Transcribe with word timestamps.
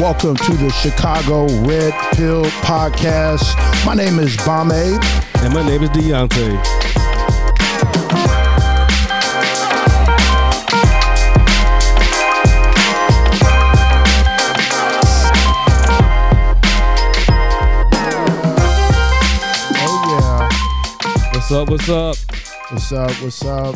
Welcome 0.00 0.36
to 0.36 0.52
the 0.52 0.70
Chicago 0.70 1.48
Red 1.66 1.92
Pill 2.14 2.44
Podcast. 2.62 3.56
My 3.84 3.94
name 3.94 4.20
is 4.20 4.36
Bomb 4.46 4.70
Abe. 4.70 5.02
And 5.42 5.52
my 5.52 5.66
name 5.66 5.82
is 5.82 5.90
Deontay. 5.90 6.62
Oh 19.80 20.04
yeah. 20.06 21.32
What's 21.32 21.50
up? 21.50 21.68
What's 21.68 21.88
up? 21.88 22.16
What's 22.70 22.92
up? 22.92 23.10
What's 23.20 23.44
up? 23.44 23.74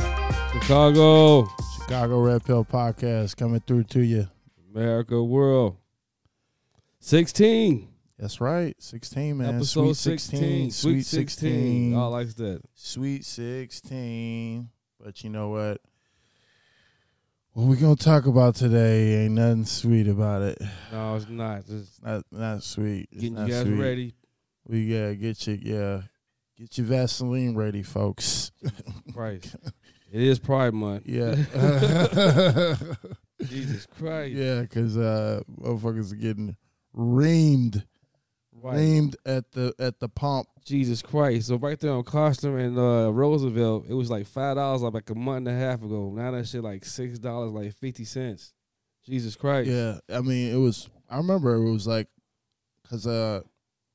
Chicago, 0.52 1.48
Chicago 1.80 2.20
Red 2.20 2.44
Pill 2.44 2.64
Podcast 2.64 3.36
coming 3.36 3.58
through 3.66 3.82
to 3.84 4.04
you. 4.04 4.28
America, 4.72 5.20
world. 5.20 5.81
16. 7.02 7.88
That's 8.16 8.40
right. 8.40 8.76
16, 8.78 9.36
man. 9.36 9.56
Episode 9.56 9.94
Sweet 9.96 10.18
16. 10.20 10.70
16. 10.70 10.70
Sweet 10.70 11.02
16. 11.04 11.96
All 11.96 12.10
like 12.12 12.28
that. 12.36 12.60
Sweet 12.74 13.24
16. 13.24 14.68
But 15.02 15.24
you 15.24 15.30
know 15.30 15.48
what? 15.48 15.80
What 17.54 17.64
we 17.66 17.76
gonna 17.76 17.96
talk 17.96 18.26
about 18.26 18.54
today 18.54 19.24
ain't 19.24 19.34
nothing 19.34 19.64
sweet 19.64 20.06
about 20.06 20.42
it. 20.42 20.58
No, 20.92 21.16
it's 21.16 21.28
not. 21.28 21.64
It's 21.68 22.00
Not 22.00 22.22
not 22.30 22.62
sweet. 22.62 23.08
It's 23.10 23.20
getting 23.20 23.34
not 23.34 23.48
you 23.48 23.52
guys 23.54 23.62
sweet. 23.64 23.80
ready. 23.80 24.14
We 24.68 24.88
gotta 24.88 25.16
get 25.16 25.46
you 25.48 25.58
yeah. 25.60 26.02
Get 26.56 26.78
your 26.78 26.86
Vaseline 26.86 27.56
ready, 27.56 27.82
folks. 27.82 28.52
Christ. 29.12 29.56
it 30.12 30.22
is 30.22 30.38
Pride 30.38 30.72
Month. 30.72 31.02
Yeah. 31.04 31.34
Jesus 33.42 33.86
Christ. 33.98 34.34
yeah, 34.34 34.60
because 34.62 34.96
uh 34.96 35.42
motherfuckers 35.60 36.12
are 36.12 36.16
getting 36.16 36.56
reamed. 36.96 37.84
Right. 38.54 38.76
Reamed 38.76 39.16
at 39.26 39.50
the 39.52 39.74
at 39.78 39.98
the 39.98 40.08
pump. 40.08 40.48
Jesus 40.64 41.02
Christ. 41.02 41.48
So 41.48 41.56
right 41.56 41.78
there 41.80 41.92
on 41.92 42.04
Kostner 42.04 42.64
and 42.64 42.78
uh, 42.78 43.12
Roosevelt, 43.12 43.86
it 43.88 43.94
was 43.94 44.10
like 44.10 44.26
five 44.26 44.56
dollars 44.56 44.82
like 44.82 45.10
a 45.10 45.14
month 45.14 45.48
and 45.48 45.56
a 45.56 45.58
half 45.58 45.82
ago. 45.82 46.12
Now 46.14 46.30
that 46.30 46.46
shit 46.46 46.62
like 46.62 46.84
six 46.84 47.18
dollars, 47.18 47.52
like 47.52 47.74
fifty 47.74 48.04
cents. 48.04 48.52
Jesus 49.04 49.34
Christ. 49.34 49.68
Yeah. 49.68 49.98
I 50.14 50.20
mean 50.20 50.52
it 50.52 50.58
was 50.58 50.88
I 51.10 51.16
remember 51.16 51.54
it 51.54 51.70
was 51.70 51.86
like 51.86 52.06
cause 52.88 53.06
uh 53.06 53.40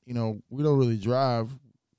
you 0.05 0.13
know, 0.13 0.41
we 0.49 0.63
don't 0.63 0.77
really 0.77 0.97
drive. 0.97 1.49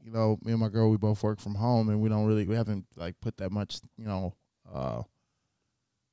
You 0.05 0.13
know, 0.13 0.39
me 0.43 0.53
and 0.53 0.61
my 0.61 0.69
girl 0.69 0.91
we 0.91 0.97
both 0.97 1.23
work 1.23 1.41
from 1.41 1.55
home 1.55 1.89
and 1.89 2.01
we 2.01 2.09
don't 2.09 2.27
really 2.27 2.47
we 2.47 2.55
haven't 2.55 2.87
like 2.97 3.19
put 3.21 3.39
that 3.39 3.51
much, 3.51 3.81
you 3.97 4.05
know, 4.05 4.35
uh 4.71 5.03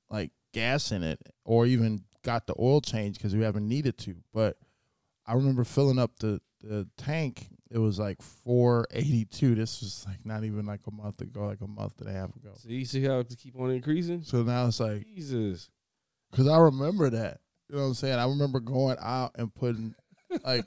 like 0.09 0.31
gas 0.53 0.93
in 0.93 1.03
it 1.03 1.19
or 1.43 1.65
even 1.65 2.03
got 2.23 2.47
the 2.47 2.55
oil 2.57 2.79
change 2.79 3.17
because 3.17 3.35
we 3.35 3.43
haven't 3.43 3.67
needed 3.67 3.97
to. 3.99 4.15
But 4.33 4.57
I 5.27 5.33
remember 5.33 5.63
filling 5.63 5.99
up 5.99 6.11
the, 6.19 6.39
the 6.61 6.87
tank. 6.97 7.47
It 7.71 7.79
was 7.79 7.99
like 7.99 8.21
four 8.21 8.85
eighty 8.91 9.25
two. 9.25 9.55
This 9.55 9.81
was 9.81 10.05
like 10.07 10.23
not 10.23 10.43
even 10.43 10.65
like 10.65 10.81
a 10.87 10.91
month 10.91 11.21
ago, 11.21 11.45
like 11.47 11.61
a 11.61 11.67
month 11.67 11.99
and 11.99 12.09
a 12.09 12.13
half 12.13 12.35
ago. 12.35 12.51
So 12.57 12.69
you 12.69 12.85
see 12.85 13.03
how 13.03 13.19
it 13.19 13.33
keep 13.37 13.59
on 13.59 13.71
increasing? 13.71 14.21
So 14.23 14.43
now 14.43 14.67
it's 14.67 14.79
like 14.79 15.03
Jesus. 15.03 15.69
because 16.31 16.47
I 16.47 16.57
remember 16.57 17.09
that. 17.09 17.39
You 17.69 17.75
know 17.77 17.81
what 17.81 17.87
I'm 17.89 17.93
saying? 17.95 18.19
I 18.19 18.25
remember 18.27 18.59
going 18.59 18.97
out 19.01 19.31
and 19.35 19.53
putting 19.53 19.95
like, 20.43 20.63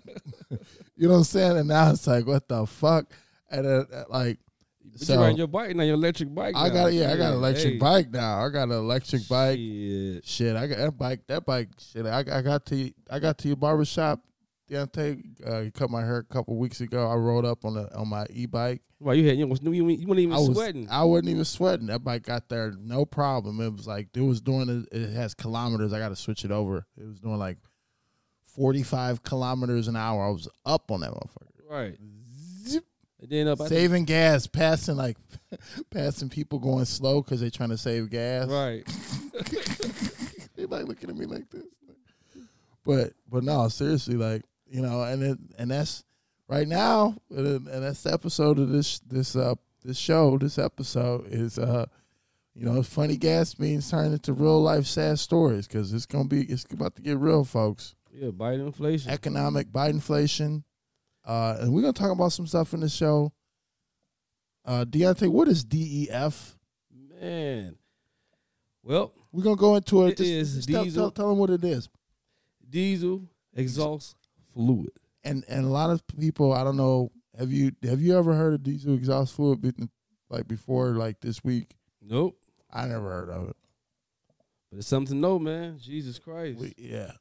you 0.97 1.07
know 1.07 1.11
what 1.11 1.19
I'm 1.19 1.25
saying? 1.25 1.57
And 1.59 1.69
now 1.69 1.91
it's 1.93 2.07
like, 2.07 2.27
what 2.27 2.49
the 2.49 2.67
fuck? 2.67 3.13
And 3.51 3.65
then, 3.65 3.87
uh, 3.95 4.05
like, 4.11 4.39
But 4.85 5.01
So- 5.01 5.15
you 5.15 5.21
riding 5.21 5.37
your 5.39 5.47
bike 5.47 5.77
now, 5.77 5.85
your 5.85 5.95
electric 5.95 6.35
bike. 6.35 6.55
I 6.57 6.69
now. 6.69 6.75
got 6.75 6.93
yeah, 6.93 7.13
I 7.13 7.17
got 7.17 7.31
an 7.31 7.39
electric 7.39 7.73
hey. 7.75 7.79
bike 7.79 8.11
now. 8.11 8.45
I 8.45 8.49
got 8.51 8.65
an 8.65 8.73
electric 8.73 9.29
bike. 9.29 9.59
Shit. 9.59 10.27
Shit, 10.27 10.57
I 10.57 10.67
got 10.67 10.79
that 10.79 10.99
bike. 10.99 11.21
That 11.29 11.47
bike. 11.47 11.69
Shit, 11.79 12.07
I, 12.07 12.19
I 12.19 12.43
got 12.43 12.67
to 12.67 12.93
I 13.09 13.19
got 13.21 13.39
to 13.39 13.49
your 13.49 13.57
barbershop. 13.57 14.21
Deontay, 14.71 15.47
uh, 15.47 15.71
cut 15.73 15.91
my 15.91 16.03
hair 16.03 16.19
a 16.19 16.25
couple 16.25 16.57
weeks 16.57 16.81
ago. 16.81 17.09
I 17.09 17.15
rode 17.15 17.45
up 17.45 17.65
on 17.65 17.75
the 17.75 17.95
on 17.97 18.09
my 18.09 18.27
e 18.31 18.47
bike. 18.47 18.83
Why 18.99 19.15
you 19.15 19.27
had 19.29 19.39
you, 19.39 19.47
was, 19.47 19.61
you, 19.63 19.73
you 19.73 20.07
weren't 20.07 20.21
even 20.21 20.33
I 20.35 20.39
was 20.39 20.49
sweating. 20.49 20.89
I 20.91 21.05
wasn't 21.05 21.31
even 21.31 21.45
sweating. 21.45 21.87
That 21.87 22.05
bike 22.05 22.25
got 22.25 22.49
there 22.49 22.75
no 22.79 23.05
problem. 23.05 23.61
It 23.61 23.73
was 23.73 23.87
like 23.87 24.09
it 24.15 24.21
was 24.21 24.41
doing 24.41 24.69
it. 24.69 24.97
It 24.97 25.15
has 25.15 25.35
kilometers. 25.35 25.93
I 25.93 25.99
got 25.99 26.11
to 26.11 26.17
switch 26.17 26.45
it 26.45 26.51
over. 26.51 26.87
It 26.97 27.07
was 27.07 27.21
doing 27.21 27.39
like 27.39 27.59
forty 28.47 28.83
five 28.83 29.23
kilometers 29.23 29.89
an 29.89 29.97
hour. 29.97 30.27
I 30.27 30.31
was 30.31 30.49
up 30.67 30.91
on 30.91 31.01
that 31.01 31.13
motherfucker. 31.13 31.71
right. 31.71 31.97
Zip. 32.67 32.85
And 33.21 33.31
then 33.31 33.49
up 33.49 33.59
Saving 33.63 34.05
gas, 34.05 34.47
passing 34.47 34.97
like 34.97 35.17
passing 35.91 36.29
people 36.29 36.59
going 36.59 36.85
slow 36.85 37.23
because 37.23 37.41
they're 37.41 37.51
trying 37.51 37.71
to 37.71 37.79
save 37.79 38.11
gas. 38.11 38.49
Right. 38.49 38.85
they 40.57 40.67
like 40.67 40.87
looking 40.87 41.09
at 41.09 41.17
me 41.17 41.25
like 41.27 41.49
this. 41.51 41.65
But 42.85 43.13
but 43.29 43.45
no, 43.45 43.69
seriously, 43.69 44.17
like 44.17 44.43
you 44.71 44.83
know, 44.83 45.03
and 45.03 45.23
it, 45.23 45.39
and 45.59 45.71
that's 45.71 46.05
right 46.49 46.69
now, 46.69 47.17
and 47.31 47.67
and 47.69 47.83
that's 47.83 48.03
the 48.03 48.13
episode 48.13 48.59
of 48.59 48.69
this 48.71 49.01
this 49.01 49.37
uh 49.37 49.55
this 49.85 49.99
show. 49.99 50.39
This 50.39 50.59
episode 50.59 51.27
is 51.33 51.59
uh 51.59 51.87
you 52.55 52.65
know, 52.65 52.83
funny 52.83 53.17
gas 53.17 53.57
means 53.61 53.89
turning 53.89 54.13
into 54.15 54.33
real 54.33 54.61
life 54.61 54.85
sad 54.87 55.19
stories 55.21 55.69
because 55.69 55.93
it's 55.93 56.07
gonna 56.07 56.25
be 56.29 56.43
it's 56.43 56.65
about 56.73 56.97
to 56.97 57.03
get 57.03 57.19
real, 57.19 57.45
folks. 57.45 57.95
Yeah, 58.13 58.31
Biden 58.31 58.67
inflation. 58.67 59.11
Economic 59.13 59.73
by 59.73 59.89
inflation, 59.91 60.65
uh, 61.25 61.59
and 61.61 61.73
we're 61.73 61.83
gonna 61.83 61.93
talk 61.93 62.11
about 62.11 62.33
some 62.33 62.47
stuff 62.47 62.75
in 62.75 62.81
the 62.81 62.89
show. 62.89 63.33
Uh, 64.65 64.85
Deontay, 64.85 65.29
what 65.29 65.49
is 65.49 65.65
DEF? 65.65 66.57
Man. 67.21 67.77
Well, 68.83 69.13
We're 69.33 69.43
gonna 69.43 69.57
go 69.57 69.77
into 69.77 70.05
it. 70.07 70.13
It 70.13 70.17
Just- 70.19 70.57
is 70.57 70.67
tell, 70.67 70.85
diesel. 70.85 71.03
tell, 71.05 71.11
tell 71.11 71.29
them 71.31 71.39
what 71.39 71.51
it 71.51 71.63
is. 71.65 71.89
diesel 72.69 73.23
exhaust 73.55 74.17
fluid. 74.59 74.91
and 75.23 75.45
and 75.49 75.65
a 75.65 75.69
lot 75.69 75.91
of 75.91 76.03
people 76.19 76.53
I 76.53 76.65
don't 76.65 76.77
know 76.77 77.13
have 77.39 77.53
you 77.53 77.71
have 77.85 78.01
you 78.03 78.19
ever 78.19 78.35
heard 78.35 78.55
of 78.55 78.63
diesel 78.65 78.95
exhaust 78.95 79.35
fluid 79.35 79.61
be- 79.61 79.73
like 80.31 80.49
before 80.49 80.89
like 81.05 81.21
this 81.21 81.45
week 81.45 81.77
Nope. 82.03 82.37
I 82.73 82.87
never 82.87 83.09
heard 83.09 83.31
of 83.31 83.51
it 83.51 83.57
But 84.71 84.79
it's 84.79 84.89
something 84.89 85.15
to 85.15 85.21
know, 85.21 85.39
man. 85.39 85.79
Jesus 85.79 86.19
Christ. 86.19 86.59
We- 86.59 86.75
yeah 86.77 87.13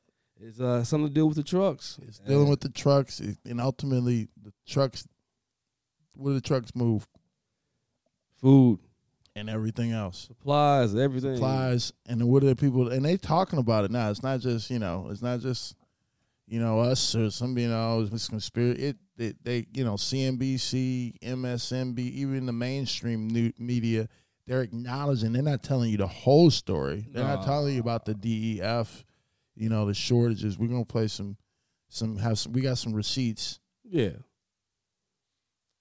It's 0.41 0.59
uh 0.59 0.83
something 0.83 1.09
to 1.09 1.13
deal 1.13 1.27
with 1.27 1.37
the 1.37 1.43
trucks. 1.43 1.99
it's 2.07 2.17
dealing 2.19 2.49
with 2.49 2.61
the 2.61 2.69
trucks 2.69 3.19
and 3.19 3.61
ultimately 3.61 4.27
the 4.41 4.51
trucks 4.67 5.07
where 6.15 6.33
the 6.33 6.41
trucks 6.41 6.71
move 6.75 7.05
food, 8.41 8.79
and 9.35 9.49
everything 9.51 9.91
else 9.91 10.17
supplies, 10.27 10.95
everything. 10.95 11.35
supplies 11.35 11.93
and 12.07 12.27
what 12.27 12.43
are 12.43 12.47
the 12.47 12.55
people 12.55 12.91
and 12.91 13.05
they 13.05 13.17
talking 13.17 13.59
about 13.59 13.85
it 13.85 13.91
now 13.91 14.09
it's 14.09 14.23
not 14.23 14.39
just 14.39 14.69
you 14.71 14.79
know 14.79 15.07
it's 15.11 15.21
not 15.21 15.39
just 15.39 15.75
you 16.47 16.59
know 16.59 16.79
us 16.79 17.13
or 17.13 17.29
some 17.29 17.57
you 17.57 17.67
know 17.67 18.07
it's 18.11 18.27
conspiracy 18.27 18.81
it, 18.81 18.97
it 19.17 19.43
they 19.43 19.65
you 19.73 19.83
know 19.83 19.95
CNBC 19.95 21.19
MSNB 21.19 21.99
even 21.99 22.45
the 22.45 22.53
mainstream 22.53 23.27
new 23.27 23.51
media 23.59 24.07
they're 24.47 24.61
acknowledging 24.61 25.33
they're 25.33 25.43
not 25.43 25.61
telling 25.61 25.91
you 25.91 25.97
the 25.97 26.07
whole 26.07 26.49
story. 26.49 27.05
They're 27.11 27.23
not 27.23 27.43
telling 27.43 27.75
you 27.75 27.81
about 27.81 28.05
the 28.05 28.13
DEF 28.13 29.03
you 29.55 29.69
know 29.69 29.85
the 29.85 29.93
shortages. 29.93 30.57
We're 30.57 30.69
gonna 30.69 30.85
play 30.85 31.07
some 31.07 31.35
some 31.89 32.17
have 32.17 32.39
some 32.39 32.53
we 32.53 32.61
got 32.61 32.77
some 32.77 32.93
receipts. 32.93 33.59
Yeah. 33.83 34.11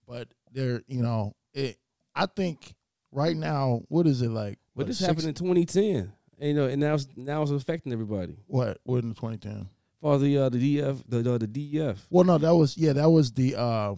but 0.06 0.28
they're 0.52 0.82
you 0.88 1.02
know 1.02 1.34
it 1.54 1.78
I 2.14 2.26
think 2.26 2.74
right 3.12 3.36
now 3.36 3.82
what 3.88 4.06
is 4.06 4.22
it 4.22 4.30
like? 4.30 4.58
But 4.74 4.82
what, 4.82 4.86
this 4.88 4.98
six- 4.98 5.06
happened 5.06 5.28
in 5.28 5.34
2010. 5.34 6.12
And, 6.38 6.48
you 6.48 6.54
know, 6.54 6.66
and 6.66 6.78
now 6.78 6.94
it's, 6.94 7.06
now 7.16 7.40
it's 7.40 7.50
affecting 7.50 7.94
everybody. 7.94 8.36
what? 8.46 8.78
What 8.84 9.04
in 9.04 9.14
2010 9.14 9.68
For 10.00 10.18
the 10.18 10.38
uh, 10.38 10.48
the 10.48 10.78
DF, 10.78 11.02
the 11.08 11.22
the, 11.22 11.38
the 11.38 11.46
DEF. 11.46 12.06
Well, 12.10 12.24
no, 12.24 12.38
that 12.38 12.54
was 12.54 12.76
yeah, 12.76 12.92
that 12.92 13.08
was 13.08 13.32
the 13.32 13.56
uh, 13.56 13.94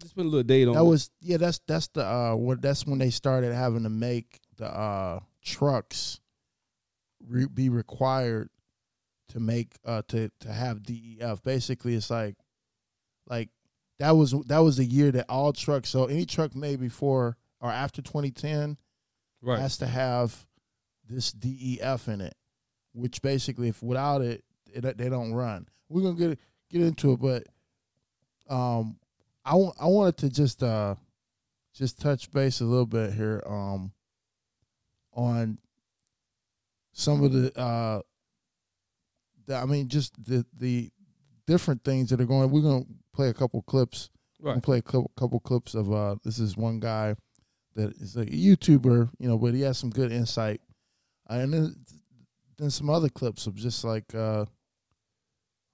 Just 0.00 0.14
put 0.14 0.22
a 0.22 0.28
little 0.28 0.42
date 0.42 0.68
on 0.68 0.74
that 0.74 0.80
it. 0.80 0.86
was 0.86 1.10
yeah, 1.20 1.38
that's 1.38 1.60
that's 1.66 1.88
the 1.88 2.04
uh, 2.04 2.34
what 2.34 2.60
that's 2.60 2.86
when 2.86 2.98
they 2.98 3.10
started 3.10 3.54
having 3.54 3.84
to 3.84 3.90
make 3.90 4.40
the 4.56 4.66
uh 4.66 5.20
trucks 5.42 6.20
re- 7.26 7.48
be 7.52 7.68
required 7.68 8.50
to 9.28 9.40
make 9.40 9.74
uh 9.84 10.02
to 10.08 10.30
to 10.40 10.52
have 10.52 10.82
DEF. 10.82 11.42
Basically, 11.42 11.94
it's 11.94 12.10
like 12.10 12.36
like 13.26 13.48
that 13.98 14.12
was 14.12 14.32
that 14.46 14.58
was 14.58 14.76
the 14.76 14.84
year 14.84 15.10
that 15.12 15.26
all 15.28 15.52
trucks. 15.52 15.88
So 15.88 16.06
any 16.06 16.26
truck 16.26 16.54
made 16.54 16.80
before 16.80 17.36
or 17.60 17.70
after 17.70 18.02
2010 18.02 18.76
right. 19.40 19.58
has 19.58 19.78
to 19.78 19.86
have 19.86 20.46
this 21.08 21.32
DEF 21.32 22.08
in 22.08 22.20
it, 22.20 22.34
which 22.92 23.22
basically, 23.22 23.68
if 23.68 23.82
without 23.82 24.20
it, 24.20 24.30
it 24.30 24.44
they 24.80 25.08
don't 25.08 25.32
run. 25.32 25.68
We're 25.88 26.02
gonna 26.02 26.16
get 26.16 26.38
get 26.70 26.82
into 26.82 27.12
it, 27.12 27.20
but 27.20 27.46
um, 28.52 28.96
I 29.44 29.54
wa- 29.54 29.74
I 29.80 29.86
wanted 29.86 30.16
to 30.18 30.30
just 30.30 30.62
uh 30.62 30.94
just 31.74 32.00
touch 32.00 32.30
base 32.30 32.60
a 32.60 32.64
little 32.64 32.86
bit 32.86 33.12
here 33.14 33.42
um 33.46 33.92
on 35.14 35.58
some 36.92 37.24
of 37.24 37.32
the 37.32 37.58
uh 37.58 38.00
the, 39.46 39.56
I 39.56 39.64
mean 39.64 39.88
just 39.88 40.12
the 40.24 40.44
the 40.58 40.90
different 41.46 41.82
things 41.84 42.10
that 42.10 42.20
are 42.20 42.26
going. 42.26 42.50
We're 42.50 42.62
gonna 42.62 42.84
play 43.12 43.28
a 43.28 43.34
couple 43.34 43.62
clips. 43.62 44.10
We'll 44.40 44.54
right. 44.54 44.62
play 44.62 44.78
a 44.78 44.82
couple, 44.82 45.10
couple 45.16 45.40
clips 45.40 45.74
of 45.74 45.92
uh 45.92 46.16
this 46.24 46.38
is 46.38 46.56
one 46.56 46.80
guy 46.80 47.16
that 47.74 47.96
is 47.96 48.16
a 48.16 48.26
YouTuber, 48.26 49.10
you 49.18 49.28
know, 49.28 49.38
but 49.38 49.54
he 49.54 49.62
has 49.62 49.78
some 49.78 49.90
good 49.90 50.12
insight. 50.12 50.60
Uh, 51.28 51.34
and 51.34 51.52
then 51.52 51.76
then 52.58 52.70
some 52.70 52.90
other 52.90 53.08
clips 53.08 53.46
of 53.46 53.54
just 53.54 53.82
like 53.84 54.14
uh 54.14 54.44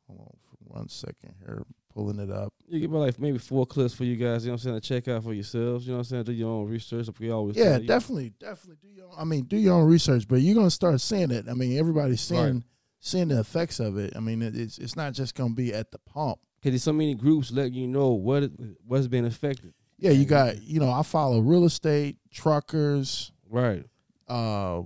Hold 0.09 0.21
on 0.21 0.27
for 0.49 0.79
one 0.79 0.89
second 0.89 1.35
here, 1.39 1.63
pulling 1.95 2.19
it 2.19 2.31
up. 2.31 2.53
You 2.67 2.81
get 2.81 2.89
about 2.91 3.01
like 3.01 3.19
maybe 3.21 3.39
four 3.39 3.67
clips 3.67 3.95
for 3.95 4.05
you 4.05 4.17
guys. 4.17 4.45
You 4.45 4.49
know 4.49 4.55
what 4.55 4.65
I'm 4.65 4.71
saying 4.71 4.81
to 4.81 4.89
check 4.89 5.09
out 5.09 5.23
for 5.23 5.33
yourselves. 5.35 5.87
You 5.87 5.93
know 5.93 5.99
what 5.99 6.07
I'm 6.07 6.11
saying 6.11 6.25
do 6.25 6.33
your 6.33 6.51
own 6.51 6.67
research. 6.69 7.09
We 7.21 7.31
always 7.31 7.57
Yeah, 7.57 7.79
definitely, 7.79 8.33
definitely 8.41 8.79
do 8.83 8.89
your. 8.95 9.11
I 9.17 9.25
mean, 9.25 9.45
do 9.45 9.57
your 9.57 9.75
own 9.75 9.89
research, 9.89 10.27
but 10.27 10.37
you're 10.41 10.55
gonna 10.55 10.71
start 10.71 11.01
seeing 11.01 11.31
it. 11.31 11.47
I 11.49 11.55
mean, 11.55 11.79
everybody's 11.79 12.21
seeing 12.23 12.41
Right. 12.55 12.63
seeing 13.01 13.29
the 13.29 13.39
effects 13.41 13.79
of 13.81 13.97
it. 13.99 14.15
I 14.17 14.21
mean, 14.21 14.43
it's 14.43 14.79
it's 14.79 14.97
not 14.97 15.13
just 15.13 15.35
gonna 15.35 15.55
be 15.55 15.73
at 15.75 15.91
the 15.93 15.99
pump. 15.99 16.39
Cause 16.63 16.73
there's 16.73 16.83
so 16.83 16.93
many 16.93 17.15
groups 17.15 17.53
letting 17.53 17.75
you 17.75 17.87
know 17.87 18.09
what 18.11 18.43
it- 18.45 18.53
what's 18.85 19.07
being 19.07 19.27
affected. 19.27 19.75
Yeah, 19.99 20.11
you 20.11 20.25
got 20.25 20.61
you 20.63 20.81
know 20.81 20.91
I 20.91 21.03
follow 21.03 21.41
real 21.41 21.65
estate 21.65 22.17
truckers, 22.31 23.31
Right. 23.49 23.85
uh, 24.27 24.83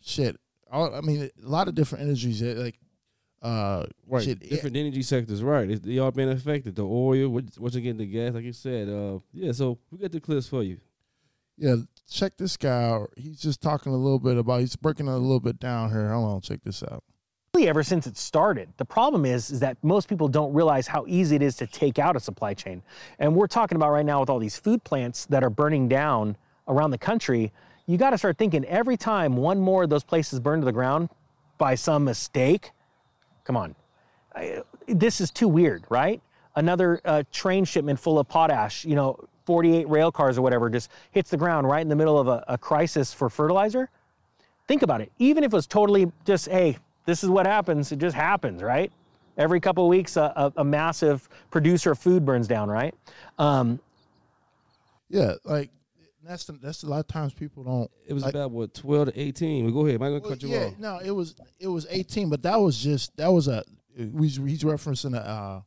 shit. 0.00 0.36
All, 0.70 0.94
I 0.94 1.00
mean, 1.00 1.30
a 1.44 1.48
lot 1.48 1.68
of 1.68 1.74
different 1.74 2.02
industries 2.02 2.42
like, 2.42 2.78
uh, 3.42 3.84
Right. 4.06 4.24
shit, 4.24 4.40
Different 4.40 4.76
energy 4.76 5.02
sectors. 5.02 5.42
Right. 5.42 5.70
It, 5.70 5.82
they 5.82 5.98
all 5.98 6.10
been 6.10 6.28
affected. 6.30 6.74
The 6.76 6.84
oil, 6.84 7.28
what, 7.28 7.44
what's 7.58 7.76
again 7.76 7.96
the 7.96 8.06
gas, 8.06 8.34
like 8.34 8.44
you 8.44 8.52
said. 8.52 8.88
Uh, 8.88 9.18
yeah. 9.32 9.52
So 9.52 9.78
we 9.90 9.98
got 9.98 10.12
the 10.12 10.20
clips 10.20 10.48
for 10.48 10.62
you. 10.62 10.78
Yeah, 11.60 11.74
check 12.08 12.36
this 12.36 12.56
guy 12.56 12.84
out. 12.84 13.10
He's 13.16 13.40
just 13.40 13.60
talking 13.60 13.92
a 13.92 13.96
little 13.96 14.20
bit 14.20 14.36
about. 14.36 14.60
He's 14.60 14.76
breaking 14.76 15.08
it 15.08 15.12
a 15.12 15.16
little 15.16 15.40
bit 15.40 15.58
down 15.58 15.90
here. 15.90 16.08
Hold 16.12 16.34
on, 16.34 16.40
check 16.40 16.60
this 16.62 16.84
out. 16.84 17.02
really 17.52 17.68
ever 17.68 17.82
since 17.82 18.06
it 18.06 18.16
started. 18.16 18.68
The 18.76 18.84
problem 18.84 19.24
is, 19.24 19.50
is 19.50 19.58
that 19.58 19.76
most 19.82 20.08
people 20.08 20.28
don't 20.28 20.52
realize 20.52 20.86
how 20.86 21.04
easy 21.08 21.34
it 21.34 21.42
is 21.42 21.56
to 21.56 21.66
take 21.66 21.98
out 21.98 22.14
a 22.14 22.20
supply 22.20 22.54
chain. 22.54 22.80
And 23.18 23.34
we're 23.34 23.48
talking 23.48 23.74
about 23.74 23.90
right 23.90 24.06
now 24.06 24.20
with 24.20 24.30
all 24.30 24.38
these 24.38 24.56
food 24.56 24.84
plants 24.84 25.26
that 25.26 25.42
are 25.42 25.50
burning 25.50 25.88
down 25.88 26.36
around 26.68 26.92
the 26.92 26.98
country. 26.98 27.52
You 27.86 27.96
got 27.98 28.10
to 28.10 28.18
start 28.18 28.38
thinking 28.38 28.64
every 28.66 28.96
time 28.96 29.36
one 29.36 29.58
more 29.58 29.82
of 29.82 29.90
those 29.90 30.04
places 30.04 30.38
burn 30.38 30.60
to 30.60 30.64
the 30.64 30.70
ground 30.72 31.08
by 31.56 31.74
some 31.74 32.04
mistake. 32.04 32.70
Come 33.48 33.56
on, 33.56 33.74
I- 34.36 34.62
this 34.86 35.20
is 35.22 35.30
too 35.30 35.48
weird, 35.48 35.84
right? 35.88 36.20
Another 36.54 37.00
uh, 37.04 37.22
train 37.32 37.64
shipment 37.64 37.98
full 37.98 38.18
of 38.18 38.28
potash, 38.28 38.84
you 38.84 38.94
know, 38.94 39.18
48 39.46 39.88
rail 39.88 40.12
cars 40.12 40.36
or 40.36 40.42
whatever, 40.42 40.68
just 40.68 40.90
hits 41.12 41.30
the 41.30 41.36
ground 41.38 41.66
right 41.66 41.80
in 41.80 41.88
the 41.88 41.96
middle 41.96 42.18
of 42.18 42.28
a, 42.28 42.44
a 42.46 42.56
crisis 42.58 43.12
for 43.12 43.28
fertilizer 43.28 43.88
think 44.66 44.82
about 44.82 45.00
it. 45.00 45.10
Even 45.18 45.44
if 45.44 45.52
it 45.54 45.56
was 45.56 45.66
totally 45.66 46.12
just, 46.26 46.46
hey, 46.46 46.76
this 47.06 47.24
is 47.24 47.30
what 47.30 47.46
happens, 47.46 47.90
it 47.90 47.98
just 47.98 48.14
happens, 48.14 48.62
right? 48.62 48.92
Every 49.38 49.60
couple 49.60 49.82
of 49.82 49.88
weeks, 49.88 50.18
a, 50.18 50.30
a, 50.36 50.52
a 50.58 50.64
massive 50.64 51.26
producer 51.50 51.92
of 51.92 51.98
food 51.98 52.26
burns 52.26 52.46
down, 52.46 52.68
right? 52.68 52.94
Um, 53.38 53.80
Yeah, 55.08 55.36
like 55.44 55.70
that's 56.24 56.44
the, 56.44 56.52
that's 56.54 56.82
a 56.82 56.86
lot 56.86 57.00
of 57.00 57.08
times 57.08 57.32
people 57.34 57.64
don't. 57.64 57.90
It 58.06 58.12
was 58.12 58.22
like, 58.24 58.34
about 58.34 58.50
what 58.50 58.74
twelve 58.74 59.12
to 59.12 59.20
eighteen. 59.20 59.64
Well, 59.64 59.74
go 59.74 59.86
ahead. 59.86 59.96
Am 60.00 60.02
I 60.02 60.06
gonna 60.08 60.20
Well, 60.20 60.30
cut 60.30 60.42
you 60.42 60.48
yeah, 60.50 60.64
off? 60.66 60.78
no, 60.78 60.98
it 60.98 61.10
was 61.10 61.34
it 61.58 61.68
was 61.68 61.86
eighteen, 61.90 62.28
but 62.28 62.42
that 62.42 62.56
was 62.60 62.78
just 62.78 63.16
that 63.16 63.28
was 63.28 63.48
a 63.48 63.62
we 63.96 64.28
he's 64.28 64.62
referencing 64.64 65.14
a 65.16 65.20
uh, 65.26 65.60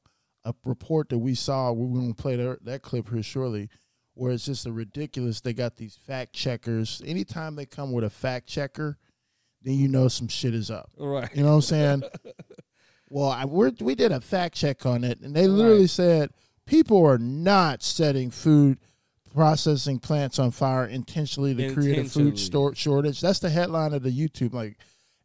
a 0.45 0.53
report 0.65 1.09
that 1.09 1.19
we 1.19 1.35
saw. 1.35 1.71
We're 1.71 1.99
going 1.99 2.13
to 2.13 2.21
play 2.21 2.35
that, 2.35 2.65
that 2.65 2.81
clip 2.81 3.09
here 3.09 3.21
shortly, 3.21 3.69
where 4.15 4.31
it's 4.31 4.45
just 4.45 4.65
a 4.65 4.71
ridiculous. 4.71 5.39
They 5.41 5.53
got 5.53 5.75
these 5.75 5.95
fact 5.95 6.33
checkers. 6.33 7.01
Anytime 7.05 7.55
they 7.55 7.65
come 7.67 7.91
with 7.91 8.03
a 8.03 8.09
fact 8.09 8.47
checker, 8.47 8.97
then 9.61 9.75
you 9.75 9.87
know 9.87 10.07
some 10.07 10.27
shit 10.27 10.55
is 10.55 10.71
up. 10.71 10.89
Right. 10.97 11.29
You 11.35 11.43
know 11.43 11.49
what 11.49 11.55
I'm 11.55 11.61
saying? 11.61 12.03
well, 13.09 13.29
I, 13.29 13.45
we're, 13.45 13.71
we 13.79 13.93
did 13.95 14.11
a 14.11 14.19
fact 14.21 14.55
check 14.55 14.85
on 14.85 15.03
it, 15.03 15.19
and 15.21 15.35
they 15.35 15.47
literally 15.47 15.81
Right. 15.81 15.89
said 15.89 16.29
people 16.65 17.05
are 17.05 17.19
not 17.19 17.83
setting 17.83 18.31
food 18.31 18.79
processing 19.33 19.99
plants 19.99 20.39
on 20.39 20.51
fire 20.51 20.85
intentionally 20.85 21.55
to 21.55 21.73
create 21.73 21.99
a 22.05 22.09
food 22.09 22.37
store 22.37 22.75
shortage. 22.75 23.21
That's 23.21 23.39
the 23.39 23.49
headline 23.49 23.93
of 23.93 24.03
the 24.03 24.11
YouTube. 24.11 24.53
Like, 24.53 24.77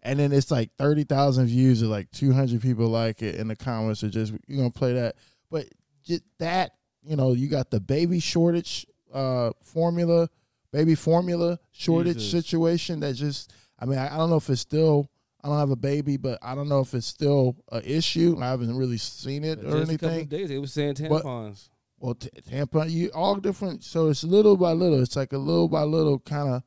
and 0.03 0.19
then 0.19 0.33
it's 0.33 0.51
like 0.51 0.71
thirty 0.77 1.05
thousand 1.05 1.47
views, 1.47 1.83
and 1.83 1.91
like 1.91 2.11
two 2.11 2.33
hundred 2.33 2.63
people 2.63 2.89
like 2.89 3.23
it, 3.23 3.37
and 3.37 3.51
the 3.51 3.57
comments 3.57 4.03
are 4.05 4.09
just 4.09 4.33
you're 4.47 4.59
gonna 4.59 4.71
play 4.71 4.95
that. 4.95 5.17
But 5.51 5.67
just 6.05 6.23
that, 6.39 6.73
you 7.05 7.17
know, 7.17 7.33
you 7.33 7.49
got 7.49 7.71
the 7.71 7.81
baby 7.81 8.21
shortage 8.21 8.87
uh, 9.13 9.51
formula, 9.63 10.29
baby 10.73 10.95
formula 10.95 11.59
shortage 11.73 12.17
Jesus. 12.19 12.31
situation 12.31 13.01
that 13.01 13.15
just. 13.15 13.53
I 13.79 13.85
mean, 13.85 13.99
I, 13.99 14.15
I 14.15 14.17
don't 14.17 14.31
know 14.31 14.37
if 14.37 14.49
it's 14.49 14.61
still. 14.61 15.11
I 15.45 15.49
don't 15.49 15.59
have 15.59 15.71
a 15.71 15.77
baby, 15.77 16.17
but 16.17 16.39
I 16.43 16.55
don't 16.57 16.69
know 16.69 16.81
if 16.81 16.93
it's 16.95 17.07
still 17.07 17.57
an 17.71 17.83
issue. 17.85 18.37
I 18.41 18.47
haven't 18.47 18.77
really 18.77 18.97
seen 18.97 19.45
it 19.45 19.59
or 19.59 19.61
a 19.61 19.65
couple 19.65 19.81
anything. 19.83 20.27
days, 20.27 20.49
they 20.49 20.59
were 20.59 20.67
saying 20.67 20.97
But- 21.09 21.23
tampons. 21.25 21.69
Well, 21.99 22.15
t- 22.15 22.31
Tampa, 22.49 22.89
you 22.89 23.11
all 23.15 23.37
different. 23.37 23.83
So 23.83 24.09
it's 24.09 24.23
little 24.23 24.57
by 24.57 24.73
little. 24.73 25.01
It's 25.01 25.17
like 25.17 25.33
a 25.33 25.39
little 25.39 25.69
by 25.69 25.83
little 25.83 26.19
kind 26.19 26.49
of 26.49 26.63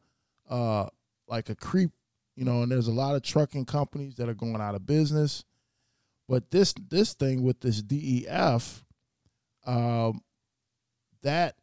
uh 0.49 0.89
like 1.27 1.49
a 1.49 1.55
creep, 1.55 1.91
you 2.35 2.45
know. 2.45 2.63
And 2.63 2.71
there's 2.71 2.87
a 2.87 2.93
lot 2.93 3.15
of 3.15 3.21
trucking 3.21 3.65
companies 3.65 4.15
that 4.15 4.27
are 4.27 4.33
going 4.33 4.59
out 4.59 4.75
of 4.75 4.85
business. 4.85 5.45
But 6.27 6.51
this 6.51 6.73
this 6.89 7.13
thing 7.13 7.43
with 7.43 7.59
this 7.59 7.81
DEF, 7.81 8.83
um, 9.65 10.21
that 11.23 11.55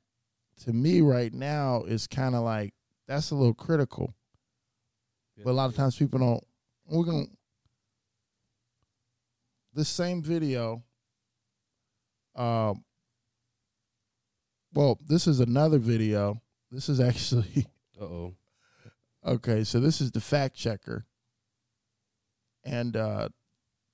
to 0.65 0.73
me 0.73 1.01
right 1.01 1.33
now 1.33 1.83
is 1.85 2.07
kind 2.07 2.35
of 2.35 2.43
like 2.43 2.73
that's 3.09 3.31
a 3.31 3.35
little 3.35 3.55
critical. 3.55 4.15
But 5.45 5.51
a 5.51 5.53
lot 5.53 5.69
of 5.69 5.77
times 5.77 5.97
people 5.97 6.19
don't. 6.19 6.45
We're 6.87 7.05
gonna 7.05 7.27
this 9.75 9.89
same 9.89 10.23
video. 10.23 10.83
Um. 12.35 12.86
Well, 14.77 14.99
this 15.07 15.27
is 15.27 15.41
another 15.41 15.79
video. 15.79 16.43
This 16.71 16.91
is 16.91 17.01
actually 17.11 17.67
Uh 17.99 18.05
oh. 18.05 18.35
okay. 19.27 19.65
So 19.65 19.81
this 19.81 20.03
is 20.03 20.11
the 20.13 20.21
fact 20.21 20.55
checker, 20.55 21.07
and 22.63 22.95
uh 22.95 23.31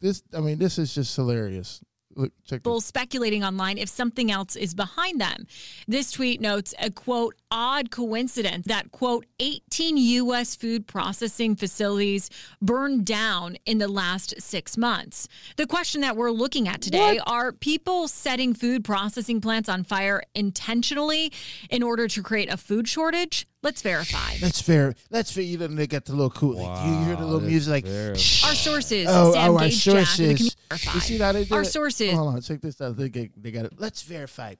this. 0.00 0.24
I 0.34 0.40
mean, 0.40 0.58
this 0.58 0.78
is 0.78 0.92
just 0.92 1.14
hilarious. 1.14 1.84
Look, 2.14 2.32
people 2.48 2.76
this. 2.76 2.86
speculating 2.86 3.44
online 3.44 3.78
if 3.78 3.88
something 3.88 4.30
else 4.30 4.56
is 4.56 4.74
behind 4.74 5.20
them. 5.20 5.46
This 5.88 6.12
tweet 6.12 6.40
notes 6.40 6.74
a 6.80 6.90
quote, 6.90 7.34
odd 7.50 7.90
coincidence 7.90 8.66
that 8.66 8.92
quote, 8.92 9.26
18 9.38 9.96
U.S. 9.96 10.54
food 10.56 10.86
processing 10.86 11.56
facilities 11.56 12.30
burned 12.60 13.04
down 13.04 13.56
in 13.66 13.78
the 13.78 13.88
last 13.88 14.40
six 14.40 14.76
months. 14.76 15.28
The 15.56 15.66
question 15.66 16.00
that 16.02 16.16
we're 16.16 16.30
looking 16.30 16.68
at 16.68 16.80
today 16.80 17.20
are 17.26 17.52
people 17.52 18.08
setting 18.08 18.54
food 18.54 18.84
processing 18.84 19.40
plants 19.40 19.68
on 19.68 19.84
fire 19.84 20.22
intentionally 20.34 21.32
in 21.70 21.82
order 21.82 22.08
to 22.08 22.22
create 22.22 22.52
a 22.52 22.56
food 22.56 22.88
shortage? 22.88 23.46
Let's 23.62 23.80
verify. 23.82 24.36
That's 24.40 24.60
fair. 24.60 24.94
That's 25.10 25.30
fair. 25.30 25.44
You 25.44 25.56
know, 25.58 25.68
they 25.68 25.86
get 25.86 26.04
the 26.04 26.12
little 26.12 26.30
cool. 26.30 26.56
like, 26.56 26.84
you 26.86 27.04
hear 27.04 27.16
the 27.16 27.24
little 27.24 27.40
music 27.40 27.70
like. 27.70 27.84
very- 27.86 28.10
Our 28.10 28.16
sources, 28.16 29.06
Oh, 29.08 29.32
Sam 29.32 29.50
oh, 29.50 29.54
our 29.54 29.60
Gage 29.60 29.84
Jack, 29.84 29.94
the 29.94 30.04
sources. 30.04 30.16
community 30.16 30.56
verify. 30.68 30.94
You 30.94 31.00
see 31.00 31.18
that? 31.18 31.32
they 31.32 31.44
do 31.44 31.54
Our 31.54 31.62
it? 31.62 31.66
sources. 31.66 32.12
Hold 32.12 32.34
on, 32.34 32.40
check 32.40 32.60
this 32.60 32.80
out. 32.80 32.96
They 32.96 33.08
get, 33.08 33.40
they 33.42 33.50
got 33.52 33.66
it. 33.66 33.74
Let's 33.78 34.02
verify. 34.02 34.54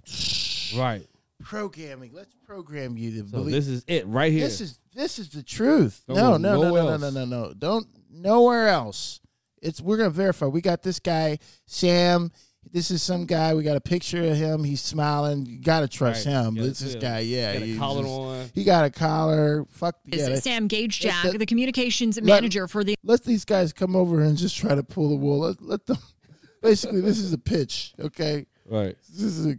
Right. 0.77 1.07
Programming. 1.43 2.13
Let's 2.15 2.33
program 2.47 2.97
you 2.97 3.11
to 3.23 3.29
So 3.29 3.39
believe. 3.39 3.53
this 3.55 3.67
is 3.67 3.85
it 3.89 4.07
right 4.07 4.31
here. 4.31 4.45
This 4.45 4.61
is 4.61 4.79
this 4.95 5.19
is 5.19 5.31
the 5.31 5.43
truth. 5.43 6.05
Don't 6.07 6.17
No, 6.17 6.23
go 6.23 6.37
no, 6.37 6.39
no, 6.39 6.55
no, 6.55 6.63
nowhere 6.69 6.83
no, 6.85 6.89
else. 6.91 7.01
no, 7.03 7.11
no, 7.11 7.25
no. 7.25 7.55
Don't 7.55 7.87
nowhere 8.11 8.69
else. 8.69 9.21
It's 9.61 9.81
we're 9.81 9.97
gonna 9.97 10.11
verify. 10.11 10.47
We 10.47 10.61
got 10.61 10.83
this 10.85 11.01
guy, 11.01 11.39
Sam. 11.67 12.31
This 12.71 12.91
is 12.91 13.03
some 13.03 13.27
guy. 13.27 13.55
We 13.55 13.63
got 13.65 13.77
a 13.77 13.81
picture 13.81 14.23
of 14.31 14.37
him. 14.37 14.65
He's 14.65 14.81
smiling. 14.81 15.45
You 15.47 15.59
gotta 15.59 15.89
trust 15.89 16.25
Right. 16.27 16.33
him. 16.33 16.57
Yeah, 16.57 16.63
This 16.63 16.79
that's 16.79 16.95
this 16.95 17.03
guy. 17.03 17.19
Yeah, 17.21 17.53
Got 17.55 17.63
a 17.63 17.67
he 17.67 17.77
collar 17.77 18.03
just- 18.03 18.13
on. 18.15 18.51
He 18.55 18.65
got 18.65 18.85
a 18.87 18.91
collar. 18.91 19.67
Fuck 19.71 19.97
is 20.11 20.21
yeah. 20.21 20.29
they- 20.31 20.41
Sam 20.41 20.69
Gage 20.69 21.05
let 21.05 21.13
Jack, 21.13 21.33
the- 21.33 21.39
the 21.39 21.47
communications 21.47 22.17
let- 22.17 22.25
manager 22.25 22.67
for 22.69 22.83
the 22.85 22.95
let 23.03 23.25
these 23.25 23.45
guys 23.45 23.73
come 23.73 23.95
over 23.97 24.23
and 24.23 24.39
just 24.39 24.57
try 24.57 24.75
to 24.75 24.83
pull 24.83 25.09
the 25.11 25.17
wool. 25.17 25.41
Let, 25.41 25.61
let 25.63 25.87
them. 25.87 25.99
Basically, 26.63 27.01
this 27.01 27.19
is 27.19 27.33
a 27.33 27.39
pitch. 27.39 27.93
Okay, 28.01 28.47
Right. 28.67 28.97
this 29.13 29.23
is 29.23 29.47
a 29.47 29.57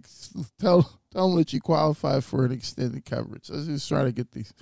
tell 0.60 0.89
tell 1.12 1.27
them 1.27 1.38
that 1.38 1.53
you 1.53 1.60
qualify 1.62 2.19
for 2.22 2.45
an 2.45 2.51
extended 2.51 3.05
coverage. 3.05 3.50
Let's 3.50 3.67
just 3.67 3.88
try 3.89 4.03
to 4.05 4.12
get 4.12 4.31
these. 4.31 4.53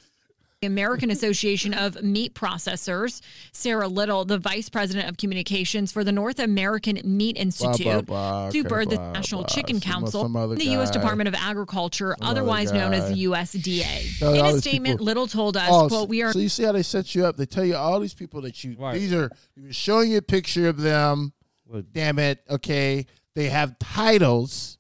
American 0.72 1.10
Association 1.10 1.74
of 1.74 2.04
Meat 2.04 2.36
Processors. 2.36 3.22
Sarah 3.52 3.88
Little, 3.88 4.26
the 4.26 4.38
vice 4.38 4.70
president 4.70 5.10
of 5.10 5.18
communications 5.18 5.92
for 5.92 6.04
the 6.04 6.12
North 6.12 6.38
American 6.38 7.00
Meat 7.04 7.36
Institute. 7.36 8.06
blah, 8.06 8.46
okay, 8.46 8.60
Super, 8.60 8.86
the 8.86 8.98
National. 8.98 9.44
Chicken 9.46 9.80
Council, 9.80 10.22
some 10.22 10.36
other 10.36 10.54
the 10.56 10.66
U.S. 10.66 10.92
Department 10.92 11.28
of 11.28 11.34
Agriculture, 11.34 12.16
Some 12.20 12.30
otherwise 12.30 12.72
known 12.72 12.94
as 12.94 13.10
the 13.10 13.24
USDA. 13.26 14.20
Tell 14.20 14.34
In 14.36 14.46
a 14.46 14.60
statement, 14.60 14.94
people- 15.00 15.06
Little 15.08 15.26
told 15.28 15.58
us, 15.58 15.68
Oh, 15.72 15.88
quote, 15.88 16.10
we 16.10 16.22
are 16.22 16.32
So 16.32 16.38
you 16.40 16.50
see 16.50 16.64
how 16.64 16.74
they 16.74 16.84
set 16.84 17.16
you 17.16 17.26
up? 17.26 17.38
They 17.38 17.48
tell 17.48 17.66
you 17.66 17.76
all 17.76 18.00
these 18.00 18.14
people 18.14 18.42
that 18.42 18.64
you 18.64 18.76
Right. 18.78 18.94
these 19.00 19.14
are 19.14 19.32
you're 19.56 19.74
showing 19.74 20.12
you 20.12 20.20
a 20.20 20.22
picture 20.22 20.68
of 20.70 20.78
them. 20.78 21.34
Well, 21.66 21.82
Damn 21.92 22.20
it. 22.20 22.44
Okay. 22.50 23.08
They 23.34 23.50
have 23.50 23.80
titles. 23.80 24.78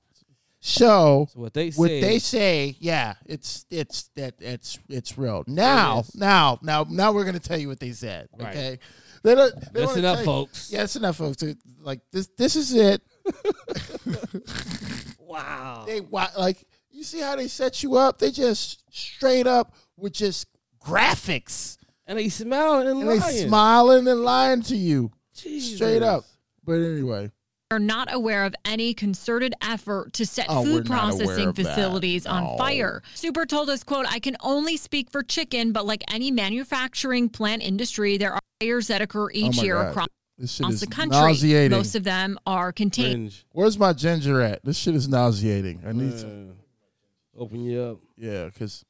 So 0.64 1.28
so 1.34 1.40
what 1.40 1.54
they 1.54 1.72
say. 1.72 1.80
what 1.80 1.88
they 1.90 2.20
say, 2.20 2.76
yeah, 2.80 3.16
it's 3.26 3.66
it's 3.70 4.10
that 4.16 4.36
it's 4.40 4.78
it's 4.88 5.18
real. 5.18 5.44
Now, 5.48 6.02
is. 6.02 6.16
now, 6.16 6.60
now, 6.62 6.86
now 6.88 7.12
we're 7.12 7.26
gonna 7.26 7.40
tell 7.40 7.58
you 7.60 7.68
what 7.68 7.80
they 7.80 7.92
said. 7.92 8.30
Right. 8.38 8.50
Okay. 8.50 8.80
They 9.24 9.36
don't, 9.36 9.54
they 9.74 9.82
Listen 9.82 10.04
wanna 10.04 10.08
up, 10.08 10.16
tell 10.16 10.20
you- 10.20 10.26
folks. 10.26 10.72
Yeah, 10.72 10.84
it's 10.84 10.96
enough, 10.96 11.18
folks. 11.18 11.44
Like 11.80 12.02
this, 12.12 12.30
this 12.38 12.56
is 12.56 12.74
it. 12.74 13.02
Wow. 15.32 15.86
They 15.88 16.02
like 16.02 16.58
you 16.90 17.04
see 17.04 17.22
how 17.22 17.38
they 17.38 17.48
set 17.48 17.84
you 17.84 17.96
up. 17.96 18.20
They 18.20 18.32
just 18.32 18.84
straight 18.92 19.48
up 19.48 19.74
with 19.96 20.12
just 20.14 20.48
graphics. 20.86 21.78
And 22.06 22.20
they 22.20 22.28
smiling 22.28 22.90
and 22.90 23.00
and 23.00 23.10
they 23.10 23.20
lying. 23.20 23.48
smiling 23.48 24.08
and 24.10 24.22
lying 24.24 24.62
to 24.64 24.76
you 24.76 25.12
Jesus. 25.34 25.78
straight 25.78 26.04
up. 26.04 26.26
But 26.66 26.74
anyway, 26.74 27.32
are 27.72 27.80
not 27.80 28.14
aware 28.14 28.44
of 28.46 28.54
any 28.66 28.94
concerted 28.94 29.56
effort 29.62 30.14
to 30.14 30.26
set 30.26 30.46
Oh, 30.50 30.64
food 30.64 30.90
we're 30.90 30.96
not 30.96 31.14
aware 31.14 31.26
processing 31.26 31.54
facilities 31.54 32.26
on 32.28 32.44
No. 32.44 32.58
fire. 32.58 33.02
Super 33.16 33.46
told 33.46 33.70
us, 33.70 33.84
quote, 33.84 34.06
I 34.10 34.20
can 34.20 34.36
only 34.42 34.76
speak 34.78 35.10
for 35.10 35.24
chicken, 35.24 35.72
but 35.72 35.86
like 35.86 36.04
any 36.14 36.32
manufacturing 36.32 37.30
plant 37.30 37.64
industry, 37.64 38.18
there 38.18 38.34
are 38.34 38.42
fires 38.60 38.88
that 38.88 39.02
occur 39.02 39.32
each 39.32 39.60
Oh 39.60 39.64
year 39.64 39.76
God. 39.76 39.90
across 39.90 40.08
This 40.38 40.52
shit 40.54 40.70
is 40.70 40.82
the 40.82 40.88
country. 40.88 41.18
nauseating. 41.18 41.78
Most 41.78 41.96
of 41.96 42.04
them 42.04 42.38
are 42.46 42.72
contained. 42.74 43.14
Cringe. 43.32 43.46
Where's 43.54 43.80
my 43.80 43.94
ginger 43.94 44.42
at? 44.42 44.64
This 44.66 44.78
shit 44.78 44.96
is 44.96 45.08
nauseating. 45.08 45.82
I 45.88 45.94
need 45.94 46.18
some. 46.20 46.50
Uh, 46.50 47.42
open 47.42 47.64
you 47.64 47.80
up. 47.82 48.00
Yeah, 48.18 48.46
because 48.46 48.84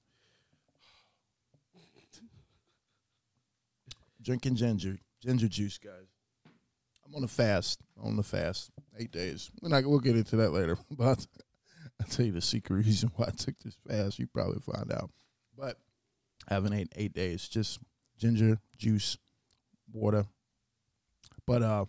drinking 4.24 4.56
ginger, 4.56 4.98
ginger 5.22 5.48
juice, 5.48 5.78
guys. 5.78 6.08
I'm 7.06 7.16
on 7.16 7.24
a 7.24 7.28
fast. 7.28 7.80
On 8.02 8.16
the 8.16 8.24
fast, 8.24 8.72
eight 8.98 9.12
days. 9.12 9.52
And 9.62 9.76
I, 9.76 9.82
we'll 9.82 10.00
get 10.00 10.16
into 10.16 10.36
that 10.38 10.52
later. 10.52 10.78
But 10.90 11.26
I'll 12.00 12.08
tell 12.08 12.26
you 12.26 12.32
the 12.32 12.42
secret 12.42 12.76
reason 12.86 13.12
why 13.16 13.28
I 13.28 13.32
took 13.32 13.58
this 13.60 13.78
fast. 13.88 14.18
You 14.18 14.28
probably 14.28 14.60
find 14.60 14.92
out. 14.92 15.12
But 15.58 15.78
I 16.50 16.56
haven't 16.56 16.74
ate 16.74 16.92
eight 16.96 17.14
days. 17.14 17.48
Just 17.48 17.80
ginger 18.18 18.58
juice, 18.78 19.18
water. 19.94 20.26
But 21.46 21.62
uh, 21.62 21.86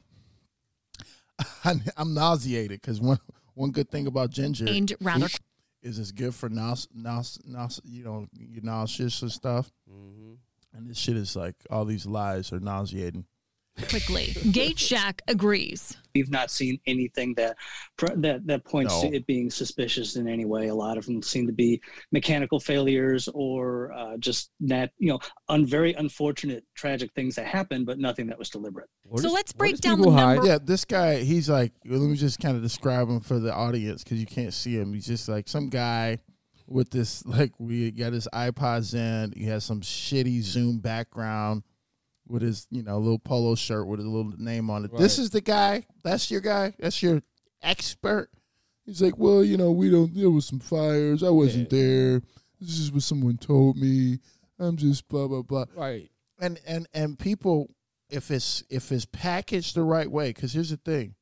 I'm 1.96 2.14
nauseated 2.14 2.80
because 2.80 3.00
one 3.00 3.18
one 3.54 3.70
good 3.70 3.90
thing 3.90 4.06
about 4.06 4.30
ginger 4.30 4.66
rather 5.00 5.28
is 5.82 5.98
it's 5.98 6.12
good 6.12 6.34
for 6.34 6.48
naus, 6.48 6.88
naus, 6.94 7.38
naus, 7.44 7.80
you 7.84 8.04
know, 8.04 8.26
your 8.32 8.62
nauseous 8.62 9.22
and 9.22 9.32
stuff. 9.32 9.70
hmm 9.88 10.34
And 10.74 10.88
this 10.88 10.98
shit 10.98 11.16
is 11.16 11.36
like 11.36 11.56
all 11.70 11.84
these 11.84 12.06
lies 12.06 12.52
are 12.52 12.60
nauseating. 12.60 13.26
Quickly. 13.88 14.34
Gage 14.50 14.78
Shack 14.78 15.22
agrees. 15.28 15.96
We've 16.14 16.30
not 16.30 16.50
seen 16.50 16.78
anything 16.86 17.32
that 17.34 17.56
that 18.16 18.42
that 18.46 18.64
points 18.64 18.92
No. 19.02 19.08
to 19.08 19.16
it 19.16 19.26
being 19.26 19.50
suspicious 19.50 20.16
in 20.16 20.28
any 20.28 20.44
way. 20.44 20.68
A 20.68 20.74
lot 20.74 20.98
of 20.98 21.06
them 21.06 21.22
seem 21.22 21.46
to 21.46 21.52
be 21.54 21.80
mechanical 22.12 22.60
failures 22.60 23.28
or 23.32 23.92
uh, 23.92 24.16
just 24.18 24.50
that 24.60 24.90
you 24.98 25.08
know, 25.08 25.18
un- 25.48 25.64
very 25.64 25.94
unfortunate, 25.94 26.64
tragic 26.74 27.10
things 27.14 27.34
that 27.36 27.46
happen, 27.46 27.84
but 27.86 27.98
nothing 27.98 28.26
that 28.26 28.38
was 28.38 28.50
deliberate. 28.50 28.90
So 29.16 29.30
let's 29.32 29.52
break 29.52 29.78
down 29.78 30.00
the 30.02 30.10
hide? 30.10 30.34
number- 30.36 30.48
Yeah, 30.50 30.58
this 30.62 30.84
guy, 30.84 31.16
he's 31.20 31.48
like, 31.48 31.72
let 31.86 32.00
me 32.00 32.14
just 32.16 32.40
kind 32.40 32.56
of 32.56 32.62
describe 32.62 33.08
him 33.08 33.20
for 33.20 33.38
the 33.38 33.52
audience 33.54 34.04
because 34.04 34.20
you 34.20 34.26
can't 34.26 34.52
see 34.52 34.74
him. 34.74 34.92
He's 34.92 35.06
just 35.06 35.28
like 35.30 35.48
some 35.48 35.70
guy 35.70 36.18
with 36.66 36.90
this, 36.90 37.24
like, 37.26 37.52
we 37.58 37.90
got 37.90 38.12
his 38.12 38.28
iPods 38.34 38.94
in. 38.94 39.32
He 39.36 39.44
has 39.46 39.64
some 39.64 39.80
shitty 39.80 40.42
Zoom 40.42 40.78
background 40.78 41.62
with 42.32 42.42
his, 42.42 42.66
you 42.70 42.82
know, 42.82 42.98
little 42.98 43.18
polo 43.18 43.54
shirt 43.54 43.86
with 43.86 44.00
a 44.00 44.02
little 44.02 44.32
name 44.38 44.70
on 44.70 44.84
it. 44.84 44.96
This 44.96 45.18
is 45.18 45.30
the 45.30 45.40
guy. 45.40 45.84
That's 46.02 46.30
your 46.30 46.40
guy. 46.40 46.74
That's 46.78 47.02
your 47.02 47.22
expert. 47.62 48.30
He's 48.84 49.00
like, 49.00 49.16
well, 49.16 49.44
you 49.44 49.56
know, 49.56 49.70
we 49.70 49.90
don't. 49.90 50.12
There 50.14 50.30
was 50.30 50.46
some 50.46 50.58
fires. 50.58 51.22
I 51.22 51.30
wasn't 51.30 51.70
there. 51.70 52.20
This 52.60 52.78
is 52.78 52.90
what 52.90 53.02
someone 53.02 53.36
told 53.36 53.76
me. 53.76 54.18
I'm 54.58 54.76
just 54.76 55.08
blah 55.08 55.28
blah 55.28 55.42
blah. 55.42 55.66
Right. 55.76 56.10
And 56.40 56.58
and 56.66 56.88
and 56.92 57.18
people, 57.18 57.70
if 58.10 58.30
it's 58.30 58.64
if 58.70 58.90
it's 58.90 59.04
packaged 59.04 59.76
the 59.76 59.82
right 59.82 60.10
way, 60.10 60.30
because 60.30 60.52
here's 60.52 60.70
the 60.70 60.76
thing. 60.78 61.14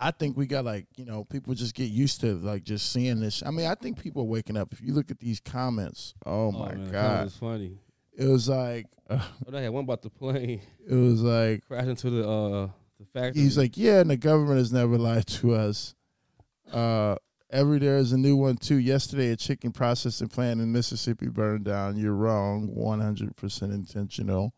I 0.00 0.10
think 0.10 0.36
we 0.36 0.46
got 0.46 0.64
like 0.64 0.86
you 0.96 1.04
know 1.04 1.24
people 1.24 1.54
just 1.54 1.74
get 1.74 1.90
used 1.90 2.20
to 2.22 2.34
like 2.34 2.64
just 2.64 2.92
seeing 2.92 3.20
this. 3.20 3.42
I 3.44 3.50
mean, 3.50 3.66
I 3.66 3.74
think 3.76 4.00
people 4.02 4.22
are 4.22 4.26
waking 4.26 4.56
up. 4.56 4.72
If 4.72 4.80
you 4.80 4.92
look 4.92 5.10
at 5.10 5.20
these 5.20 5.38
comments, 5.40 6.14
oh, 6.26 6.46
oh 6.46 6.52
my 6.52 6.74
man, 6.74 6.90
god, 6.90 7.26
it's 7.26 7.36
funny. 7.36 7.78
It 8.16 8.26
was 8.26 8.48
like 8.48 8.86
uh, 9.10 9.18
Oh, 9.46 9.50
they 9.50 9.62
had 9.62 9.72
one 9.72 9.84
about 9.84 10.02
the 10.02 10.10
plane 10.10 10.60
it 10.88 10.94
was 10.94 11.22
like 11.22 11.66
crash 11.66 11.86
into 11.86 12.10
the 12.10 12.28
uh 12.28 12.68
the 12.98 13.06
factory. 13.06 13.42
he's 13.42 13.58
like, 13.58 13.76
yeah, 13.76 14.00
and 14.00 14.10
the 14.10 14.16
government 14.16 14.58
has 14.58 14.72
never 14.72 14.96
lied 14.96 15.26
to 15.26 15.54
us. 15.54 15.94
Uh, 16.72 17.16
every 17.50 17.78
day 17.78 17.86
is 17.86 18.12
a 18.12 18.16
new 18.18 18.36
one 18.36 18.56
too. 18.56 18.76
Yesterday, 18.76 19.30
a 19.30 19.36
chicken 19.36 19.72
processing 19.72 20.28
plant 20.28 20.60
in 20.60 20.72
Mississippi 20.72 21.28
burned 21.28 21.64
down. 21.64 21.96
You're 21.96 22.14
wrong, 22.14 22.68
one 22.74 23.00
hundred 23.00 23.34
percent 23.36 23.72
intentional. 23.72 24.54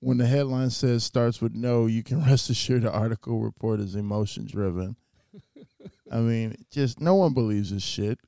When 0.00 0.18
the 0.18 0.26
headline 0.26 0.70
says 0.70 1.02
starts 1.02 1.40
with 1.40 1.54
no, 1.54 1.86
you 1.86 2.02
can 2.04 2.24
rest 2.24 2.50
assured 2.50 2.82
the 2.82 2.92
article 2.92 3.40
report 3.40 3.80
is 3.80 3.96
emotion 3.96 4.46
driven. 4.46 4.96
I 6.12 6.18
mean, 6.18 6.54
just 6.70 7.00
no 7.00 7.16
one 7.16 7.34
believes 7.34 7.70
this 7.72 7.82
shit. 7.82 8.18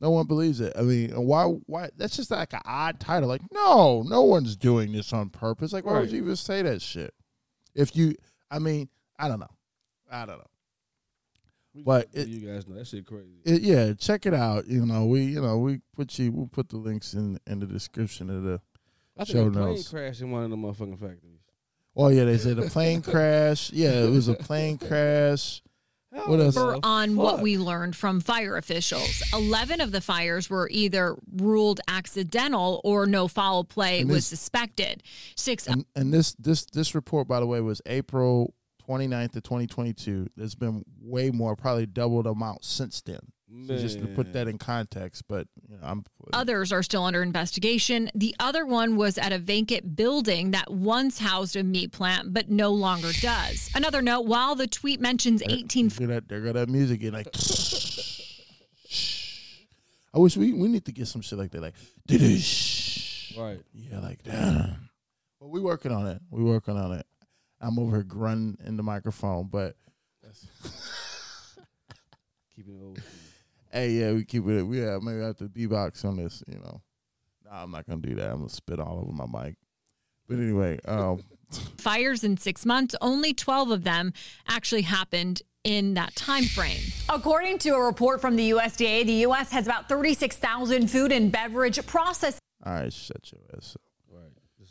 No 0.00 0.10
one 0.10 0.26
believes 0.26 0.60
it. 0.60 0.74
I 0.78 0.82
mean, 0.82 1.10
why? 1.12 1.44
Why? 1.44 1.88
That's 1.96 2.16
just 2.16 2.30
like 2.30 2.52
an 2.52 2.60
odd 2.66 3.00
title. 3.00 3.28
Like, 3.28 3.40
no, 3.50 4.02
no 4.06 4.22
one's 4.22 4.54
doing 4.56 4.92
this 4.92 5.12
on 5.12 5.30
purpose. 5.30 5.72
Like, 5.72 5.86
why 5.86 6.00
would 6.00 6.10
you 6.10 6.18
even 6.22 6.36
say 6.36 6.62
that 6.62 6.82
shit? 6.82 7.14
If 7.74 7.96
you, 7.96 8.14
I 8.50 8.58
mean, 8.58 8.88
I 9.18 9.28
don't 9.28 9.40
know. 9.40 9.50
I 10.10 10.26
don't 10.26 10.38
know. 10.38 10.46
We 11.74 11.82
but 11.82 12.08
it- 12.12 12.28
you 12.28 12.46
guys 12.46 12.66
know 12.66 12.76
that 12.76 12.86
shit 12.86 13.06
crazy. 13.06 13.40
It, 13.44 13.62
yeah, 13.62 13.92
check 13.94 14.26
it 14.26 14.34
out. 14.34 14.66
You 14.66 14.84
know, 14.86 15.06
we, 15.06 15.22
you 15.22 15.40
know, 15.42 15.58
we 15.58 15.80
put 15.94 16.18
you, 16.18 16.32
we'll 16.32 16.46
put 16.48 16.68
the 16.68 16.76
links 16.78 17.14
in 17.14 17.38
in 17.46 17.60
the 17.60 17.66
description 17.66 18.28
of 18.30 18.42
the. 18.42 18.60
I 19.18 19.24
show 19.24 19.46
a 19.46 19.50
plane 19.50 19.64
notes. 19.64 19.88
crashed 19.88 20.20
in 20.20 20.30
one 20.30 20.44
of 20.44 20.50
the 20.50 20.56
motherfucking 20.56 20.98
factories. 21.00 21.40
Oh 21.96 22.08
yeah, 22.08 22.24
they 22.24 22.36
said 22.36 22.58
a 22.58 22.68
plane 22.68 23.00
crash. 23.02 23.72
Yeah, 23.72 23.92
it 24.04 24.10
was 24.10 24.28
a 24.28 24.34
plane 24.34 24.76
crash. 24.76 25.62
What 26.24 26.40
else? 26.40 26.54
For 26.54 26.78
on 26.82 27.16
what 27.16 27.36
fuck? 27.36 27.42
we 27.42 27.58
learned 27.58 27.94
from 27.94 28.20
fire 28.20 28.56
officials. 28.56 29.22
11 29.32 29.80
of 29.80 29.92
the 29.92 30.00
fires 30.00 30.48
were 30.50 30.68
either 30.72 31.16
ruled 31.36 31.80
accidental 31.88 32.80
or 32.84 33.06
no 33.06 33.28
foul 33.28 33.64
play 33.64 34.00
And 34.00 34.08
was 34.10 34.30
this- 34.30 34.40
suspected. 34.40 35.02
Six 35.36 35.66
And 35.66 35.84
and 35.94 36.12
this 36.12 36.34
this 36.38 36.64
this 36.66 36.94
report, 36.94 37.28
by 37.28 37.40
the 37.40 37.46
way, 37.46 37.60
was 37.60 37.80
April 37.86 38.54
29th 38.88 39.32
to 39.32 39.40
2022. 39.40 40.28
There's 40.36 40.54
been 40.54 40.84
way 41.00 41.30
more, 41.30 41.56
probably 41.56 41.86
double 41.86 42.22
the 42.22 42.30
amount 42.30 42.64
since 42.64 43.00
then. 43.02 43.20
So 43.66 43.78
just 43.78 44.00
to 44.00 44.06
put 44.08 44.32
that 44.32 44.48
in 44.48 44.58
context, 44.58 45.22
but 45.28 45.46
you 45.68 45.76
know, 45.76 45.82
I'm 45.82 46.04
Others 46.32 46.72
are 46.72 46.82
still 46.82 47.04
under 47.04 47.22
investigation. 47.22 48.10
The 48.12 48.34
other 48.40 48.66
one 48.66 48.96
was 48.96 49.18
at 49.18 49.32
a 49.32 49.38
vacant 49.38 49.94
building 49.94 50.50
that 50.50 50.70
once 50.70 51.20
housed 51.20 51.54
a 51.54 51.62
meat 51.62 51.92
plant, 51.92 52.34
but 52.34 52.50
no 52.50 52.72
longer 52.72 53.12
does. 53.20 53.70
Another 53.74 54.02
note 54.02 54.22
while 54.22 54.56
the 54.56 54.66
tweet 54.66 55.00
mentions 55.00 55.42
18 55.48 55.90
Hear 55.90 56.08
that? 56.08 56.28
There 56.28 56.40
go 56.40 56.52
that 56.52 56.68
music 56.68 57.02
and 57.04 57.12
like. 57.12 57.28
I 60.12 60.18
wish 60.18 60.36
we 60.36 60.52
we 60.52 60.66
need 60.68 60.84
to 60.86 60.92
get 60.92 61.06
some 61.06 61.20
shit 61.22 61.38
like 61.38 61.52
that, 61.52 61.62
like. 61.62 61.74
Right. 63.38 63.60
Yeah, 63.74 64.00
like 64.00 64.22
damn. 64.24 64.88
Well, 65.40 65.50
we 65.50 65.60
working 65.60 65.92
on 65.92 66.06
it. 66.06 66.20
We 66.30 66.42
working 66.42 66.76
on 66.76 66.92
it. 66.92 67.06
I'm 67.60 67.78
over 67.78 67.96
here 67.96 68.04
grunting 68.04 68.58
in 68.66 68.76
the 68.76 68.82
microphone, 68.82 69.48
but 69.50 69.76
Keeping 72.54 72.74
it 72.74 72.82
old. 72.82 73.00
hey, 73.70 73.90
yeah, 73.90 74.12
we 74.12 74.24
keep 74.24 74.46
it. 74.46 74.62
We 74.62 74.80
yeah, 74.80 74.98
maybe 75.00 75.22
I 75.22 75.26
have 75.26 75.36
to 75.38 75.44
beatbox 75.44 76.04
on 76.04 76.16
this. 76.16 76.42
You 76.46 76.58
know, 76.58 76.80
nah, 77.44 77.62
I'm 77.62 77.70
not 77.70 77.86
gonna 77.86 78.00
do 78.00 78.14
that. 78.16 78.30
I'm 78.30 78.38
gonna 78.38 78.48
spit 78.48 78.80
all 78.80 78.98
over 78.98 79.12
my 79.12 79.26
mic. 79.26 79.56
But 80.28 80.38
anyway, 80.38 80.78
um, 80.86 81.22
fires 81.78 82.24
in 82.24 82.36
six 82.36 82.66
months, 82.66 82.96
only 83.00 83.32
12 83.32 83.70
of 83.70 83.84
them 83.84 84.12
actually 84.48 84.82
happened 84.82 85.42
in 85.62 85.94
that 85.94 86.16
time 86.16 86.44
frame. 86.44 86.80
According 87.08 87.58
to 87.58 87.70
a 87.70 87.80
report 87.80 88.20
from 88.20 88.36
the 88.36 88.50
USDA, 88.50 89.06
the 89.06 89.12
U.S. 89.12 89.50
has 89.52 89.66
about 89.66 89.88
36,000 89.88 90.90
food 90.90 91.12
and 91.12 91.30
beverage 91.30 91.84
processing 91.86 92.40
all 92.66 92.72
right, 92.72 92.92
shut 92.92 93.30
your 93.30 93.42
ass 93.56 93.76
up. 93.76 93.85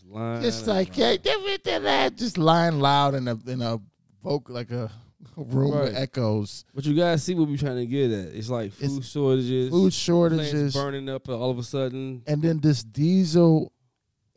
Right. 0.08 0.42
Just 0.42 0.68
lying. 0.68 0.86
Just 0.86 0.98
like 0.98 0.98
yeah, 0.98 1.80
that. 1.80 2.16
Just 2.16 2.38
lying 2.38 2.80
loud 2.80 3.16
in 3.16 3.28
a 3.28 3.38
in 3.48 3.62
a 3.62 3.80
vocal 4.24 4.56
like 4.56 4.72
a, 4.72 4.92
room 5.36 5.72
with 5.80 5.96
echoes. 5.96 6.66
But 6.74 6.86
you 6.86 6.94
guys 6.94 7.24
see 7.24 7.36
what 7.36 7.48
we're 7.48 7.58
trying 7.58 7.78
to 7.78 7.86
get 7.86 8.12
at. 8.12 8.34
It's 8.34 8.50
like 8.50 8.72
food 8.74 9.00
It's 9.00 9.08
shortages, 9.10 9.70
Food 9.70 9.94
shortages, 9.94 10.74
burning 10.74 11.10
up 11.10 11.28
all 11.30 11.50
of 11.52 11.58
a 11.58 11.64
sudden. 11.64 12.24
and 12.28 12.42
then 12.42 12.60
this 12.60 12.84
diesel 12.84 13.72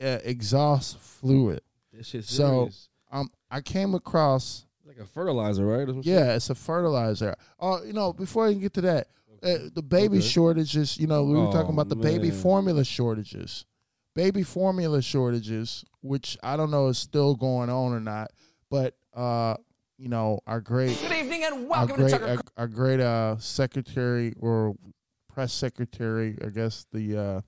uh, 0.03 0.19
exhaust 0.25 0.99
fluid. 0.99 1.61
So-. 2.23 2.71
Um, 3.11 3.31
I 3.51 3.61
came 3.63 3.95
across 3.95 4.67
like 4.85 4.99
a 4.99 5.07
fertilizer, 5.07 5.65
right? 5.67 5.89
Yeah, 6.03 6.35
it's 6.35 6.51
a 6.51 6.55
fertilizer. 6.55 7.35
Oh, 7.59 7.83
you 7.83 7.93
know, 7.95 8.13
before 8.13 8.47
I 8.47 8.53
get 8.53 8.75
to 8.75 8.81
that, 8.83 9.09
uh, 9.43 9.57
the 9.75 9.83
baby 9.83 10.19
Okay. 10.19 10.27
shortages. 10.27 10.99
You 10.99 11.07
know, 11.07 11.25
we 11.25 11.35
were 11.35 11.47
Oh, 11.47 11.53
talking 11.53 11.73
about 11.73 11.89
the 11.89 11.97
baby 11.97 12.31
formula 12.31 12.85
shortages, 12.85 13.65
baby 14.19 14.43
formula 14.43 15.01
shortages, 15.01 15.85
which 16.01 16.37
I 16.43 16.57
don't 16.57 16.73
know 16.73 16.89
is 16.89 16.99
still 16.99 17.37
going 17.37 17.71
on 17.71 17.93
or 17.93 18.01
not. 18.01 18.33
But 18.69 18.95
uh, 19.15 19.55
you 19.97 20.09
know, 20.09 20.41
our 20.45 20.61
great, 20.61 21.01
Good 21.01 21.13
evening 21.13 21.45
and 21.45 21.55
our 21.55 21.63
welcome 21.63 21.97
great, 21.97 22.11
to 22.11 22.19
Tucker. 22.19 22.31
our, 22.57 22.63
our 22.65 22.67
great 22.67 22.99
uh, 22.99 23.37
secretary 23.39 24.35
or 24.41 24.75
press 25.33 25.53
secretary, 25.53 26.37
I 26.45 26.49
guess 26.49 26.85
the 26.93 27.17
uh, 27.17 27.41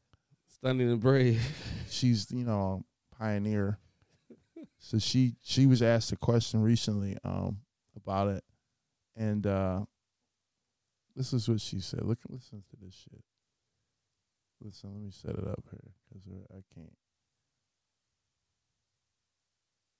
Stunning 0.46 0.92
and 0.92 1.00
brave. 1.00 1.42
she's 1.90 2.30
you 2.30 2.44
know 2.44 2.84
a 3.12 3.16
pioneer. 3.16 3.78
So 4.78 4.98
she 4.98 5.34
she 5.42 5.66
was 5.66 5.82
asked 5.82 6.12
a 6.12 6.16
question 6.16 6.62
recently 6.62 7.16
um 7.24 7.58
about 7.96 8.28
it, 8.28 8.44
and 9.16 9.44
uh 9.46 9.80
this 11.16 11.32
is 11.32 11.48
what 11.48 11.60
she 11.60 11.80
said. 11.80 12.02
Look, 12.04 12.18
listen 12.28 12.62
to 12.70 12.76
this 12.80 12.94
shit. 12.94 13.22
Listen, 14.62 14.90
let 14.92 15.02
me 15.02 15.10
set 15.10 15.30
it 15.32 15.46
up 15.48 15.64
here 15.70 15.92
because 16.08 16.26
I 16.50 16.60
can't. 16.74 16.92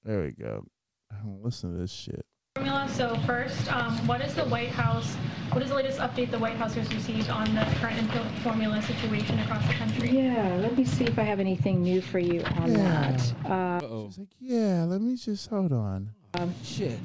There 0.05 0.23
we 0.23 0.31
go. 0.33 0.65
I 1.11 1.17
listen 1.43 1.73
to 1.73 1.79
this 1.79 1.93
shit. 1.93 2.25
Formula 2.57 2.89
So 2.93 3.15
first, 3.27 3.73
um, 3.73 3.95
what 4.07 4.21
is 4.21 4.35
the 4.35 4.45
White 4.47 4.71
House? 4.71 5.15
What 5.53 5.63
is 5.63 5.71
the 5.71 5.77
latest 5.77 5.99
update 5.99 6.31
the 6.31 6.39
White 6.39 6.57
House 6.57 6.75
has 6.75 6.93
received 6.93 7.31
on 7.31 7.55
the 7.55 7.65
current 7.81 7.99
infant 7.99 8.27
formula 8.39 8.83
situation 8.83 9.39
across 9.39 9.67
the 9.67 9.75
country? 9.75 10.11
Yeah, 10.11 10.57
let 10.61 10.77
me 10.77 10.85
see 10.85 11.05
if 11.05 11.19
I 11.19 11.23
have 11.23 11.41
anything 11.41 11.83
new 11.83 12.01
for 12.03 12.19
you 12.19 12.43
on 12.43 12.73
Yeah. 12.73 13.13
that. 13.13 13.35
Uh, 13.45 13.85
Uh-oh. 13.85 14.07
It's 14.09 14.19
like, 14.19 14.29
yeah, 14.41 14.85
let 14.85 15.01
me 15.01 15.17
just 15.17 15.49
hold 15.49 15.73
on. 15.73 16.11
Um, 16.35 16.53
Shit. 16.63 16.99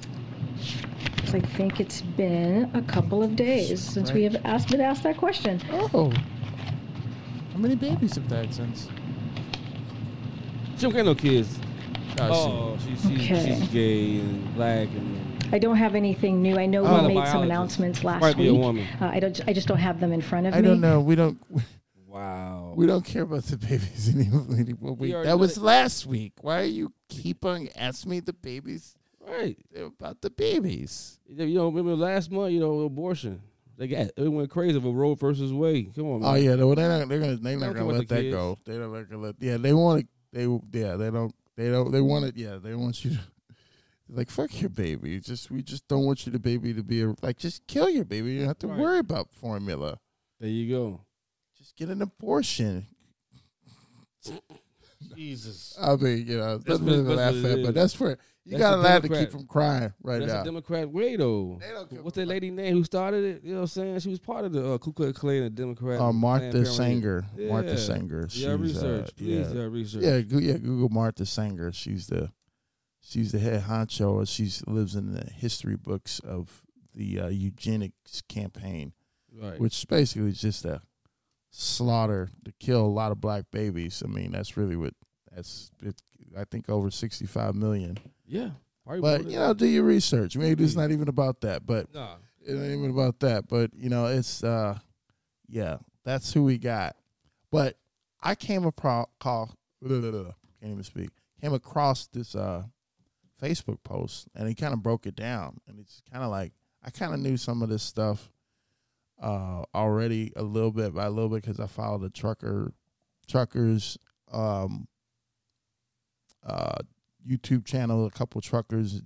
I 1.33 1.39
think 1.39 1.79
it's 1.79 2.01
been 2.01 2.71
a 2.74 2.81
couple 2.83 3.21
of 3.21 3.35
days 3.35 3.81
since 3.81 4.12
we 4.13 4.24
have 4.24 4.38
asked, 4.45 4.69
been 4.69 4.79
asked 4.81 5.03
that 5.03 5.17
question. 5.17 5.62
Oh. 5.93 6.13
How 7.55 7.62
many 7.62 7.75
babies 7.75 8.15
have 8.15 8.27
died 8.27 8.53
since? 8.53 8.89
She 10.75 10.81
don't 10.81 10.93
got 10.93 11.05
no 11.05 11.15
kids. 11.15 11.57
Oh, 12.19 12.75
Oh, 12.75 12.77
she, 12.83 12.95
she's, 12.97 13.05
Okay. 13.31 13.55
she's 13.59 13.67
gay 13.69 14.19
and 14.19 14.53
black 14.55 14.89
and 14.89 15.53
I 15.53 15.59
don't 15.59 15.77
have 15.77 15.95
anything 15.95 16.41
new. 16.41 16.57
I 16.57 16.65
know 16.65 16.85
I'm 16.85 17.05
we 17.05 17.13
a 17.13 17.15
made 17.21 17.27
some 17.29 17.43
announcements 17.43 18.03
last 18.03 18.19
Might 18.19 18.35
be 18.35 18.50
a 18.50 18.53
week. 18.53 18.62
woman. 18.62 18.85
Uh, 19.00 19.05
I 19.05 19.21
don't. 19.21 19.39
I 19.47 19.53
just 19.53 19.69
don't 19.69 19.77
have 19.77 20.01
them 20.01 20.12
in 20.12 20.19
front 20.21 20.47
of 20.47 20.53
I 20.53 20.59
me. 20.59 20.67
I 20.67 20.69
don't 20.69 20.81
know. 20.81 21.00
We 21.00 21.15
don't. 21.15 21.39
wow. 22.07 22.74
We 22.75 22.88
don't 22.88 23.05
care 23.05 23.21
about 23.21 23.43
the 23.43 23.55
babies 23.57 24.13
anymore. 24.13 24.47
anymore. 24.59 24.93
We- 24.95 25.13
that 25.13 25.39
was 25.39 25.55
that- 25.55 25.62
last 25.63 26.05
week. 26.05 26.33
Why 26.41 26.59
are 26.62 26.65
you 26.65 26.91
keep 27.07 27.45
on 27.45 27.69
asking 27.77 28.12
me 28.12 28.19
the 28.19 28.33
babies 28.33 28.97
Right. 29.25 29.57
about 29.77 30.19
the 30.19 30.29
babies? 30.29 31.19
You 31.29 31.45
know, 31.55 31.67
remember 31.69 31.95
last 31.95 32.29
month, 32.31 32.51
you 32.51 32.59
know, 32.59 32.81
abortion. 32.81 33.41
They 33.77 33.88
got 33.88 34.08
it 34.15 34.29
went 34.29 34.50
crazy 34.50 34.79
for 34.79 34.94
Roe 34.94 35.15
versus 35.15 35.51
Wade. 35.51 35.94
Come 35.96 36.05
on, 36.05 36.15
oh, 36.15 36.20
man. 36.20 36.29
Oh 36.32 36.36
yeah, 36.36 36.55
no, 36.55 36.75
they're 36.75 36.88
not. 37.00 37.10
They're 37.10 37.20
gonna. 37.20 37.36
They're 37.36 37.60
don't 37.60 37.74
gonna 37.74 37.86
let 37.86 38.08
that 38.08 38.22
kids. 38.22 38.34
go. 38.34 38.58
They're 38.65 38.79
not 38.88 39.10
gonna 39.10 39.22
let. 39.22 39.36
Yeah, 39.39 39.58
they 39.58 39.74
want 39.74 40.01
to. 40.01 40.08
They 40.32 40.79
yeah. 40.79 40.96
They 40.96 41.12
don't. 41.12 41.36
They 41.58 41.70
don't. 41.70 41.91
They 41.91 42.01
want 42.01 42.25
it. 42.25 42.38
Yeah, 42.38 42.58
they 42.62 42.74
want 42.75 43.03
you 43.05 43.12
to. 43.12 43.20
Like 44.08 44.29
fuck 44.29 44.62
your 44.62 44.70
baby. 44.70 45.20
Just 45.20 45.50
we 45.50 45.63
just 45.63 45.88
don't 45.88 46.05
want 46.05 46.27
you 46.27 46.32
the 46.32 46.38
baby 46.38 46.75
to 46.75 46.84
be 46.84 47.01
a, 47.01 47.15
like 47.24 47.38
just 47.38 47.65
kill 47.65 47.89
your 47.89 48.05
baby. 48.05 48.34
You 48.34 48.39
don't 48.41 48.50
have 48.50 48.60
to 48.60 48.67
Right. 48.67 48.77
worry 48.77 49.00
about 49.00 49.32
formula. 49.32 49.98
There 50.39 50.48
you 50.48 50.70
go. 50.72 51.01
Just 51.58 51.75
get 51.75 51.89
an 51.89 52.03
abortion. 52.03 52.86
Jesus. 55.15 55.75
I 55.82 55.96
mean, 55.96 56.25
you 56.27 56.38
know, 56.38 56.58
That's 56.60 56.79
nothing 56.79 57.05
to 57.05 57.13
laugh 57.15 57.46
at, 57.46 57.63
but 57.63 57.74
that's 57.74 57.94
for 57.94 58.17
you 58.46 58.52
That's 58.58 58.62
got 58.62 58.72
to 58.75 58.78
laugh 58.78 59.02
to 59.02 59.10
keep 59.10 59.32
from 59.32 59.48
crying 59.48 59.92
right 60.04 60.20
That's 60.20 60.32
now. 60.32 60.42
a 60.42 60.46
Democrat 60.46 60.88
way 60.90 61.16
though. 61.16 61.60
What's 62.02 62.16
that 62.18 62.28
lady 62.28 62.52
name 62.52 62.74
who 62.75 62.84
started 62.84 63.24
it? 63.24 63.44
You 63.44 63.52
know 63.54 63.56
what 63.58 63.62
I'm 63.64 63.68
saying? 63.68 64.00
She 64.02 64.10
was 64.10 64.20
part 64.20 64.46
of 64.46 64.54
the 64.54 64.74
uh, 64.74 64.78
Ku 64.78 64.94
Klux 64.94 65.18
Klan, 65.18 65.42
the 65.44 65.50
Democrat. 65.50 66.00
Uh, 66.00 66.14
Martha 66.14 66.64
Sanger. 66.66 67.25
Yeah. 67.36 67.50
Martha 67.50 67.75
Sanger. 67.78 68.28
Yeah, 68.32 68.52
research. 68.54 69.08
uh, 69.10 69.12
Please, 69.18 69.52
yeah. 69.52 69.62
research. 69.64 70.04
Yeah, 70.04 70.22
go, 70.22 70.38
yeah, 70.38 70.58
Google 70.58 70.90
Martha 70.90 71.25
Sanger. 71.25 71.72
She's 71.72 72.06
the 72.08 72.32
she's 73.02 73.32
the 73.32 73.40
head 73.40 73.64
honcho. 73.64 74.28
She 74.30 74.52
lives 74.72 74.96
in 74.96 75.14
the 75.14 75.25
history 75.25 75.75
books 75.75 76.20
of 76.20 76.62
the 76.94 77.20
uh, 77.22 77.28
eugenics 77.30 78.22
campaign, 78.30 78.94
Right. 79.34 79.60
which 79.60 79.88
basically 79.88 80.30
is 80.30 80.40
just 80.40 80.66
a 80.66 80.82
slaughter 81.50 82.30
to 82.46 82.54
kill 82.60 82.82
a 82.82 82.88
lot 82.88 83.12
of 83.12 83.20
black 83.22 83.46
babies. 83.52 84.04
I 84.06 84.08
mean, 84.08 84.32
that's 84.32 84.56
really 84.58 84.75
what 84.75 84.94
that's. 85.34 85.72
It, 85.82 85.96
I 86.38 86.44
think 86.44 86.70
over 86.70 86.92
sixty 86.92 87.25
five 87.25 87.56
million. 87.56 87.98
Yeah. 88.27 88.50
But 89.01 89.25
you 89.29 89.39
know, 89.39 89.53
do 89.53 89.65
your 89.65 89.84
research. 89.84 90.38
Maybe 90.38 90.63
it's 90.63 90.75
not 90.75 90.91
even 90.91 91.08
about 91.08 91.41
that, 91.41 91.65
but. 91.65 91.94
Nah. 91.94 92.15
it 92.46 92.53
ain't 92.53 92.79
even 92.79 92.91
about 92.91 93.20
that. 93.22 93.48
But 93.48 93.72
you 93.74 93.89
know, 93.89 94.05
it's 94.05 94.44
uh, 94.44 94.77
yeah, 95.48 95.77
that's 96.03 96.32
who 96.34 96.44
we 96.44 96.58
got. 96.58 96.96
But 97.51 97.77
I 98.22 98.36
came 98.36 98.65
across 98.65 99.08
call 99.20 99.55
can't 99.88 100.34
even 100.62 100.84
speak. 100.84 101.10
Came 101.41 101.53
across 101.53 102.08
this 102.08 102.36
uh 102.36 102.63
Facebook 103.41 103.84
post 103.84 104.27
and 104.36 104.48
he 104.48 104.55
kind 104.55 104.74
of 104.74 104.82
broke 104.82 105.05
it 105.05 105.15
down, 105.15 105.60
and 105.67 105.79
it's 105.79 106.01
kind 106.12 106.24
of 106.24 106.32
like 106.32 106.53
I 106.84 106.89
kind 106.89 107.13
of 107.13 107.20
knew 107.20 107.38
some 107.38 107.62
of 107.62 107.70
this 107.70 107.83
stuff 107.83 108.31
uh 109.22 109.64
already 109.74 110.33
a 110.35 110.44
little 110.44 110.72
bit 110.72 110.94
by 110.94 111.05
a 111.05 111.09
little 111.09 111.29
bit 111.29 111.42
because 111.42 111.59
I 111.59 111.68
followed 111.68 112.01
the 112.01 112.09
trucker 112.09 112.74
truckers 113.27 113.98
um 114.31 114.88
uh 116.46 116.79
YouTube 117.27 117.66
channel, 117.66 118.05
a 118.05 118.11
couple 118.11 118.40
truckers. 118.42 119.01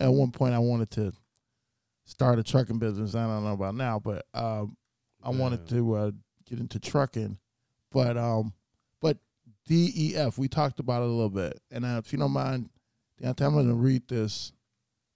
At 0.00 0.12
one 0.12 0.30
point, 0.32 0.54
I 0.54 0.58
wanted 0.58 0.90
to 0.92 1.12
start 2.04 2.38
a 2.38 2.42
trucking 2.42 2.78
business. 2.78 3.14
I 3.14 3.26
don't 3.26 3.44
know 3.44 3.52
about 3.52 3.74
now, 3.74 3.98
but 3.98 4.26
um, 4.34 4.76
I 5.22 5.30
wanted 5.30 5.68
to 5.68 5.94
uh, 5.94 6.10
get 6.48 6.58
into 6.58 6.78
trucking. 6.78 7.38
But 7.92 8.16
um, 8.16 8.52
but 9.00 9.18
DEF, 9.66 10.36
we 10.36 10.48
talked 10.48 10.80
about 10.80 11.02
it 11.02 11.06
a 11.06 11.12
little 11.12 11.30
bit, 11.30 11.60
and 11.70 11.84
uh, 11.84 12.00
if 12.04 12.12
you 12.12 12.18
don't 12.18 12.32
mind, 12.32 12.70
Deontay, 13.22 13.46
I'm 13.46 13.52
going 13.54 13.68
to 13.68 13.74
read 13.74 14.08
this. 14.08 14.52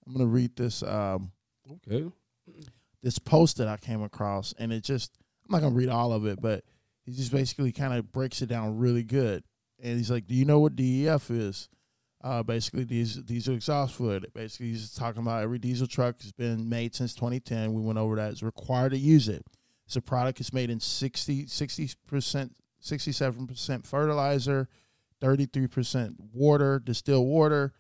I'm 0.07 0.13
going 0.15 0.25
to 0.25 0.33
read 0.33 0.55
this 0.57 0.83
um, 0.83 1.33
Okay. 1.89 2.11
this 3.03 3.19
post 3.19 3.59
that 3.59 3.69
I 3.69 3.77
came 3.77 4.03
across, 4.03 4.55
and 4.59 4.73
it 4.73 4.85
just 4.85 5.19
I'm 5.45 5.53
not 5.53 5.63
gonna 5.63 5.75
read 5.75 5.89
all 5.89 6.13
of 6.13 6.25
it, 6.27 6.41
but 6.41 6.65
he 7.05 7.13
just 7.13 7.33
basically 7.33 7.73
kind 7.73 7.95
of 7.95 8.13
breaks 8.13 8.41
it 8.43 8.47
down 8.47 8.79
really 8.79 9.03
good. 9.03 9.43
And 9.83 9.97
he's 9.99 10.11
like, 10.11 10.27
"Do 10.27 10.35
you 10.35 10.45
know 10.45 10.61
what 10.61 10.77
DEF 10.77 11.31
is?" 11.31 11.69
Uh, 12.23 12.43
basically, 12.43 12.85
these 12.85 13.15
diesel 13.17 13.55
exhaust 13.55 13.95
fluid. 13.95 14.27
Basically, 14.35 14.69
he's 14.69 14.93
talking 14.93 15.23
about 15.23 15.43
every 15.43 15.59
diesel 15.59 15.87
truck 15.87 16.21
has 16.23 16.33
been 16.33 16.69
made 16.69 16.95
since 16.95 17.15
2010. 17.15 17.73
We 17.73 17.81
went 17.81 17.99
over 17.99 18.17
that. 18.17 18.33
It's 18.33 18.43
required 18.43 18.91
to 18.91 18.99
use 18.99 19.29
it. 19.29 19.45
It's 19.87 19.97
a 19.97 20.03
product 20.03 20.39
that's 20.39 20.53
made 20.53 20.69
in 20.69 20.81
60 20.81 21.47
percent, 22.07 22.57
67 22.81 23.47
percent 23.47 23.87
fertilizer, 23.87 24.69
33 25.21 25.67
percent 25.69 26.17
water, 26.33 26.81
distilled 26.81 27.27
water. 27.27 27.73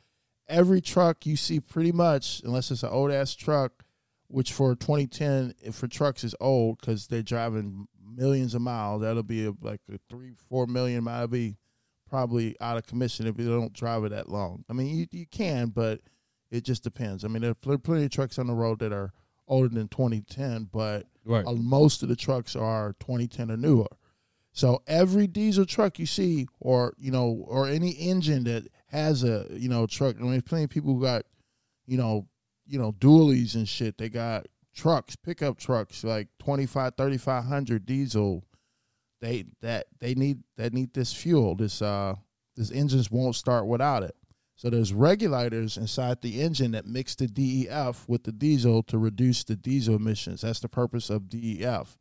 Every 0.48 0.80
truck 0.80 1.26
you 1.26 1.36
see, 1.36 1.60
pretty 1.60 1.92
much, 1.92 2.40
unless 2.44 2.70
it's 2.70 2.82
an 2.82 2.88
old 2.90 3.10
ass 3.10 3.34
truck, 3.34 3.84
which 4.28 4.52
for 4.52 4.74
2010 4.74 5.54
if 5.62 5.74
for 5.74 5.88
trucks 5.88 6.24
is 6.24 6.34
old 6.40 6.80
because 6.80 7.08
they're 7.08 7.22
driving 7.22 7.88
millions 8.16 8.54
of 8.54 8.62
miles. 8.62 9.02
That'll 9.02 9.22
be 9.22 9.52
like 9.60 9.80
a 9.92 9.98
three, 10.08 10.32
four 10.48 10.66
million 10.66 11.04
mile. 11.04 11.26
Be 11.26 11.56
probably 12.08 12.56
out 12.60 12.76
of 12.76 12.86
commission 12.86 13.26
if 13.26 13.38
you 13.38 13.48
don't 13.48 13.72
drive 13.72 14.04
it 14.04 14.10
that 14.10 14.28
long. 14.28 14.64
I 14.68 14.72
mean, 14.72 14.96
you 14.96 15.06
you 15.10 15.26
can, 15.26 15.68
but 15.68 16.00
it 16.50 16.64
just 16.64 16.82
depends. 16.82 17.24
I 17.24 17.28
mean, 17.28 17.42
there 17.42 17.50
are 17.50 17.78
plenty 17.78 18.04
of 18.04 18.10
trucks 18.10 18.38
on 18.38 18.46
the 18.46 18.54
road 18.54 18.78
that 18.80 18.92
are 18.92 19.12
older 19.46 19.68
than 19.68 19.88
2010, 19.88 20.68
but 20.72 21.06
Right. 21.24 21.44
most 21.56 22.02
of 22.02 22.08
the 22.08 22.16
trucks 22.16 22.56
are 22.56 22.94
2010 23.00 23.50
or 23.50 23.56
newer. 23.56 23.86
So 24.52 24.82
every 24.86 25.26
diesel 25.26 25.66
truck 25.66 25.98
you 25.98 26.06
see, 26.06 26.48
or 26.58 26.94
you 26.98 27.10
know, 27.10 27.44
or 27.46 27.68
any 27.68 27.90
engine 27.92 28.44
that 28.44 28.66
has 28.86 29.22
a 29.24 29.46
you 29.50 29.68
know 29.68 29.86
truck. 29.86 30.16
I 30.16 30.22
mean, 30.22 30.30
there's 30.32 30.42
plenty 30.42 30.64
of 30.64 30.70
people 30.70 30.94
who 30.94 31.02
got 31.02 31.24
you 31.86 31.96
know, 31.96 32.26
you 32.66 32.78
know, 32.78 32.92
dualies 32.92 33.54
and 33.54 33.68
shit. 33.68 33.96
They 33.98 34.08
got 34.08 34.46
trucks, 34.74 35.16
pickup 35.16 35.58
trucks, 35.58 36.04
like 36.04 36.28
25, 36.38 36.94
3500 36.96 37.86
diesel. 37.86 38.44
They 39.20 39.46
that 39.62 39.86
they 40.00 40.14
need 40.14 40.42
that 40.56 40.72
need 40.72 40.92
this 40.94 41.12
fuel. 41.12 41.54
This 41.54 41.82
uh 41.82 42.14
this 42.56 42.70
engines 42.70 43.10
won't 43.10 43.36
start 43.36 43.66
without 43.66 44.02
it. 44.02 44.14
So 44.56 44.70
there's 44.70 44.92
regulators 44.92 45.76
inside 45.76 46.20
the 46.20 46.40
engine 46.40 46.72
that 46.72 46.84
mix 46.84 47.14
the 47.14 47.28
DEF 47.28 48.08
with 48.08 48.24
the 48.24 48.32
diesel 48.32 48.82
to 48.84 48.98
reduce 48.98 49.44
the 49.44 49.54
diesel 49.54 49.94
emissions. 49.94 50.40
That's 50.40 50.58
the 50.58 50.68
purpose 50.68 51.10
of 51.10 51.28
DEF. 51.28 51.96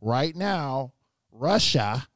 Right 0.00 0.34
now, 0.34 0.92
Russia 1.30 2.08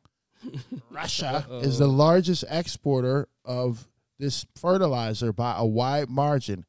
Russia 0.90 1.46
is 1.62 1.78
the 1.78 1.86
largest 1.86 2.44
exporter 2.48 3.28
of 3.44 3.86
this 4.18 4.46
fertilizer 4.56 5.32
by 5.32 5.56
a 5.56 5.64
wide 5.64 6.08
margin. 6.08 6.64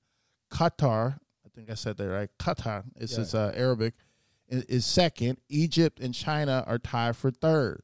Qatar, 0.52 1.20
I 1.46 1.50
think 1.56 1.70
I 1.70 1.74
said 1.74 1.98
that 1.98 2.08
right. 2.08 2.30
Qatar, 2.40 2.84
it's, 2.96 3.18
it's 3.18 3.34
uh, 3.34 3.52
Arabic, 3.56 3.94
is 4.50 4.86
second. 4.86 5.38
Egypt 5.50 6.00
and 6.00 6.14
China 6.14 6.64
are 6.68 6.80
tied 6.80 7.16
for 7.16 7.32
third. 7.32 7.82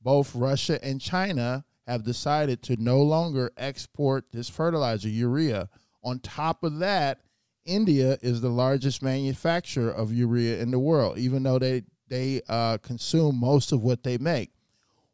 Both 0.00 0.34
Russia 0.34 0.82
and 0.84 1.00
China 1.00 1.64
have 1.86 2.04
decided 2.04 2.62
to 2.62 2.76
no 2.82 3.00
longer 3.02 3.50
export 3.56 4.26
this 4.32 4.48
fertilizer, 4.48 5.08
urea. 5.08 5.68
On 6.02 6.18
top 6.18 6.64
of 6.64 6.78
that, 6.78 7.20
India 7.64 8.16
is 8.22 8.40
the 8.40 8.48
largest 8.48 9.02
manufacturer 9.02 9.90
of 9.90 10.12
urea 10.12 10.60
in 10.60 10.70
the 10.70 10.78
world, 10.78 11.18
even 11.18 11.42
though 11.42 11.58
they 11.58 11.82
they 12.08 12.40
uh, 12.48 12.78
consume 12.78 13.36
most 13.38 13.72
of 13.72 13.82
what 13.82 14.04
they 14.04 14.16
make. 14.16 14.52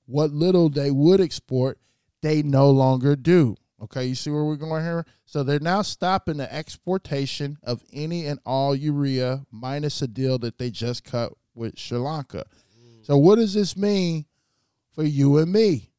What 0.05 0.31
little 0.31 0.69
they 0.69 0.91
would 0.91 1.23
export, 1.23 1.79
they 2.21 2.43
no 2.43 2.71
longer 2.71 3.17
do. 3.17 3.57
Okay, 3.83 4.07
you 4.07 4.15
see 4.15 4.31
where 4.31 4.45
we're 4.45 4.57
going 4.57 4.85
here? 4.85 5.05
So 5.25 5.43
they're 5.43 5.59
now 5.59 5.83
stopping 5.83 6.37
the 6.37 6.53
exportation 6.53 7.59
of 7.65 7.83
any 7.93 8.27
and 8.27 8.39
all 8.47 8.77
urea, 8.77 9.45
minus 9.51 10.01
a 10.03 10.07
deal 10.07 10.39
that 10.39 10.59
they 10.59 10.71
just 10.71 11.03
cut 11.03 11.33
with 11.55 11.77
Sri 11.77 11.99
Lanka. 11.99 12.45
Mm. 12.79 13.05
So 13.05 13.17
what 13.17 13.37
does 13.37 13.55
this 13.55 13.77
mean 13.77 14.27
for 14.95 15.03
you 15.03 15.39
and 15.39 15.53
me? 15.53 15.91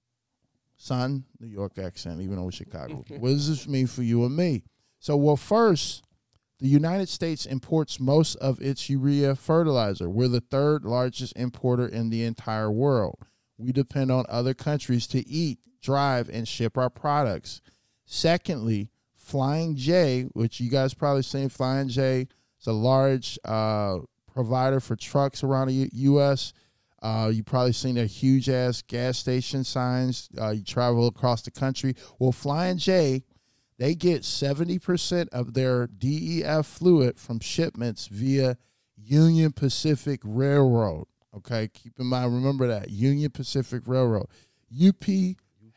Son, 0.78 1.26
New 1.39 1.48
York 1.48 1.78
accent, 1.78 2.22
even 2.22 2.38
though 2.38 2.48
it's 2.48 2.58
Chicago. 2.58 3.04
what 3.19 3.30
does 3.30 3.50
this 3.50 3.67
mean 3.67 3.88
for 3.88 4.04
you 4.04 4.26
and 4.26 4.36
me? 4.36 4.63
So, 5.00 5.17
well, 5.17 5.36
first, 5.36 6.04
the 6.60 6.67
United 6.67 7.10
States 7.10 7.46
imports 7.46 8.00
most 8.00 8.36
of 8.36 8.62
its 8.62 8.89
urea 8.89 9.36
fertilizer. 9.36 10.10
We're 10.10 10.30
the 10.30 10.39
third 10.39 10.86
largest 10.86 11.34
importer 11.36 11.88
in 11.88 12.10
the 12.10 12.24
entire 12.24 12.72
world. 12.72 13.19
We 13.58 13.74
depend 13.74 14.12
on 14.12 14.26
other 14.30 14.54
countries 14.54 15.06
to 15.08 15.28
eat, 15.28 15.60
drive, 15.84 16.30
and 16.30 16.48
ship 16.48 16.78
our 16.78 16.89
products. 16.89 17.62
Secondly, 18.06 18.89
Flying 19.15 19.76
J, 19.76 20.24
which 20.34 20.60
you 20.60 20.69
guys 20.69 20.93
probably 20.93 21.22
seen. 21.22 21.50
Flying 21.50 21.88
J 21.88 22.28
is 22.60 22.67
a 22.67 22.74
large 22.74 23.38
uh, 23.46 24.00
provider 24.34 24.80
for 24.80 24.96
trucks 24.96 25.43
around 25.43 25.67
the 25.67 25.74
U- 25.74 25.89
U.S. 25.93 26.54
Uh, 27.02 27.30
you 27.34 27.43
probably 27.43 27.74
seen 27.74 27.96
their 27.96 28.06
huge 28.06 28.50
ass 28.50 28.82
gas 28.82 29.17
station 29.17 29.63
signs. 29.63 30.30
Uh, 30.39 30.50
you 30.50 30.63
travel 30.63 31.08
across 31.08 31.41
the 31.41 31.52
country. 31.52 31.96
Well, 32.19 32.32
Flying 32.32 32.78
J, 32.78 33.24
they 33.78 33.96
get 33.96 34.24
70% 34.24 35.30
of 35.30 35.54
their 35.54 35.88
DEF 35.88 36.65
fluid 36.65 37.19
from 37.19 37.39
shipments 37.39 38.08
via 38.08 38.58
Union 38.96 39.52
Pacific 39.52 40.22
Railroad. 40.24 41.08
Okay, 41.36 41.67
keep 41.67 42.00
in 42.00 42.06
mind, 42.06 42.34
remember 42.34 42.67
that 42.67 42.89
Union 42.91 43.32
Pacific 43.32 43.84
Railroad. 43.88 44.28
UP 44.72 45.04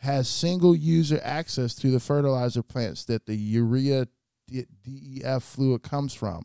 has 0.06 0.28
single 0.28 0.74
user 0.74 1.20
access 1.24 1.74
to 1.74 1.90
the 1.90 1.98
fertilizer 1.98 2.62
plants 2.62 3.04
that 3.06 3.26
the 3.26 3.34
urea 3.34 4.06
DEF 4.48 5.42
fluid 5.42 5.82
comes 5.82 6.14
from. 6.14 6.44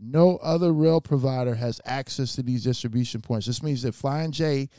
No 0.00 0.38
other 0.38 0.72
rail 0.72 1.02
provider 1.02 1.54
has 1.54 1.82
access 1.84 2.34
to 2.34 2.42
these 2.42 2.64
distribution 2.64 3.20
points. 3.20 3.46
This 3.46 3.62
means 3.62 3.82
that 3.82 3.94
Flying 3.94 4.32
J, 4.32 4.70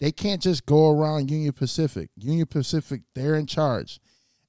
they 0.00 0.10
can't 0.10 0.42
just 0.42 0.66
go 0.66 0.90
around 0.90 1.30
Union 1.30 1.52
Pacific. 1.52 2.10
Union 2.16 2.46
Pacific, 2.46 3.02
they're 3.14 3.36
in 3.36 3.46
charge. 3.46 4.00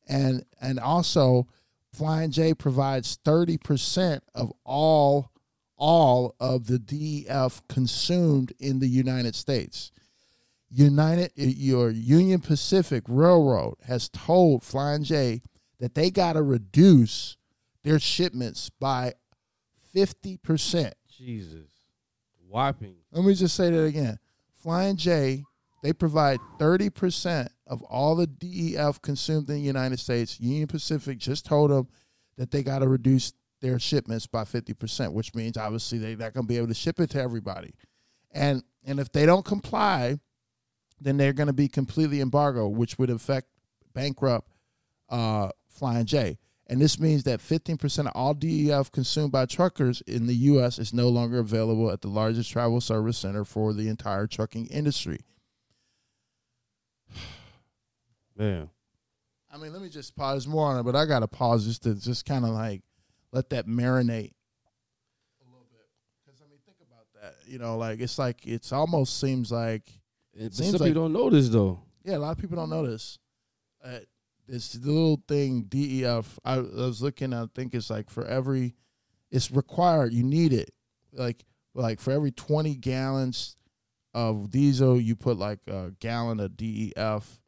And 0.07 0.43
and 0.59 0.79
also 0.79 1.47
Flying 1.93 2.31
J 2.31 2.55
provides 2.55 3.19
30% 3.23 4.21
of 4.33 4.51
all 4.65 5.31
all 5.77 6.35
of 6.39 6.65
the 6.65 6.79
DEF 6.79 7.61
consumed 7.69 8.53
in 8.59 8.79
the 8.79 8.87
United 8.87 9.35
States. 9.35 9.91
United 10.71 11.31
your 11.35 11.89
Union 11.89 12.39
Pacific 12.39 13.03
Railroad 13.07 13.75
has 13.85 14.09
told 14.09 14.63
Flying 14.63 15.03
J 15.03 15.41
that 15.79 15.95
they 15.95 16.11
got 16.11 16.33
to 16.33 16.43
reduce 16.43 17.37
their 17.83 17.99
shipments 17.99 18.69
by 18.69 19.13
50%. 19.95 20.91
Jesus. 21.09 21.67
Whopping. 22.47 22.95
Let 23.11 23.25
me 23.25 23.33
just 23.33 23.55
say 23.55 23.69
that 23.69 23.83
again. 23.83 24.19
Flying 24.57 24.97
J, 24.97 25.43
they 25.81 25.93
provide 25.93 26.39
30% 26.59 27.49
of 27.67 27.81
all 27.83 28.15
the 28.15 28.27
DEF 28.27 29.01
consumed 29.01 29.49
in 29.49 29.55
the 29.55 29.61
United 29.61 29.99
States. 29.99 30.39
Union 30.39 30.67
Pacific 30.67 31.17
just 31.17 31.45
told 31.45 31.71
them 31.71 31.87
that 32.37 32.51
they 32.51 32.63
got 32.63 32.79
to 32.79 32.87
reduce 32.87 33.33
their 33.61 33.79
shipments 33.79 34.27
by 34.27 34.43
50%, 34.43 35.13
which 35.13 35.35
means 35.35 35.57
obviously 35.57 35.97
they're 35.97 36.15
not 36.15 36.33
going 36.33 36.45
to 36.45 36.47
be 36.47 36.57
able 36.57 36.67
to 36.67 36.73
ship 36.73 36.99
it 36.99 37.09
to 37.11 37.21
everybody. 37.21 37.73
And 38.31 38.63
and 38.85 38.99
if 38.99 39.11
they 39.11 39.25
don't 39.25 39.43
comply, 39.43 40.17
then 41.01 41.17
they're 41.17 41.33
going 41.33 41.47
to 41.47 41.53
be 41.53 41.67
completely 41.67 42.21
embargoed, 42.21 42.75
which 42.75 42.97
would 42.97 43.09
affect 43.09 43.47
bankrupt 43.93 44.49
uh, 45.09 45.49
Flying 45.67 46.05
J. 46.05 46.37
And 46.67 46.79
this 46.79 46.99
means 46.99 47.23
that 47.23 47.39
15% 47.39 47.99
of 48.05 48.11
all 48.13 48.35
DEF 48.35 48.91
consumed 48.91 49.31
by 49.31 49.47
truckers 49.47 50.01
in 50.01 50.27
the 50.27 50.35
U.S. 50.35 50.77
is 50.77 50.93
no 50.93 51.09
longer 51.09 51.39
available 51.39 51.89
at 51.89 52.01
the 52.01 52.07
largest 52.07 52.51
travel 52.51 52.79
service 52.79 53.17
center 53.17 53.43
for 53.43 53.73
the 53.73 53.87
entire 53.87 54.27
trucking 54.27 54.67
industry. 54.67 55.17
Man. 58.37 58.69
I 59.51 59.57
mean, 59.57 59.73
let 59.73 59.81
me 59.81 59.89
just 59.89 60.15
pause 60.15 60.45
more 60.45 60.67
on 60.67 60.79
it, 60.79 60.83
but 60.83 60.95
I 60.95 61.05
got 61.05 61.21
to 61.21 61.27
pause 61.27 61.65
just 61.65 61.81
to 61.83 61.95
just 61.95 62.25
kind 62.25 62.45
of 62.45 62.51
like 62.51 62.83
let 63.31 63.49
that 63.49 63.65
marinate 63.65 64.33
a 65.41 65.49
little 65.49 65.65
bit. 65.71 65.87
Because, 66.23 66.39
I 66.39 66.45
mean, 66.51 66.59
think 66.67 66.77
about 66.87 67.07
that. 67.19 67.33
You 67.51 67.57
know, 67.57 67.77
like 67.77 67.99
it's 67.99 68.19
like, 68.19 68.45
it's 68.45 68.71
almost 68.71 69.19
seems 69.19 69.51
like, 69.51 69.98
It, 70.33 70.53
Seems 70.53 70.71
some 70.71 70.79
like- 70.79 70.89
people 70.89 71.03
don't 71.03 71.13
know 71.13 71.29
this 71.29 71.49
though. 71.49 71.79
yeah, 72.03 72.17
a 72.17 72.19
lot 72.19 72.31
of 72.31 72.37
people 72.37 72.55
don't 72.57 72.69
know 72.69 72.85
this. 72.85 73.17
Uh, 73.83 73.99
this 74.47 74.75
little 74.77 75.21
thing 75.27 75.63
DEF. 75.63 76.39
I, 76.43 76.55
I 76.55 76.59
was 76.59 77.01
looking. 77.01 77.33
I 77.33 77.45
think 77.53 77.73
it's 77.75 77.89
like 77.89 78.09
for 78.09 78.25
every, 78.25 78.75
it's 79.31 79.51
required. 79.51 80.11
You 80.13 80.23
need 80.23 80.53
it. 80.53 80.71
Like 81.13 81.45
like 81.75 81.99
for 81.99 82.11
every 82.11 82.31
twenty 82.31 82.75
gallons 82.75 83.55
of 84.13 84.49
diesel, 84.49 84.99
you 84.99 85.15
put 85.15 85.37
like 85.37 85.59
a 85.67 85.91
gallon 85.99 86.39
of 86.39 86.57
DEF. 86.57 87.39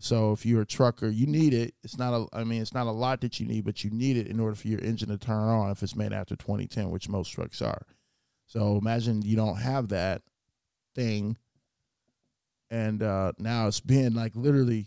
So 0.00 0.32
if 0.32 0.44
you're 0.44 0.60
a 0.62 0.66
trucker, 0.66 1.08
you 1.08 1.26
need 1.26 1.54
it. 1.54 1.74
It's 1.82 1.96
not 1.96 2.12
a. 2.12 2.26
I 2.36 2.44
mean, 2.44 2.60
it's 2.60 2.74
not 2.74 2.86
a 2.86 2.90
lot 2.92 3.22
that 3.22 3.40
you 3.40 3.46
need, 3.46 3.64
but 3.64 3.82
you 3.82 3.90
need 3.90 4.16
it 4.18 4.26
in 4.26 4.38
order 4.38 4.54
for 4.54 4.68
your 4.68 4.80
engine 4.80 5.08
to 5.08 5.16
turn 5.18 5.38
on 5.38 5.70
if 5.70 5.82
it's 5.82 5.96
made 5.96 6.12
after 6.12 6.36
2010, 6.36 6.90
which 6.90 7.08
most 7.08 7.28
trucks 7.30 7.62
are. 7.62 7.86
So 8.46 8.76
imagine 8.76 9.22
you 9.22 9.36
don't 9.36 9.56
have 9.56 9.88
that 9.88 10.20
thing 10.94 11.38
and 12.70 13.02
uh, 13.02 13.32
now 13.38 13.66
it's 13.66 13.80
being 13.80 14.14
like 14.14 14.34
literally 14.34 14.86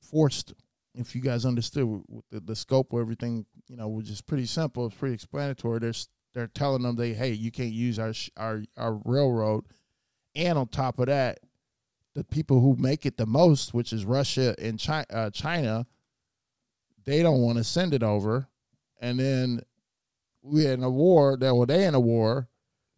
forced. 0.00 0.54
If 0.94 1.14
you 1.14 1.20
guys 1.20 1.44
understood 1.44 2.02
the, 2.30 2.40
the 2.40 2.54
scope 2.54 2.92
of 2.92 3.00
everything, 3.00 3.46
you 3.68 3.76
know, 3.76 3.88
which 3.88 4.08
is 4.08 4.20
pretty 4.20 4.46
simple, 4.46 4.86
it's 4.86 4.94
pretty 4.94 5.14
explanatory. 5.14 5.80
They're 5.80 5.92
they're 6.34 6.46
telling 6.48 6.82
them 6.82 6.96
they, 6.96 7.14
hey, 7.14 7.32
you 7.32 7.50
can't 7.50 7.72
use 7.72 7.98
our 7.98 8.12
our 8.36 8.62
our 8.76 9.00
railroad, 9.04 9.64
and 10.34 10.58
on 10.58 10.68
top 10.68 10.98
of 10.98 11.06
that, 11.06 11.40
the 12.14 12.24
people 12.24 12.60
who 12.60 12.76
make 12.76 13.06
it 13.06 13.16
the 13.16 13.26
most, 13.26 13.74
which 13.74 13.92
is 13.92 14.04
Russia 14.04 14.54
and 14.58 14.78
China, 14.78 15.06
uh, 15.10 15.30
China 15.30 15.86
they 17.04 17.22
don't 17.22 17.40
want 17.40 17.58
to 17.58 17.64
send 17.64 17.94
it 17.94 18.02
over, 18.02 18.48
and 19.00 19.18
then 19.18 19.60
we're 20.42 20.72
in 20.72 20.82
a 20.82 20.90
war. 20.90 21.36
That 21.36 21.54
well, 21.54 21.66
they 21.66 21.84
in 21.84 21.94
a 21.94 22.00
war. 22.00 22.48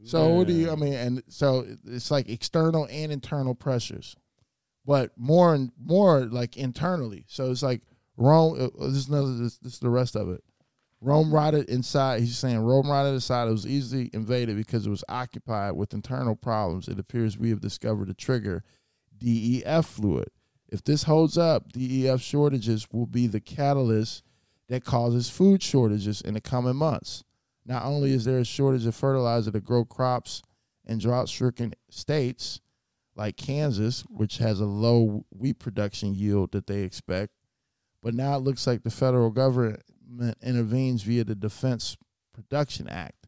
So 0.05 0.29
what 0.29 0.47
do 0.47 0.53
you? 0.53 0.71
I 0.71 0.77
mean, 0.77 0.93
and 0.93 1.23
so 1.29 1.67
it's 1.87 2.11
like 2.11 2.29
external 2.29 2.87
and 2.91 3.11
internal 3.11 3.55
pressures, 3.55 4.15
but 4.85 5.11
more 5.17 5.55
and 5.55 5.73
more 5.83 6.21
like 6.27 6.57
internally. 6.57 7.25
So 7.29 7.51
it's 7.51 7.63
like 7.63 7.83
Rome. 8.17 8.61
uh, 8.61 8.87
This 8.87 8.97
is 8.97 9.09
another. 9.09 9.35
This, 9.37 9.59
this 9.59 9.75
is 9.75 9.79
the 9.81 9.91
rest 9.91 10.15
of 10.17 10.29
it. 10.29 10.45
Rome 11.01 11.33
rotted 11.33 11.69
inside. 11.69 12.21
He's 12.21 12.37
saying 12.39 12.59
Rome 12.59 12.91
rotted 12.91 13.15
inside. 13.15 13.49
It 13.49 13.53
was 13.53 13.67
easily 13.67 14.11
invaded 14.13 14.57
because 14.57 14.87
it 14.87 14.91
was 14.91 15.05
occupied 15.09 15.73
with 15.77 15.95
internal 15.95 16.37
problems. 16.37 16.89
It 16.89 16.99
appears 16.99 17.39
we 17.39 17.51
have 17.51 17.61
discovered 17.61 18.09
a 18.09 18.15
trigger, 18.15 18.65
DEF 19.19 19.87
fluid. 19.87 20.29
If 20.69 20.85
this 20.85 21.05
holds 21.05 21.39
up, 21.39 21.73
DEF 21.73 22.21
shortages 22.21 22.89
will 22.93 23.07
be 23.07 23.27
the 23.27 23.41
catalyst 23.41 24.25
that 24.69 24.85
causes 24.85 25.31
food 25.31 25.63
shortages 25.63 26.21
in 26.21 26.35
the 26.35 26.41
coming 26.41 26.77
months. 26.77 27.23
Not 27.67 27.85
only 27.85 28.13
is 28.13 28.25
there 28.25 28.39
a 28.39 28.45
shortage 28.45 28.87
of 28.87 28.95
fertilizer 28.95 29.51
to 29.51 29.61
grow 29.61 29.85
crops 29.85 30.43
in 30.87 30.99
drought 30.99 31.29
stricken 31.29 31.75
states 31.91 32.61
like 33.17 33.37
Kansas, 33.37 34.03
which 34.09 34.39
has 34.39 34.61
a 34.61 34.67
low 34.67 35.25
wheat 35.31 35.59
production 35.59 36.15
yield 36.15 36.53
that 36.53 36.67
they 36.67 36.83
expect, 36.83 37.33
but 38.03 38.15
now 38.15 38.37
it 38.37 38.43
looks 38.43 38.67
like 38.67 38.83
the 38.83 38.91
federal 38.91 39.31
government 39.31 39.83
intervenes 40.43 41.03
via 41.03 41.25
the 41.25 41.35
Defense 41.35 41.97
Production 42.33 42.89
Act. 42.89 43.27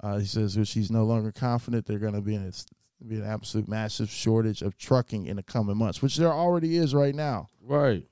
Uh, 0.00 0.18
he 0.18 0.26
says, 0.26 0.56
which 0.56 0.72
he's 0.72 0.90
no 0.90 1.04
longer 1.04 1.32
confident 1.32 1.86
they're 1.86 1.98
going 1.98 2.14
to 2.14 2.20
be 2.20 2.34
in 2.34 2.46
it's 2.46 2.66
be 3.06 3.16
an 3.16 3.24
absolute 3.24 3.68
massive 3.68 4.08
shortage 4.08 4.62
of 4.62 4.78
trucking 4.78 5.26
in 5.26 5.36
the 5.36 5.42
coming 5.42 5.76
months, 5.76 6.00
which 6.00 6.16
there 6.16 6.32
already 6.32 6.76
is 6.78 6.94
right 6.94 7.14
now. 7.14 7.48
Right. 7.60 8.06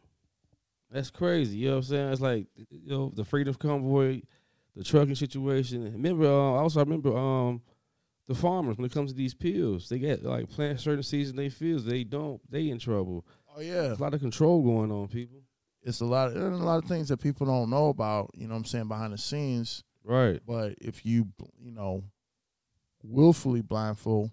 That's 0.90 1.11
crazy. 1.11 1.57
You 1.57 1.68
know 1.68 1.73
what 1.77 1.79
I'm 1.79 1.83
saying? 1.85 2.12
It's 2.12 2.21
like 2.21 2.47
you 2.71 2.90
know 2.90 3.12
the 3.14 3.25
freedom 3.25 3.55
convoy, 3.55 4.21
the 4.76 4.85
trucking 4.85 5.14
situation. 5.14 5.85
Remember, 5.92 6.24
uh, 6.26 6.28
also 6.61 6.80
I 6.80 6.82
remember 6.85 7.16
um 7.16 7.62
the 8.28 8.35
farmers 8.35 8.76
when 8.78 8.85
it 8.87 8.92
comes 8.92 9.11
to 9.11 9.16
these 9.16 9.35
pills, 9.35 9.88
they 9.88 9.98
get 9.98 10.22
like 10.24 10.48
plant 10.48 10.80
certain 10.80 11.02
seeds 11.02 11.30
in 11.30 11.37
their 11.37 11.50
fields. 11.50 11.85
They 11.85 12.04
don't. 12.04 12.40
They 12.50 12.68
in 12.70 12.78
trouble. 12.78 13.26
Oh 13.56 13.61
yeah, 13.61 13.82
There's 13.82 13.98
a 13.98 14.02
lot 14.02 14.14
of 14.14 14.20
control 14.20 14.62
going 14.62 14.90
on, 14.92 15.08
people. 15.08 15.42
it's 15.82 16.00
a 16.00 16.04
lot. 16.06 16.28
Of, 16.35 16.37
a 16.40 16.56
lot 16.56 16.82
of 16.82 16.88
things 16.88 17.08
that 17.08 17.18
people 17.18 17.46
don't 17.46 17.68
know 17.70 17.88
about. 17.88 18.30
You 18.35 18.46
know, 18.46 18.54
what 18.54 18.58
I'm 18.61 18.64
saying 18.64 18.88
behind 18.88 19.12
the 19.12 19.18
scenes. 19.18 19.82
Right. 20.04 20.40
But 20.46 20.74
if 20.80 21.04
you, 21.04 21.28
you 21.61 21.70
know, 21.72 22.02
willfully 23.02 23.61
blindfold, 23.62 24.30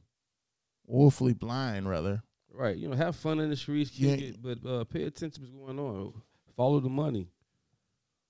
willfully 0.86 1.34
blind 1.34 1.90
rather, 1.90 2.22
Right. 2.52 2.76
You 2.78 2.90
know, 2.90 2.96
have 2.96 3.16
fun 3.16 3.40
in 3.40 3.50
the 3.50 3.56
streets, 3.56 3.98
Yeah. 3.98 4.12
it, 4.14 4.42
but 4.42 4.66
uh, 4.68 4.84
pay 4.84 5.04
attention 5.04 5.44
to 5.44 5.50
what's 5.52 5.76
going 5.76 5.80
on. 5.80 6.14
Follow 6.58 6.80
the 6.80 6.90
money. 6.90 7.28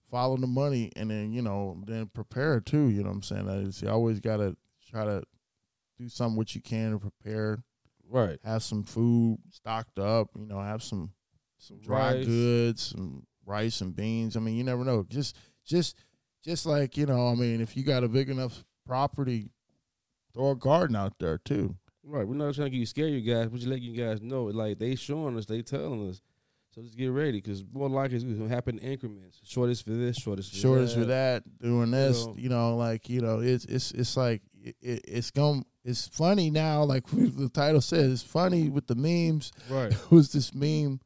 Follow 0.09 0.37
the 0.37 0.47
money, 0.47 0.91
and 0.95 1.09
then 1.11 1.31
you 1.31 1.41
know, 1.41 1.81
then 1.85 2.07
prepare 2.07 2.59
too. 2.59 2.87
You 2.89 3.03
know 3.03 3.09
what 3.09 3.15
I'm 3.15 3.21
saying? 3.23 3.45
That 3.45 3.59
is, 3.59 3.81
you 3.81 3.89
always 3.89 4.19
gotta 4.19 4.55
try 4.89 5.05
to 5.05 5.23
do 5.97 6.09
something 6.09 6.37
what 6.37 6.55
you 6.55 6.61
can 6.61 6.91
to 6.91 6.99
prepare. 6.99 7.63
Right. 8.09 8.39
Have 8.43 8.63
some 8.63 8.83
food 8.83 9.37
stocked 9.51 9.99
up. 9.99 10.29
You 10.37 10.47
know, 10.47 10.59
have 10.59 10.81
some 10.81 11.11
some 11.57 11.79
dry 11.79 12.15
Rice. 12.15 12.25
goods, 12.25 12.81
some 12.95 13.25
rice 13.45 13.81
and 13.81 13.95
beans. 13.95 14.35
I 14.35 14.39
mean, 14.39 14.55
you 14.55 14.63
never 14.63 14.83
know. 14.83 15.05
Just 15.07 15.37
just 15.65 15.95
just 16.43 16.65
like 16.65 16.97
you 16.97 17.05
know, 17.05 17.27
I 17.27 17.35
mean, 17.35 17.61
if 17.61 17.77
you 17.77 17.83
got 17.83 18.03
a 18.03 18.07
big 18.07 18.29
enough 18.29 18.63
property, 18.85 19.51
throw 20.33 20.51
a 20.51 20.55
garden 20.55 20.95
out 20.95 21.13
there 21.19 21.37
too. 21.37 21.75
Right. 22.03 22.27
We're 22.27 22.35
not 22.35 22.55
trying 22.55 22.67
to 22.67 22.71
get 22.71 22.77
you 22.77 22.85
scared, 22.85 23.11
you 23.11 23.21
guys. 23.21 23.49
We're 23.49 23.57
just 23.57 23.67
letting 23.67 23.83
you 23.83 23.95
guys 23.95 24.21
know. 24.21 24.45
Like 24.45 24.79
they 24.79 24.95
showing 24.95 25.37
us, 25.37 25.45
they 25.45 25.61
telling 25.61 26.09
us. 26.09 26.21
So 26.79 26.85
just 26.85 26.97
get 26.97 27.07
ready, 27.07 27.41
because 27.41 27.65
more 27.73 27.89
likely 27.89 28.15
it's 28.15 28.23
gonna 28.23 28.47
happen 28.47 28.79
in 28.79 28.91
increments. 28.91 29.41
Shortest 29.43 29.83
for 29.83 29.91
this, 29.91 30.15
shortest 30.15 30.51
for 30.51 30.57
shortest 30.57 30.95
that. 30.95 31.01
for 31.01 31.07
that, 31.07 31.59
doing 31.61 31.91
this, 31.91 32.25
know. 32.25 32.35
you 32.37 32.47
know, 32.47 32.77
like 32.77 33.09
you 33.09 33.19
know, 33.19 33.41
it's 33.41 33.65
it's 33.65 33.91
it's 33.91 34.15
like 34.15 34.41
it, 34.63 34.77
it, 34.81 35.01
it's 35.05 35.29
going 35.29 35.65
it's 35.83 36.07
funny 36.07 36.49
now, 36.49 36.83
like 36.83 37.05
the 37.11 37.49
title 37.53 37.81
says, 37.81 38.13
it's 38.13 38.23
funny 38.23 38.69
with 38.69 38.87
the 38.87 38.95
memes. 38.95 39.51
Right. 39.69 39.91
It 40.09 40.11
was 40.11 40.31
this 40.31 40.53
meme, 40.55 41.01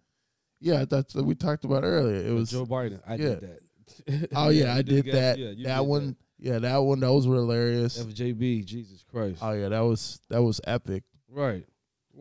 yeah, 0.60 0.86
that's 0.86 1.16
what 1.16 1.26
we 1.26 1.34
talked 1.34 1.66
about 1.66 1.84
earlier. 1.84 2.18
It 2.18 2.34
was 2.34 2.52
Joe 2.52 2.68
Biden. 2.68 3.02
I 3.08 3.16
yeah. 3.16 3.18
did 3.18 3.42
that. 3.42 4.30
Oh 4.36 4.50
yeah, 4.50 4.74
I 4.74 4.78
you 4.78 4.84
did 4.84 5.06
that. 5.08 5.40
yeah, 5.40 5.48
that 5.66 5.80
did 5.80 5.88
one, 5.88 6.16
yeah, 6.38 6.60
that 6.60 6.78
one. 6.78 7.00
Those 7.00 7.28
were 7.28 7.38
hilarious. 7.38 7.98
FJB, 7.98 8.64
Jesus 8.66 9.04
Christ. 9.12 9.40
Oh 9.42 9.54
yeah, 9.54 9.70
that 9.70 9.82
was 9.82 10.22
that 10.30 10.44
was 10.44 10.62
epic. 10.66 11.04
right. 11.32 11.66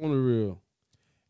On 0.03 0.11
the 0.11 0.17
real. 0.17 0.63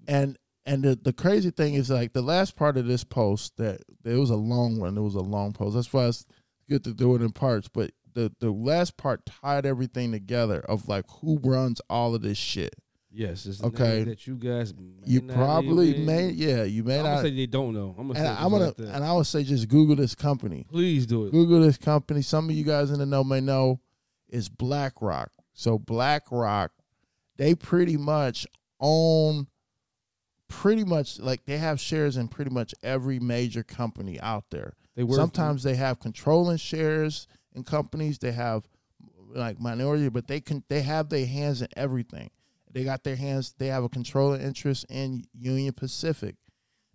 And 0.06 0.38
and 0.66 0.82
the 0.82 0.96
the 1.00 1.12
crazy 1.12 1.50
thing 1.50 1.74
is 1.74 1.90
like 1.90 2.12
the 2.12 2.22
last 2.22 2.56
part 2.56 2.76
of 2.76 2.86
this 2.86 3.04
post 3.04 3.56
that 3.56 3.80
it 4.04 4.14
was 4.16 4.30
a 4.30 4.36
long 4.36 4.78
one. 4.78 4.96
It 4.96 5.00
was 5.02 5.14
a 5.14 5.20
long 5.20 5.52
post. 5.52 5.74
That's 5.74 5.92
why 5.92 6.06
it's 6.06 6.24
good 6.68 6.84
to 6.84 6.94
do 6.94 7.14
it 7.14 7.22
in 7.22 7.30
parts. 7.30 7.68
But 7.68 7.92
the 8.14 8.32
the 8.40 8.50
last 8.50 8.96
part 8.96 9.26
tied 9.26 9.66
everything 9.66 10.12
together 10.12 10.60
of 10.60 10.88
like 10.88 11.04
who 11.20 11.38
runs 11.42 11.80
all 11.90 12.14
of 12.14 12.22
this 12.22 12.38
shit. 12.38 12.74
Yes, 13.14 13.60
Okay. 13.62 14.04
that 14.04 14.26
you 14.26 14.36
guys 14.36 14.72
may 14.74 14.84
You 15.04 15.20
probably 15.20 15.98
may, 15.98 16.30
yeah, 16.30 16.62
you 16.62 16.82
may 16.82 16.98
I'm 16.98 17.04
not. 17.04 17.20
say 17.22 17.30
they 17.30 17.44
don't 17.44 17.74
know. 17.74 17.94
I'm 17.98 18.06
gonna 18.08 18.18
And 18.18 18.26
say 18.26 18.42
I'm 18.42 18.50
gonna 18.50 18.64
like 18.66 18.74
and 18.78 19.04
I 19.04 19.12
would 19.12 19.26
say 19.26 19.44
just 19.44 19.68
Google 19.68 19.96
this 19.96 20.14
company. 20.14 20.64
please 20.70 21.04
do 21.06 21.26
it. 21.26 21.30
Google 21.30 21.60
this 21.60 21.76
company. 21.76 22.22
Some 22.22 22.48
of 22.48 22.54
you 22.56 22.64
guys 22.64 22.90
in 22.90 23.00
the 23.00 23.04
know 23.04 23.22
may 23.22 23.40
know 23.42 23.80
is 24.30 24.48
BlackRock. 24.48 25.30
So 25.52 25.78
BlackRock, 25.78 26.72
they 27.36 27.54
pretty 27.54 27.98
much 27.98 28.46
own 28.80 29.46
pretty 30.52 30.84
much 30.84 31.18
like 31.18 31.46
they 31.46 31.56
have 31.56 31.80
shares 31.80 32.18
in 32.18 32.28
pretty 32.28 32.50
much 32.50 32.74
every 32.82 33.18
major 33.18 33.62
company 33.62 34.20
out 34.20 34.44
there. 34.50 34.74
They 34.94 35.02
work 35.02 35.16
Sometimes 35.16 35.62
they 35.62 35.76
have 35.76 35.98
controlling 35.98 36.58
shares 36.58 37.26
in 37.54 37.64
companies. 37.64 38.18
They 38.18 38.32
have 38.32 38.68
like 39.34 39.58
minority, 39.58 40.10
but 40.10 40.26
they 40.26 40.40
can 40.40 40.62
they 40.68 40.82
have 40.82 41.08
their 41.08 41.26
hands 41.26 41.62
in 41.62 41.68
everything. 41.74 42.30
They 42.70 42.84
got 42.84 43.02
their 43.02 43.16
hands. 43.16 43.54
They 43.56 43.68
have 43.68 43.82
a 43.82 43.88
controlling 43.88 44.42
interest 44.42 44.84
in 44.90 45.24
Union 45.32 45.72
Pacific. 45.72 46.36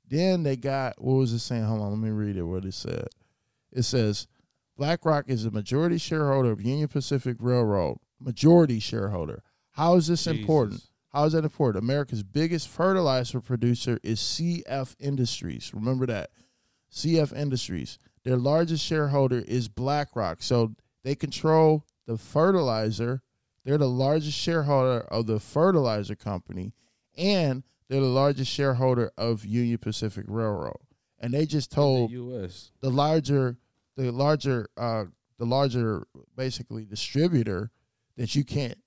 Then 0.07 0.43
they 0.43 0.55
got 0.55 1.01
what 1.01 1.15
was 1.15 1.33
it 1.33 1.39
saying? 1.39 1.63
Hold 1.63 1.81
on, 1.81 1.89
let 1.89 1.99
me 1.99 2.11
read 2.11 2.37
it. 2.37 2.43
What 2.43 2.63
it 2.63 2.75
said. 2.75 3.07
It 3.71 3.83
says 3.83 4.27
BlackRock 4.77 5.25
is 5.29 5.45
a 5.45 5.51
majority 5.51 5.97
shareholder 5.97 6.51
of 6.51 6.61
Union 6.61 6.89
Pacific 6.89 7.37
Railroad. 7.39 7.97
Majority 8.19 8.79
shareholder. 8.79 9.41
How 9.71 9.95
is 9.95 10.07
this 10.07 10.27
important? 10.27 10.83
How 11.09 11.25
is 11.25 11.33
that 11.33 11.43
important? 11.43 11.83
America's 11.83 12.23
biggest 12.23 12.67
fertilizer 12.67 13.39
producer 13.39 13.99
is 14.03 14.19
CF 14.19 14.95
Industries. 14.99 15.71
Remember 15.73 16.05
that. 16.05 16.31
CF 16.91 17.35
Industries. 17.35 17.97
Their 18.23 18.37
largest 18.37 18.83
shareholder 18.83 19.39
is 19.39 19.69
BlackRock. 19.69 20.41
So 20.41 20.75
they 21.03 21.15
control 21.15 21.85
the 22.05 22.17
fertilizer. 22.17 23.21
They're 23.63 23.77
the 23.77 23.89
largest 23.89 24.37
shareholder 24.37 25.01
of 25.01 25.27
the 25.27 25.39
fertilizer 25.39 26.15
company, 26.15 26.73
and 27.17 27.63
they're 27.87 28.01
the 28.01 28.07
largest 28.07 28.51
shareholder 28.51 29.11
of 29.17 29.45
Union 29.45 29.77
Pacific 29.77 30.25
Railroad. 30.27 30.81
And 31.19 31.33
they 31.33 31.45
just 31.45 31.71
told 31.71 32.09
the 32.09 32.15
U.S. 32.15 32.71
the 32.81 32.89
larger 32.89 33.57
the 33.95 34.11
larger 34.11 34.67
uh 34.77 35.05
the 35.39 35.45
larger 35.45 36.05
basically 36.35 36.85
distributor 36.85 37.71
that 38.17 38.35
you 38.35 38.43
can't 38.43 38.77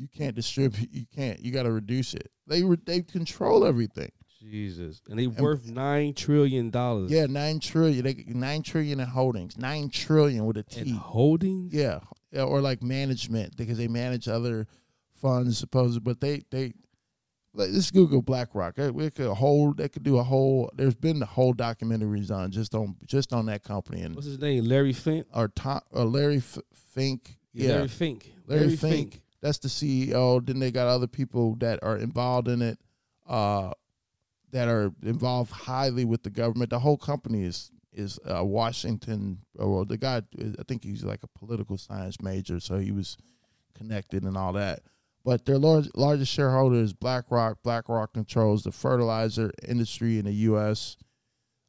you 0.00 0.08
can't 0.08 0.34
distribute 0.34 0.88
you 0.92 1.04
can't 1.14 1.38
you 1.40 1.52
got 1.52 1.64
to 1.64 1.72
reduce 1.72 2.14
it 2.14 2.30
they 2.46 2.62
re- 2.64 2.78
they 2.86 3.00
control 3.02 3.64
everything 3.66 4.10
Jesus, 4.42 5.02
and 5.10 5.18
they 5.18 5.26
worth 5.26 5.66
nine 5.70 6.14
trillion 6.14 6.70
dollars. 6.70 7.10
yeah 7.10 7.26
9 7.26 7.60
trillion 7.60 8.02
they 8.04 8.24
9 8.26 8.62
trillion 8.62 8.98
in 9.00 9.06
holdings 9.06 9.58
9 9.58 9.90
trillion 9.90 10.46
with 10.46 10.56
a 10.56 10.62
T. 10.62 10.80
and 10.80 10.98
holdings. 10.98 11.74
yeah 11.74 12.00
yeah 12.32 12.42
or 12.44 12.60
like 12.62 12.82
management 12.82 13.54
because 13.58 13.76
they 13.76 13.86
manage 13.88 14.28
other 14.28 14.66
funds 15.14 15.58
supposedly 15.58 16.00
but 16.00 16.20
they 16.20 16.42
they 16.50 16.72
like 17.52 17.68
let's 17.72 17.90
Google 17.90 18.22
BlackRock. 18.22 18.76
They- 18.76 18.92
We 18.92 19.10
could 19.10 19.26
hold. 19.34 19.78
They 19.78 19.88
could 19.88 20.04
do 20.04 20.18
a 20.18 20.22
whole. 20.22 20.70
There's 20.76 20.94
been 20.94 21.20
a 21.20 21.26
whole 21.26 21.52
documentaries 21.52 22.30
on 22.30 22.52
just 22.52 22.76
on 22.76 22.94
just 23.06 23.32
on 23.32 23.46
that 23.46 23.64
company 23.64 24.02
and 24.02 24.14
What's 24.14 24.28
his 24.28 24.38
name? 24.38 24.66
Larry 24.66 24.92
Fink. 24.92 25.26
or 25.34 25.48
Tom 25.48 25.80
or 25.90 26.04
Larry 26.04 26.36
F- 26.36 26.58
Fink. 26.94 27.36
Yeah, 27.52 27.70
Larry 27.74 27.88
Fink. 27.88 28.32
Larry, 28.46 28.76
Fink. 28.76 29.20
That's 29.42 29.58
the 29.58 29.68
CEO. 29.68 30.44
Then 30.44 30.58
they 30.58 30.70
got 30.70 30.86
other 30.86 31.06
people 31.06 31.56
that 31.56 31.78
are 31.82 31.96
involved 31.96 32.48
in 32.48 32.62
it, 32.62 32.78
uh, 33.28 33.72
that 34.52 34.68
are 34.68 34.92
involved 35.02 35.50
highly 35.50 36.04
with 36.04 36.22
the 36.22 36.30
government. 36.30 36.70
The 36.70 36.78
whole 36.78 36.98
company 36.98 37.44
is 37.44 37.70
is 37.92 38.18
uh, 38.24 38.44
Washington. 38.44 39.38
Or 39.58 39.84
the 39.84 39.96
guy, 39.96 40.22
I 40.38 40.62
think 40.68 40.84
he's 40.84 41.04
like 41.04 41.22
a 41.22 41.38
political 41.38 41.76
science 41.78 42.20
major, 42.20 42.60
so 42.60 42.78
he 42.78 42.92
was 42.92 43.16
connected 43.74 44.24
and 44.24 44.36
all 44.36 44.52
that. 44.54 44.80
But 45.24 45.44
their 45.44 45.58
large, 45.58 45.88
largest 45.94 46.32
shareholder 46.32 46.76
is 46.76 46.92
BlackRock. 46.92 47.62
BlackRock 47.62 48.14
controls 48.14 48.62
the 48.62 48.72
fertilizer 48.72 49.52
industry 49.66 50.18
in 50.18 50.24
the 50.24 50.32
U.S. 50.32 50.96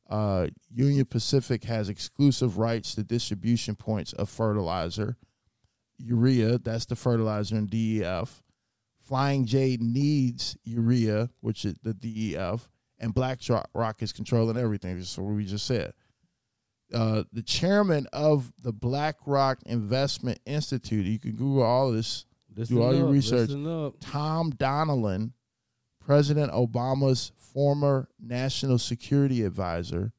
Uh, 0.10 0.48
Union 0.74 1.06
Pacific 1.06 1.66
has 1.66 1.90
exclusive 1.90 2.58
rights 2.58 2.96
to 2.96 3.04
distribution 3.04 3.76
points 3.76 4.14
of 4.14 4.30
fertilizer. 4.30 5.18
Urea, 6.02 6.58
that's 6.60 6.86
the 6.86 6.96
fertilizer 6.96 7.56
in 7.58 7.68
DEF. 7.68 8.42
Flying 9.02 9.46
J 9.46 9.78
needs 9.80 10.56
urea, 10.64 11.30
which 11.42 11.66
is 11.66 11.76
the 11.84 11.94
DEF, 11.94 12.70
and 13.00 13.14
BlackRock 13.14 14.02
is 14.02 14.14
controlling 14.14 14.58
everything. 14.58 14.98
That's 14.98 15.18
what 15.18 15.34
we 15.34 15.46
just 15.46 15.66
said. 15.66 15.94
Uh, 16.94 17.24
the 17.32 17.42
chairman 17.42 18.08
of 18.14 18.52
the 18.62 18.72
BlackRock 18.72 19.60
Investment 19.66 20.40
Institute, 20.46 21.06
you 21.06 21.20
can 21.20 21.32
Google 21.32 21.64
all 21.64 21.92
this, 21.92 22.26
Listen 22.56 22.76
do 22.76 22.84
all 22.84 22.96
your 22.96 23.08
research. 23.08 23.50
Tom 24.00 24.52
Donilon, 24.54 25.32
President 26.00 26.52
Obama's 26.52 27.32
former 27.38 28.10
national 28.20 28.78
security 28.78 29.44
advisor. 29.44 30.14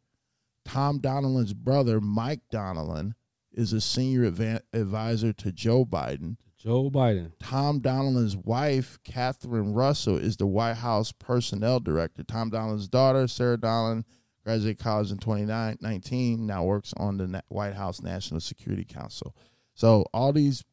Tom 0.64 1.00
Donilon's 1.00 1.54
brother, 1.54 2.00
Mike 2.00 2.40
Donilon, 2.52 3.14
is 3.52 3.72
a 3.72 3.80
senior 3.80 4.24
advisor 4.72 5.32
to 5.32 5.52
Joe 5.52 5.84
Biden. 5.84 6.36
Joe 6.56 6.90
Biden. 6.90 7.32
Tom 7.40 7.80
Donilon's 7.80 8.36
wife, 8.36 8.98
Catherine 9.04 9.72
Russell, 9.72 10.16
is 10.16 10.36
the 10.36 10.46
White 10.46 10.74
House 10.74 11.10
personnel 11.10 11.80
director. 11.80 12.22
Tom 12.22 12.50
Donilon's 12.50 12.88
daughter, 12.88 13.26
Sarah 13.26 13.58
Donilon, 13.58 14.04
graduated 14.44 14.78
college 14.78 15.10
in 15.10 15.18
2019, 15.18 16.46
now 16.46 16.64
works 16.64 16.94
on 16.96 17.16
the 17.16 17.26
Na- 17.26 17.40
White 17.48 17.74
House 17.74 18.00
National 18.00 18.40
Security 18.40 18.84
Council. 18.84 19.34
So 19.74 20.06
all 20.12 20.32
these 20.32 20.64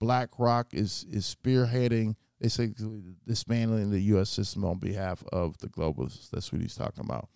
BlackRock 0.00 0.72
is 0.72 1.04
is 1.10 1.34
spearheading 1.34 2.14
basically 2.40 3.00
dismantling 3.26 3.90
the 3.90 4.00
U.S. 4.00 4.28
system 4.28 4.64
on 4.64 4.78
behalf 4.78 5.24
of 5.32 5.56
the 5.58 5.68
globalists. 5.68 6.30
That's 6.30 6.52
what 6.52 6.60
he's 6.60 6.74
talking 6.74 7.04
about. 7.04 7.28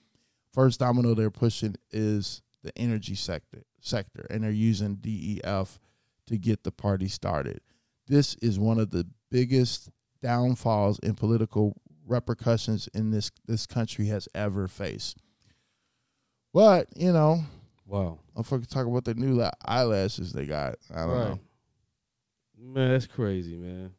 First 0.53 0.81
domino 0.81 1.15
they're 1.15 1.31
pushing 1.31 1.77
is 1.91 2.43
the 2.63 2.77
energy 2.79 3.15
sector 3.15 3.63
sector, 3.81 4.27
and 4.31 4.43
they're 4.43 4.51
using 4.51 4.97
DEF 4.97 5.79
to 6.27 6.37
get 6.39 6.65
the 6.65 6.73
party 6.73 7.09
started. 7.09 7.61
This 8.07 8.35
is 8.43 8.59
one 8.59 8.79
of 8.79 8.91
the 8.91 9.07
biggest 9.31 9.91
downfalls 10.23 10.99
and 11.03 11.17
political 11.17 11.77
repercussions 12.07 12.89
in 12.95 13.11
this 13.11 13.31
this 13.47 13.67
country 13.67 14.07
has 14.07 14.29
ever 14.35 14.67
faced. 14.69 15.19
But 16.53 16.89
you 16.97 17.13
know, 17.13 17.43
Wow. 17.87 18.19
I'm 18.37 18.43
fucking 18.43 18.67
talking 18.67 18.91
about 18.91 19.05
the 19.05 19.15
new 19.15 19.43
eyelashes 19.65 20.33
they 20.33 20.45
got. 20.47 20.77
I 20.93 21.01
don't 21.01 21.09
Right. 21.11 21.29
know. 21.31 21.41
Man, 22.61 22.91
that's 22.91 23.07
crazy, 23.07 23.57
man. 23.57 23.95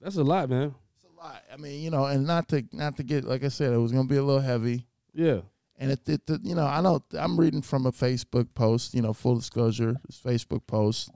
That's 0.00 0.16
a 0.16 0.24
lot, 0.24 0.48
man. 0.50 0.74
It's 0.94 1.04
a 1.04 1.16
lot. 1.16 1.42
I 1.52 1.56
mean, 1.56 1.82
you 1.82 1.90
know, 1.90 2.06
and 2.06 2.26
not 2.26 2.48
to 2.48 2.64
not 2.72 2.96
to 2.96 3.02
get 3.02 3.24
like 3.24 3.44
I 3.44 3.48
said, 3.48 3.72
it 3.72 3.76
was 3.78 3.92
gonna 3.92 4.08
be 4.08 4.16
a 4.16 4.22
little 4.24 4.40
heavy. 4.40 4.86
Yeah. 5.12 5.40
And 5.78 5.90
it, 5.90 6.08
it, 6.08 6.22
it- 6.28 6.40
you 6.44 6.54
know, 6.54 6.66
I 6.66 6.80
know 6.80 7.02
I'm 7.18 7.38
reading 7.38 7.62
from 7.62 7.86
a 7.86 7.92
Facebook 7.92 8.54
post. 8.54 8.94
You 8.94 9.02
know, 9.02 9.12
full 9.12 9.36
disclosure, 9.36 9.96
it's 10.08 10.18
Facebook 10.20 10.66
post. 10.66 11.10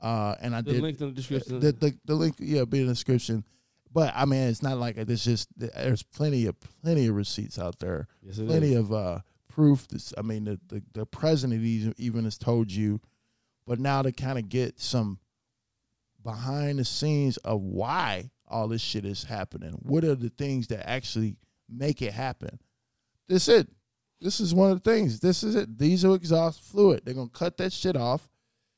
Uh, 0.00 0.34
and 0.40 0.56
I 0.56 0.62
The 0.62 0.72
did 0.72 0.82
link 0.82 1.00
in 1.00 1.08
the 1.08 1.12
description. 1.12 1.60
The, 1.60 1.72
the 1.72 1.94
the 2.06 2.14
link, 2.14 2.36
yeah, 2.38 2.64
be 2.64 2.80
in 2.80 2.86
the 2.86 2.92
description. 2.94 3.44
But 3.92 4.12
I 4.16 4.24
mean, 4.24 4.48
it's 4.48 4.62
not 4.62 4.78
like 4.78 4.96
it's 4.96 5.24
just 5.24 5.48
there's 5.56 6.02
plenty 6.02 6.46
of 6.46 6.54
plenty 6.82 7.06
of 7.08 7.14
receipts 7.16 7.58
out 7.58 7.78
there, 7.80 8.06
Yes, 8.22 8.38
plenty 8.38 8.72
is. 8.72 8.78
of 8.78 8.92
uh, 8.92 9.18
proof. 9.48 9.86
This, 9.88 10.14
I 10.16 10.22
mean, 10.22 10.44
the, 10.44 10.60
the 10.68 10.82
the 10.92 11.06
president 11.06 11.62
even 11.98 12.24
has 12.24 12.38
told 12.38 12.70
you, 12.72 13.00
but 13.66 13.78
now 13.80 14.00
to 14.02 14.10
kind 14.12 14.38
of 14.38 14.48
get 14.48 14.80
some 14.80 15.18
behind 16.22 16.78
the 16.78 16.84
scenes 16.84 17.36
of 17.38 17.60
why 17.62 18.30
all 18.48 18.68
this 18.68 18.82
shit 18.82 19.04
is 19.04 19.24
happening. 19.24 19.72
What 19.82 20.04
are 20.04 20.14
the 20.14 20.28
things 20.30 20.66
that 20.68 20.88
actually 20.88 21.36
make 21.68 22.00
it 22.02 22.12
happen? 22.12 22.58
This 23.28 23.48
it. 23.48 23.68
This 24.20 24.40
is 24.40 24.54
one 24.54 24.70
of 24.70 24.82
the 24.82 24.90
things. 24.90 25.20
This 25.20 25.42
is 25.42 25.54
it. 25.54 25.78
Diesel 25.78 26.14
exhaust 26.14 26.62
fluid. 26.62 27.02
They're 27.04 27.14
gonna 27.14 27.28
cut 27.30 27.56
that 27.56 27.72
shit 27.72 27.96
off, 27.96 28.28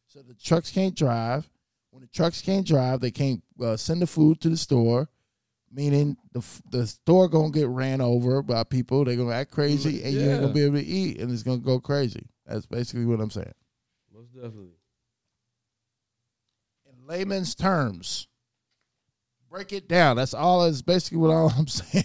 so 0.07 0.21
the 0.23 0.35
trucks 0.35 0.71
can't 0.71 0.95
drive. 0.95 1.49
When 1.91 2.03
the 2.03 2.09
trucks 2.09 2.41
can't 2.41 2.67
drive, 2.67 3.01
they 3.01 3.11
can't 3.11 3.43
uh, 3.61 3.77
send 3.77 4.01
the 4.01 4.07
food 4.07 4.41
to 4.43 4.49
the 4.49 4.57
store. 4.57 5.09
Meaning 5.75 6.17
the 6.33 6.45
the 6.71 6.87
store 6.87 7.29
gonna 7.29 7.51
get 7.51 7.67
ran 7.67 8.01
over 8.01 8.43
by 8.43 8.63
people. 8.63 9.05
They're 9.05 9.17
gonna 9.17 9.33
act 9.33 9.51
crazy, 9.51 10.03
and 10.03 10.13
you 10.13 10.31
ain't 10.31 10.43
gonna 10.43 10.53
be 10.53 10.65
able 10.65 10.77
to 10.77 10.85
eat, 10.85 11.19
and 11.19 11.31
it's 11.31 11.43
gonna 11.43 11.59
go 11.59 11.81
crazy. 11.81 12.27
That's 12.47 12.67
basically 12.67 13.07
what 13.07 13.21
I'm 13.21 13.31
saying. 13.31 13.55
Most 14.15 14.35
definitely. 14.35 14.77
In 16.87 17.07
layman's 17.07 17.55
terms, 17.55 18.29
break 19.51 19.73
it 19.73 19.89
down. 19.89 20.17
That's 20.17 20.35
all. 20.35 20.65
That's 20.65 20.83
basically 20.83 21.19
what 21.19 21.31
all 21.31 21.51
I'm 21.59 21.69
saying. 21.69 22.05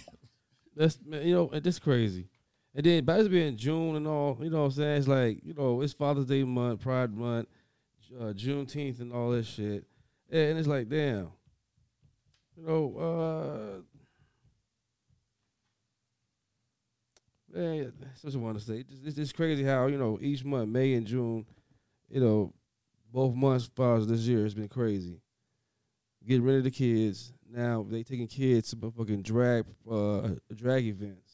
That's 0.74 0.98
man, 1.04 1.26
you 1.26 1.34
know, 1.34 1.50
and 1.50 1.62
that's 1.62 1.78
crazy. 1.78 2.28
And 2.78 2.86
then 2.86 3.04
by 3.04 3.16
this 3.16 3.26
being 3.26 3.56
June 3.56 3.96
and 3.96 4.06
all, 4.06 4.38
you 4.40 4.50
know 4.50 4.60
what 4.60 4.66
I'm 4.66 4.70
saying? 4.70 4.98
It's 4.98 5.08
like, 5.08 5.40
you 5.42 5.52
know, 5.52 5.80
it's 5.80 5.92
Father's 5.92 6.26
Day 6.26 6.44
month, 6.44 6.80
Pride 6.80 7.12
month, 7.12 7.48
uh, 8.16 8.26
Juneteenth 8.26 9.00
and 9.00 9.12
all 9.12 9.32
that 9.32 9.46
shit. 9.46 9.84
And 10.30 10.56
it's 10.56 10.68
like, 10.68 10.88
damn. 10.88 11.32
You 12.56 12.64
know, 12.64 13.82
uh 17.52 17.58
man, 17.58 17.92
that's 18.00 18.22
what 18.22 18.34
I 18.34 18.36
want 18.38 18.60
to 18.60 18.64
say. 18.64 18.84
It's, 18.88 19.00
it's, 19.04 19.18
it's 19.18 19.32
crazy 19.32 19.64
how, 19.64 19.88
you 19.88 19.98
know, 19.98 20.16
each 20.22 20.44
month, 20.44 20.68
May 20.68 20.94
and 20.94 21.04
June, 21.04 21.46
you 22.08 22.20
know, 22.20 22.52
both 23.12 23.34
months 23.34 23.68
far 23.74 23.96
as 23.96 24.06
this 24.06 24.20
year 24.20 24.46
it's 24.46 24.54
been 24.54 24.68
crazy. 24.68 25.20
Getting 26.24 26.44
rid 26.44 26.58
of 26.58 26.64
the 26.64 26.70
kids. 26.70 27.32
Now 27.50 27.84
they 27.90 28.04
taking 28.04 28.28
kids 28.28 28.70
to 28.70 28.92
fucking 28.96 29.22
drag 29.22 29.64
uh 29.90 30.28
drag 30.54 30.84
events. 30.84 31.27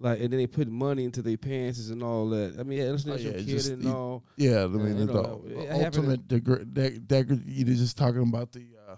Like 0.00 0.20
and 0.20 0.30
then 0.32 0.38
they 0.38 0.46
put 0.46 0.68
money 0.68 1.04
into 1.04 1.22
their 1.22 1.36
pants 1.36 1.88
and 1.88 2.02
all 2.02 2.28
that. 2.30 2.56
I 2.58 2.62
mean, 2.62 2.80
understand 2.82 3.18
Oh, 3.18 3.22
your 3.22 3.32
yeah, 3.32 3.38
kid 3.38 3.46
just 3.48 3.70
and 3.70 3.86
all. 3.88 4.24
Yeah, 4.36 4.64
I 4.64 4.66
mean 4.68 4.96
you 4.98 5.06
the, 5.06 5.12
know, 5.12 5.42
the 5.46 5.60
it 5.60 5.68
happened 5.70 5.96
ultimate 6.08 6.28
degra- 6.28 6.72
deg- 6.72 7.06
deg- 7.08 7.42
you're 7.46 7.76
just 7.76 7.96
talking 7.96 8.22
about 8.22 8.52
the, 8.52 8.66
uh, 8.88 8.96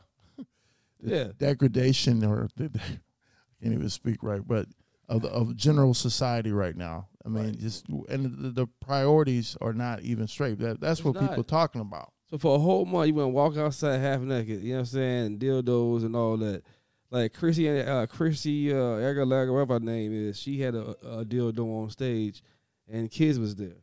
the 1.01 1.11
Yeah. 1.17 1.29
degradation 1.39 2.25
or 2.25 2.49
the, 2.57 2.65
I 2.75 3.63
can't 3.63 3.75
even 3.75 3.89
speak 3.89 4.23
right, 4.23 4.47
but 4.47 4.67
of 5.09 5.23
the, 5.23 5.29
of 5.29 5.57
general 5.57 5.95
society 5.95 6.53
right 6.53 6.77
now. 6.77 7.09
I 7.25 7.29
mean, 7.29 7.45
Right. 7.47 7.59
just 7.59 7.87
and 8.09 8.25
the, 8.45 8.51
the 8.51 8.67
priorities 8.81 9.57
are 9.61 9.73
not 9.73 10.03
even 10.03 10.27
straight. 10.29 10.59
That 10.59 10.81
that's 10.81 11.01
It's 11.01 11.05
what 11.07 11.15
not. 11.15 11.29
people 11.31 11.45
talking 11.45 11.81
about. 11.81 12.13
So 12.31 12.39
for 12.39 12.55
a 12.57 12.59
whole 12.59 12.85
month, 12.85 13.09
you 13.09 13.15
went 13.15 13.33
walk 13.33 13.57
outside 13.57 13.99
half 13.99 14.21
naked. 14.21 14.63
You 14.63 14.71
know 14.71 14.75
what 14.77 14.81
I'm 14.81 14.87
saying? 14.87 15.39
Dildos 15.39 16.05
and 16.05 16.15
all 16.15 16.37
that. 16.37 16.63
Like 17.11 17.35
Chrissy, 17.35 17.68
uh, 17.68 18.07
Chrissy 18.07 18.73
uh, 18.73 18.77
Aguilera, 18.77 19.53
whatever 19.53 19.75
her 19.75 19.81
name 19.81 20.12
is, 20.12 20.38
she 20.38 20.61
had 20.61 20.75
a, 20.77 20.90
a 21.03 21.25
dildo 21.25 21.83
on 21.83 21.90
stage, 21.90 22.42
and 22.88 23.11
kids 23.11 23.38
was 23.38 23.57
there. 23.57 23.79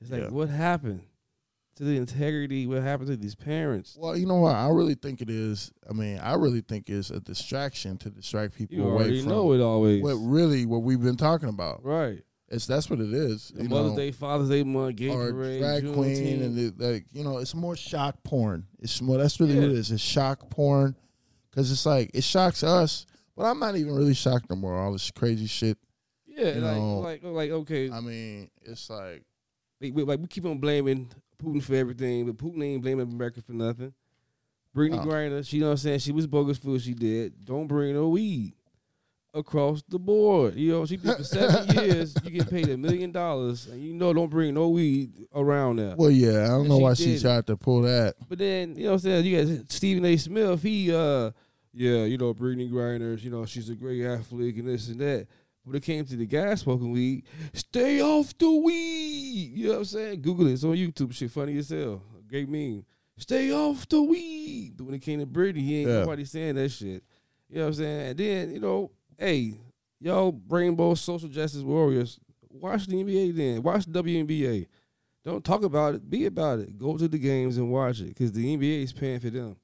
It's 0.00 0.10
like, 0.10 0.22
Yeah. 0.22 0.28
what 0.28 0.48
happened 0.48 1.02
to 1.76 1.82
the 1.84 1.96
integrity? 1.96 2.68
What 2.68 2.82
happened 2.82 3.08
to 3.08 3.16
these 3.16 3.34
parents? 3.34 3.96
Well, 3.98 4.16
you 4.16 4.26
know 4.26 4.36
what? 4.36 4.54
I 4.54 4.68
really 4.68 4.94
think 4.94 5.20
it 5.20 5.28
is. 5.28 5.72
I 5.90 5.92
mean, 5.92 6.18
I 6.18 6.34
really 6.34 6.60
think 6.60 6.88
it's 6.88 7.10
a 7.10 7.18
distraction 7.18 7.96
to 7.98 8.10
distract 8.10 8.54
people 8.56 8.76
You 8.76 8.84
away 8.88 9.20
from 9.22 9.28
know 9.28 9.52
it 9.54 9.60
always, 9.60 10.00
what 10.02 10.14
really 10.14 10.64
what 10.64 10.82
we've 10.82 11.02
been 11.02 11.16
talking 11.16 11.48
about. 11.48 11.84
right? 11.84 12.22
It's 12.50 12.66
that's 12.66 12.88
what 12.88 13.00
it 13.00 13.12
is. 13.12 13.52
The 13.54 13.64
you 13.64 13.68
Mother's 13.68 13.90
know, 13.92 13.96
Day, 13.98 14.10
Father's 14.12 14.48
Day 14.48 14.62
month, 14.62 14.96
gay 14.96 15.10
parade, 15.10 15.60
drag 15.60 15.82
queen, 15.92 16.14
Juneteenth. 16.16 16.44
and 16.44 16.58
it, 16.58 16.80
like 16.80 17.04
you 17.12 17.22
know, 17.24 17.38
it's 17.38 17.54
more 17.54 17.76
shock 17.76 18.22
porn. 18.22 18.66
It's 18.78 19.02
more. 19.02 19.18
That's 19.18 19.38
really 19.40 19.56
what 19.56 19.64
it 19.64 19.72
Yeah. 19.72 19.78
is. 19.78 19.90
It's 19.90 20.00
shock 20.02 20.48
porn 20.48 20.96
because 21.50 21.70
it's 21.70 21.86
like 21.86 22.10
it 22.14 22.24
shocks 22.24 22.62
us, 22.62 23.06
but 23.36 23.44
I'm 23.44 23.58
not 23.58 23.76
even 23.76 23.94
really 23.94 24.14
shocked 24.14 24.50
no 24.50 24.56
more. 24.56 24.76
All 24.76 24.92
this 24.92 25.10
crazy 25.10 25.46
shit. 25.46 25.78
yeah, 26.26 26.54
you 26.54 26.60
like, 26.60 26.76
know, 26.76 26.98
like, 27.00 27.22
like, 27.22 27.50
okay, 27.50 27.90
I 27.90 28.00
mean, 28.00 28.50
it's 28.62 28.88
like 28.90 29.22
we, 29.80 29.90
we- 29.92 30.02
like 30.04 30.20
we 30.20 30.26
keep 30.26 30.44
on 30.44 30.58
blaming 30.58 31.08
Putin 31.42 31.62
for 31.62 31.74
everything, 31.74 32.26
but 32.26 32.36
Putin 32.36 32.62
ain't 32.64 32.82
blaming 32.82 33.10
America 33.12 33.40
for 33.42 33.52
nothing. 33.52 33.92
Brittney 34.76 35.00
Oh. 35.02 35.06
Griner, 35.06 35.46
she 35.46 35.58
know 35.58 35.66
what 35.66 35.72
I'm 35.72 35.76
saying, 35.78 35.98
she 36.00 36.12
was 36.12 36.26
bogus 36.26 36.58
for 36.58 36.70
what 36.70 36.82
she 36.82 36.94
did. 36.94 37.44
Don't 37.44 37.66
bring 37.66 37.94
no 37.94 38.08
weed 38.10 38.54
across 39.34 39.82
the 39.88 39.98
board. 39.98 40.54
You 40.54 40.72
know, 40.72 40.86
she 40.86 40.96
did 40.96 41.16
for 41.16 41.24
seven 41.24 41.74
years. 41.84 42.14
You 42.24 42.30
get 42.30 42.50
paid 42.50 42.68
a 42.68 42.76
million 42.76 43.12
dollars, 43.12 43.66
and 43.66 43.80
you 43.82 43.94
know 43.94 44.12
don't 44.12 44.30
bring 44.30 44.54
no 44.54 44.68
weed 44.68 45.12
around 45.34 45.76
there. 45.76 45.94
well, 45.96 46.10
yeah. 46.10 46.44
I 46.44 46.48
don't 46.48 46.60
And 46.60 46.68
know 46.70 46.78
she 46.78 46.82
why 46.82 46.94
she 46.94 47.18
tried 47.20 47.46
to 47.46 47.56
pull 47.56 47.82
that. 47.82 48.14
But 48.28 48.38
then, 48.38 48.76
you 48.76 48.84
know 48.84 48.90
what 48.90 48.94
I'm 48.94 48.98
saying? 49.00 49.24
You 49.26 49.56
got 49.58 49.70
Stephen 49.72 50.04
A. 50.04 50.16
Smith, 50.16 50.62
he 50.62 50.92
uh 50.94 51.30
yeah, 51.72 52.04
you 52.04 52.18
know, 52.18 52.34
Brittney 52.34 52.70
Griner, 52.70 53.22
you 53.22 53.30
know, 53.30 53.44
she's 53.44 53.68
a 53.68 53.74
great 53.74 54.04
athlete 54.04 54.56
and 54.56 54.68
this 54.68 54.88
and 54.88 55.00
that. 55.00 55.26
When 55.64 55.76
it 55.76 55.82
came 55.82 56.04
to 56.06 56.16
the 56.16 56.24
gas 56.24 56.62
smoking 56.62 56.90
weed, 56.90 57.24
stay 57.52 58.00
off 58.00 58.36
the 58.38 58.50
weed. 58.50 59.52
You 59.54 59.66
know 59.66 59.72
what 59.74 59.78
I'm 59.80 59.84
saying? 59.84 60.22
Google 60.22 60.46
it. 60.46 60.52
It's 60.54 60.64
on 60.64 60.70
YouTube. 60.74 61.12
Shit 61.12 61.30
funny 61.30 61.58
as 61.58 61.68
hell. 61.68 62.02
Great 62.26 62.48
meme. 62.48 62.84
Stay 63.18 63.52
off 63.52 63.86
the 63.86 64.00
weed. 64.02 64.74
But 64.78 64.84
when 64.86 64.94
it 64.94 65.00
came 65.02 65.20
to 65.20 65.26
Brittney, 65.26 65.58
he 65.58 65.80
ain't 65.80 65.90
Yeah. 65.90 66.00
nobody 66.00 66.24
saying 66.24 66.54
that 66.54 66.70
shit. 66.70 67.04
You 67.50 67.56
know 67.56 67.62
what 67.62 67.66
I'm 67.68 67.74
saying? 67.74 68.00
And 68.08 68.18
then, 68.18 68.50
you 68.54 68.60
know, 68.60 68.90
hey, 69.18 69.54
y'all 70.00 70.40
rainbow 70.48 70.94
social 70.94 71.28
justice 71.28 71.62
warriors, 71.62 72.18
watch 72.50 72.86
the 72.86 73.02
NBA 73.02 73.36
then. 73.36 73.62
Watch 73.62 73.86
the 73.86 74.02
WNBA. 74.02 74.66
Don't 75.24 75.44
talk 75.44 75.62
about 75.62 75.96
it. 75.96 76.08
Be 76.08 76.26
about 76.26 76.60
it. 76.60 76.78
Go 76.78 76.96
to 76.96 77.08
the 77.08 77.18
games 77.18 77.58
and 77.58 77.70
watch 77.70 78.00
it 78.00 78.08
because 78.08 78.32
the 78.32 78.56
NBA 78.56 78.84
is 78.84 78.92
paying 78.92 79.20
for 79.20 79.30
them. 79.30 79.56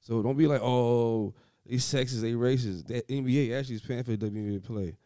So 0.00 0.22
don't 0.22 0.36
be 0.36 0.46
like, 0.46 0.62
oh, 0.62 1.34
they 1.66 1.76
sexist, 1.76 2.22
they 2.22 2.32
racist. 2.32 2.86
That 2.86 3.06
NBA 3.08 3.58
actually 3.58 3.76
is 3.76 3.82
paying 3.82 4.02
for 4.02 4.16
the 4.16 4.30
WNBA 4.30 4.62
to 4.62 4.72
play. 4.72 4.96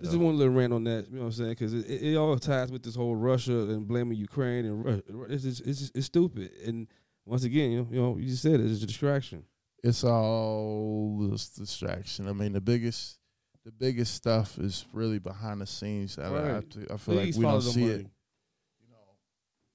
This 0.00 0.10
is 0.10 0.16
one 0.16 0.38
little 0.38 0.54
rant 0.54 0.72
on 0.72 0.84
that. 0.84 1.08
You 1.08 1.16
know 1.16 1.22
what 1.22 1.26
I'm 1.26 1.32
saying? 1.32 1.50
Because 1.50 1.74
it, 1.74 1.86
it, 1.86 2.12
it 2.12 2.16
all 2.16 2.38
ties 2.38 2.70
with 2.70 2.82
this 2.82 2.94
whole 2.94 3.16
Russia 3.16 3.52
and 3.52 3.86
blaming 3.86 4.16
Ukraine 4.16 4.64
and 4.64 4.84
Russia. 4.84 5.02
It's 5.28 5.42
just, 5.42 5.66
it's 5.66 5.78
just, 5.80 5.96
it's 5.96 6.06
stupid. 6.06 6.52
And 6.64 6.86
once 7.26 7.44
again, 7.44 7.70
you 7.72 7.78
know, 7.78 7.88
you 7.90 8.00
know, 8.00 8.16
you 8.16 8.28
just 8.28 8.42
said 8.42 8.60
it, 8.60 8.70
it's 8.70 8.82
a 8.82 8.86
distraction. 8.86 9.44
It's 9.82 10.04
all 10.04 11.28
this 11.30 11.48
distraction. 11.48 12.28
I 12.28 12.32
mean, 12.32 12.52
the 12.52 12.60
biggest, 12.60 13.18
the 13.64 13.72
biggest 13.72 14.14
stuff 14.14 14.58
is 14.58 14.86
really 14.92 15.18
behind 15.18 15.60
the 15.60 15.66
scenes. 15.66 16.18
I, 16.18 16.24
I, 16.24 16.30
Right. 16.30 16.44
have 16.46 16.68
to- 16.70 16.84
I 16.92 16.96
feel 16.96 17.14
Please 17.16 17.36
like 17.36 17.44
we 17.44 17.50
don't 17.50 17.60
see 17.62 17.80
money. 17.80 17.92
it. 17.92 18.06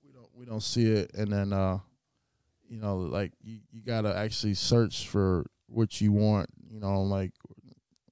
we 0.03 0.11
don't 0.11 0.29
we 0.35 0.45
don't 0.45 0.63
see 0.63 0.91
it 0.91 1.11
and 1.13 1.31
then 1.31 1.53
uh 1.53 1.79
you 2.67 2.79
know 2.79 2.97
like 2.97 3.31
you, 3.43 3.59
you 3.71 3.81
gotta 3.81 4.15
actually 4.15 4.53
search 4.53 5.07
for 5.07 5.45
what 5.67 6.01
you 6.01 6.11
want 6.11 6.49
you 6.69 6.79
know 6.79 7.01
like 7.03 7.31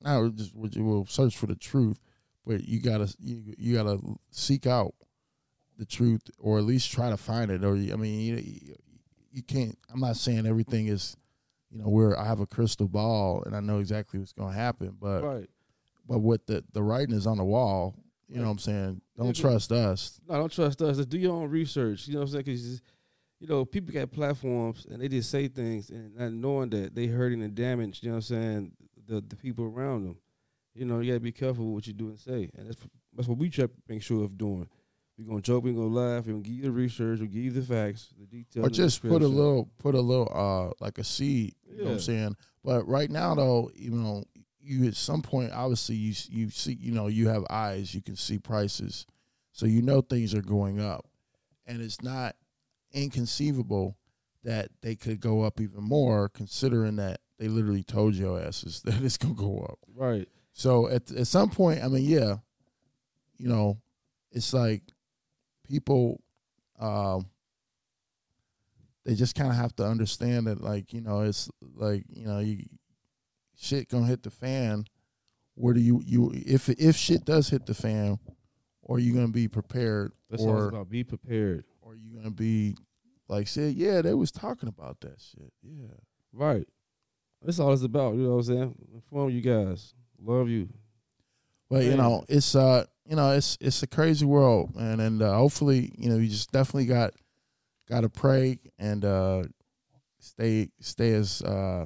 not 0.02 0.36
just 0.36 0.56
what 0.56 0.76
you 0.76 0.84
will 0.84 1.06
search 1.06 1.36
for 1.38 1.48
the 1.48 1.56
truth 1.56 1.98
but 2.46 2.64
you 2.64 2.80
gotta 2.80 3.14
you, 3.20 3.54
you 3.58 3.74
gotta 3.76 4.00
seek 4.32 4.68
out 4.68 4.94
the 5.78 5.86
truth 5.86 6.22
or 6.38 6.58
at 6.60 6.64
least 6.66 6.92
try 6.92 7.10
to 7.10 7.18
find 7.18 7.50
it 7.52 7.64
or 7.64 7.74
i 7.74 7.96
mean 7.96 8.20
you, 8.20 8.36
you, 8.36 8.76
you 9.32 9.42
can't 9.44 9.78
i'm 9.92 10.00
not 10.00 10.16
saying 10.18 10.46
everything 10.46 10.88
is 10.88 11.16
you 11.72 11.80
know 11.80 11.90
where 11.90 12.18
i 12.20 12.26
have 12.26 12.40
a 12.40 12.46
crystal 12.46 12.88
ball 12.88 13.42
and 13.46 13.56
i 13.56 13.60
know 13.60 13.80
exactly 13.80 14.20
what's 14.20 14.34
going 14.34 14.52
to 14.54 14.58
happen 14.60 14.96
but 15.00 15.24
Right. 15.24 15.50
But 16.08 16.20
with 16.20 16.46
the 16.46 16.64
the 16.74 16.82
writing 16.84 17.16
is 17.16 17.28
on 17.28 17.38
the 17.38 17.44
wall 17.44 17.96
you 18.30 18.38
know 18.38 18.46
what 18.46 18.52
i'm 18.52 18.60
saying 18.60 19.02
don't 19.18 19.38
Yeah, 19.38 19.42
trust 19.42 19.72
us 19.72 20.20
No, 20.28 20.36
don't 20.36 20.52
trust 20.52 20.82
us. 20.82 20.98
Just 20.98 21.10
do 21.10 21.18
your 21.20 21.36
own 21.36 21.50
research. 21.50 22.08
You 22.08 22.16
know 22.16 22.22
what 22.22 22.26
I'm 22.26 22.32
saying? 22.32 22.44
Because 22.46 22.82
you 23.40 23.48
know 23.48 23.64
people 23.66 23.94
got 23.94 24.12
platforms 24.12 24.88
and 24.90 25.02
they 25.02 25.08
just 25.08 25.30
say 25.30 25.48
things 25.48 25.90
and 25.92 26.16
not 26.16 26.32
knowing 26.32 26.70
that 26.72 26.96
they 26.96 27.06
hurting 27.08 27.44
and 27.44 27.54
damage. 27.54 28.02
You 28.02 28.10
know 28.10 28.16
what 28.16 28.30
I'm 28.32 28.36
saying? 28.42 28.72
The 29.08 29.22
the 29.22 29.36
people 29.36 29.66
around 29.66 30.06
them. 30.06 30.18
You 30.74 30.86
know 30.86 31.00
you 31.00 31.12
gotta 31.12 31.20
be 31.20 31.32
careful 31.32 31.66
with 31.66 31.74
what 31.74 31.88
you 31.88 31.94
do 31.94 32.08
and 32.10 32.20
say, 32.20 32.50
and 32.58 32.68
that's 32.68 32.82
that's 33.16 33.28
what 33.28 33.38
we 33.38 33.50
try 33.52 33.66
to 33.66 33.72
make 33.88 34.02
sure 34.02 34.24
of 34.24 34.36
doing. 34.38 34.68
We're 35.20 35.28
gonna 35.28 35.42
joke, 35.42 35.64
we're 35.66 35.74
gonna 35.74 35.88
laugh, 35.88 36.26
we're 36.26 36.32
gonna 36.32 36.44
give 36.44 36.56
you 36.56 36.64
the 36.64 36.72
research, 36.72 37.20
we'll 37.20 37.28
give 37.28 37.44
you 37.44 37.52
the 37.52 37.62
facts, 37.62 38.10
the 38.20 38.26
details, 38.26 38.66
or 38.66 38.70
just 38.72 39.04
put 39.04 39.22
a 39.22 39.28
little 39.28 39.70
put 39.78 39.94
a 39.94 40.02
little 40.02 40.32
uh 40.34 40.74
like 40.84 40.98
a 40.98 41.04
seed 41.04 41.54
you 41.70 41.78
know 41.78 41.84
what 41.84 41.94
i'm 41.94 42.00
saying 42.00 42.36
but 42.64 42.88
right 42.88 43.12
now 43.12 43.36
though 43.36 43.70
you 43.76 43.92
know 43.92 44.24
you 44.64 44.88
at 44.88 44.96
some 44.96 45.22
point 45.22 45.52
obviously 45.52 45.96
you 45.96 46.14
you 46.30 46.50
see 46.50 46.78
you 46.80 46.94
know 46.94 47.08
you 47.08 47.28
have 47.28 47.44
eyes 47.50 47.94
you 47.94 48.02
can 48.02 48.16
see 48.16 48.40
prices. 48.40 49.06
So 49.52 49.66
you 49.66 49.82
know 49.82 50.02
things 50.02 50.34
are 50.34 50.42
going 50.42 50.80
up. 50.80 51.06
And 51.66 51.82
it's 51.82 52.02
not 52.02 52.36
inconceivable 52.92 53.98
that 54.44 54.70
they 54.82 54.96
could 54.96 55.20
go 55.20 55.42
up 55.42 55.62
even 55.62 55.84
more 55.84 56.30
considering 56.30 56.98
that 56.98 57.22
they 57.40 57.48
literally 57.48 57.84
told 57.84 58.16
your 58.16 58.40
asses 58.40 58.82
that 58.86 59.02
it's 59.02 59.18
gonna 59.18 59.34
go 59.34 59.60
up. 59.60 59.80
Right. 59.96 60.28
so 60.54 60.88
at 60.88 61.12
at 61.12 61.28
some 61.28 61.50
point, 61.50 61.84
I 61.84 61.88
mean, 61.88 62.06
yeah, 62.06 62.38
you 63.38 63.48
know, 63.48 63.80
it's 64.32 64.54
like 64.54 64.82
people, 65.68 66.22
um, 66.80 67.26
they 69.06 69.16
just 69.16 69.36
kind 69.36 69.50
of 69.50 69.56
have 69.56 69.76
to 69.78 69.86
understand 69.86 70.48
that, 70.48 70.62
like, 70.62 70.94
you 70.94 71.02
know, 71.02 71.22
it's 71.22 71.50
like, 71.76 72.04
you 72.10 72.26
know, 72.26 72.40
you 72.40 72.64
shit 73.58 73.90
gonna 73.90 74.06
hit 74.08 74.24
the 74.24 74.32
fan. 74.32 74.86
Where 75.56 75.74
do 75.74 75.80
you 75.80 76.02
you 76.06 76.32
if 76.34 76.70
if 76.70 76.96
shit 76.96 77.26
does 77.26 77.50
hit 77.50 77.66
the 77.66 77.74
fan, 77.74 78.20
or 78.82 79.00
you 79.00 79.14
gonna 79.14 79.28
be 79.28 79.48
prepared, 79.48 80.12
That's 80.30 80.44
all 80.44 80.56
it's 80.56 80.64
or 80.64 80.70
about. 80.70 80.90
Be 80.90 81.04
prepared. 81.04 81.66
or 81.82 81.96
you 81.96 82.16
gonna 82.16 82.32
be 82.32 82.76
like, 83.28 83.48
say, 83.48 83.70
yeah, 83.70 84.02
they 84.02 84.14
was 84.14 84.32
talking 84.32 84.70
about 84.70 85.00
that 85.02 85.20
shit, 85.20 85.54
yeah. 85.62 85.88
Right. 86.32 86.68
That's 87.42 87.60
all 87.60 87.74
it's 87.74 87.84
about. 87.84 88.16
You 88.16 88.24
know 88.24 88.30
what 88.32 88.36
I'm 88.38 88.44
saying? 88.44 88.76
Inform 88.94 89.30
you 89.30 89.42
guys. 89.42 89.94
Love 90.22 90.50
you. 90.50 90.70
But 91.70 91.86
you 91.86 91.98
know, 91.98 92.24
it's 92.30 92.56
uh, 92.56 92.86
you 93.08 93.16
know, 93.16 93.32
it's 93.32 93.58
it's 93.60 93.84
a 93.84 93.88
crazy 93.88 94.26
world, 94.26 94.76
man, 94.76 95.00
and 95.00 95.22
uh, 95.22 95.34
hopefully, 95.34 95.92
you 95.98 96.10
know, 96.10 96.18
you 96.18 96.30
just 96.30 96.52
definitely 96.52 96.86
got 96.86 97.14
got 97.90 98.02
to 98.02 98.10
pray 98.10 98.60
and 98.78 99.04
uh, 99.04 99.44
stay 100.20 100.70
stay 100.80 101.14
as 101.14 101.42
uh, 101.42 101.86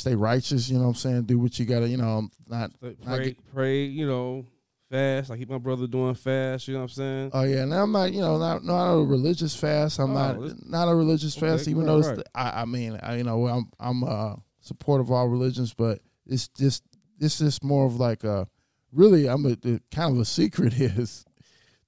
stay 0.00 0.14
righteous. 0.14 0.68
You 0.68 0.76
know 0.78 0.84
what 0.84 0.88
I'm 0.90 0.94
saying? 0.96 1.22
Do 1.24 1.38
what 1.38 1.58
you 1.58 1.64
got 1.66 1.80
to, 1.80 1.88
you 1.88 1.96
know, 1.96 2.28
not. 2.48 2.70
Like, 2.80 2.98
not 3.06 3.16
Pray, 3.16 3.24
get- 3.26 3.52
pray, 3.54 3.84
you 3.84 4.06
know, 4.06 4.46
fast. 4.90 5.30
I 5.30 5.36
keep 5.36 5.48
my 5.50 5.58
brother 5.58 5.86
doing 5.86 6.14
fast. 6.14 6.66
You 6.68 6.74
know 6.74 6.80
what 6.80 6.84
I'm 6.84 6.88
saying? 6.94 7.30
Oh 7.32 7.42
yeah, 7.42 7.64
now 7.64 7.82
I'm 7.84 7.92
not, 7.92 8.12
you 8.12 8.20
know, 8.20 8.38
not 8.38 8.64
not 8.64 8.92
a 8.94 9.04
religious 9.04 9.54
fast. 9.54 9.98
I'm 9.98 10.10
Oh, 10.16 10.34
not 10.34 10.66
not 10.68 10.88
a 10.88 10.94
religious 10.94 11.36
okay, 11.36 11.46
fast, 11.46 11.68
even 11.68 11.86
though 11.86 11.98
it's 11.98 12.08
right. 12.08 12.16
the- 12.16 12.24
I, 12.34 12.62
I 12.62 12.64
mean, 12.64 12.98
I, 13.02 13.16
you 13.16 13.24
know, 13.24 13.46
I'm 13.46 13.70
I'm 13.78 14.02
uh 14.04 14.34
supportive 14.60 15.06
of 15.08 15.12
all 15.12 15.28
religions, 15.28 15.72
but 15.74 16.00
it's 16.26 16.48
just 16.48 16.82
this 17.18 17.40
is 17.40 17.62
more 17.62 17.86
of 17.86 17.96
like 17.96 18.24
a 18.24 18.48
really, 18.92 19.28
I'm 19.28 19.44
a, 19.46 19.54
the 19.56 19.80
kind 19.92 20.14
of 20.14 20.20
a 20.20 20.24
secret 20.24 20.72
is, 20.80 21.24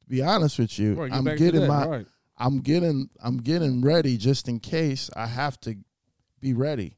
to 0.05 0.09
be 0.09 0.23
honest 0.23 0.59
with 0.59 0.79
you, 0.79 0.95
Right, 0.95 1.13
I'm 1.13 1.25
getting 1.37 1.67
my, 1.67 1.87
right. 1.87 2.07
I'm 2.39 2.61
getting, 2.61 3.09
I'm 3.23 3.39
getting 3.39 3.83
ready 3.83 4.17
just 4.17 4.47
in 4.49 4.61
case 4.61 5.11
I 5.17 5.27
have 5.27 5.59
to 5.63 5.77
be 6.41 6.53
ready. 6.55 6.97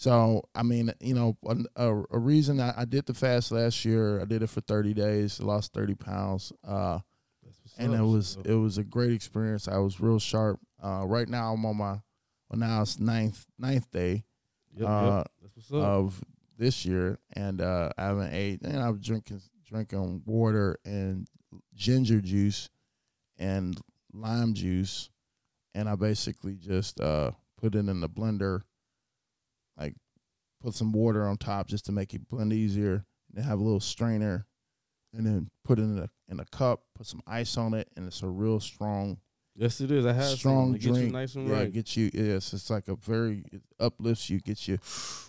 So 0.00 0.44
I 0.54 0.62
mean, 0.62 0.92
you 1.00 1.14
know, 1.14 1.36
a, 1.76 1.94
a, 2.10 2.18
reason 2.18 2.58
I, 2.58 2.72
I 2.74 2.84
did 2.86 3.04
the 3.04 3.12
fast 3.12 3.52
last 3.52 3.84
year, 3.84 4.18
I 4.20 4.24
did 4.24 4.42
it 4.42 4.48
for 4.48 4.62
30 4.62 4.94
days, 4.94 5.40
lost 5.40 5.74
30 5.74 5.94
pounds, 5.94 6.54
uh, 6.66 7.00
and 7.76 7.92
it 7.92 8.00
was 8.02 8.38
it 8.46 8.54
was 8.54 8.78
a 8.78 8.84
great 8.84 9.12
experience. 9.12 9.68
I 9.68 9.76
was 9.76 10.00
real 10.00 10.18
sharp. 10.18 10.58
Uh, 10.82 11.04
right 11.06 11.28
now, 11.28 11.52
I'm 11.52 11.66
on 11.66 11.76
my, 11.76 11.98
well, 12.48 12.58
now 12.58 12.80
it's 12.80 12.98
ninth 12.98 13.44
ninth 13.58 13.90
day 13.90 14.24
Yep, 14.76 14.88
uh, 14.88 15.16
yep. 15.16 15.30
That's 15.42 15.56
what's 15.56 15.72
up. 15.72 15.88
of 15.88 16.24
this 16.56 16.84
year, 16.84 17.18
and 17.34 17.60
uh, 17.60 17.90
I 17.98 18.04
haven't 18.04 18.32
ate. 18.32 18.62
And 18.62 18.78
I'm 18.78 18.98
drinking 19.00 19.42
drinking 19.66 20.22
water 20.24 20.78
and 20.84 21.26
ginger 21.74 22.20
juice 22.20 22.70
and 23.38 23.78
lime 24.12 24.54
juice, 24.54 25.10
and 25.74 25.88
I 25.88 25.96
basically 25.96 26.56
just 26.56 27.00
uh, 27.00 27.32
put 27.58 27.74
it 27.74 27.88
in 27.88 28.00
the 28.00 28.08
blender, 28.08 28.62
like 29.80 29.94
put 30.62 30.74
some 30.74 30.92
water 30.92 31.26
on 31.26 31.36
top 31.36 31.66
just 31.66 31.86
to 31.86 31.92
make 31.92 32.14
it 32.14 32.28
blend 32.28 32.52
easier, 32.52 33.04
and 33.34 33.44
have 33.44 33.58
a 33.58 33.62
little 33.62 33.80
strainer, 33.80 34.46
and 35.14 35.26
then 35.26 35.50
put 35.64 35.78
it 35.78 35.82
in 35.82 35.98
a 35.98 36.08
in 36.28 36.38
a 36.38 36.44
cup, 36.44 36.82
put 36.94 37.06
some 37.06 37.22
ice 37.26 37.56
on 37.56 37.74
it, 37.74 37.88
and 37.96 38.06
it's 38.06 38.22
a 38.22 38.28
real 38.28 38.60
strong 38.60 39.18
yes, 39.60 39.80
it 39.80 39.90
is. 39.90 40.06
I 40.06 40.12
have 40.12 40.38
strong 40.38 40.68
some. 40.68 40.74
It 40.74 40.80
gets 40.80 40.96
drink. 40.96 41.06
you 41.06 41.12
nice 41.12 41.34
and 41.34 41.48
yeah, 41.48 41.54
right. 41.54 41.72
get 41.72 41.96
you. 41.96 42.10
Yes, 42.12 42.52
it's 42.52 42.70
like 42.70 42.88
a 42.88 42.96
very 42.96 43.44
it 43.52 43.62
uplifts 43.78 44.30
you, 44.30 44.40
gets 44.40 44.66
you. 44.66 44.78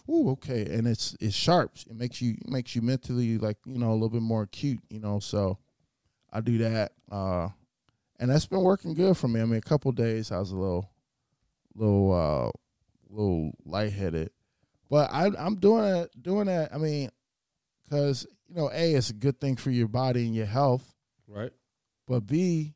Ooh, 0.10 0.32
okay, 0.32 0.66
and 0.66 0.88
it's 0.88 1.16
it's 1.20 1.36
sharp. 1.36 1.74
It 1.89 1.95
makes 1.95 2.22
you 2.22 2.38
makes 2.47 2.76
you 2.76 2.82
mentally 2.82 3.38
like 3.38 3.58
you 3.66 3.78
know 3.78 3.91
a 3.91 3.93
little 3.93 4.10
bit 4.10 4.22
more 4.22 4.43
acute. 4.43 4.80
You 4.89 4.99
know, 4.99 5.20
so 5.20 5.58
I 6.32 6.41
do 6.41 6.58
that, 6.60 6.93
uh, 7.12 7.49
and 8.20 8.32
that's 8.32 8.47
been 8.47 8.62
working 8.62 8.93
good 8.93 9.18
for 9.18 9.28
me. 9.28 9.41
I 9.41 9.45
mean, 9.45 9.58
a 9.58 9.62
couple 9.62 9.91
days 9.91 10.32
I 10.32 10.39
was 10.39 10.52
a 10.52 10.58
little, 10.58 10.89
little, 11.76 12.14
uh, 12.14 13.14
little 13.14 13.52
lightheaded, 13.66 14.32
but 14.92 15.10
I 15.12 15.32
I'm 15.39 15.56
doing 15.56 15.86
it 15.86 16.12
doing 16.22 16.48
that. 16.48 16.76
I 16.76 16.78
mean, 16.78 17.10
because 17.84 18.28
you 18.50 18.56
know, 18.56 18.70
a 18.74 18.94
it's 18.94 19.10
a 19.10 19.14
good 19.14 19.39
thing 19.39 19.56
for 19.56 19.72
your 19.72 19.88
body 19.88 20.26
and 20.26 20.36
your 20.36 20.46
health. 20.46 20.94
right. 21.28 21.52
But 22.08 22.28
B, 22.28 22.76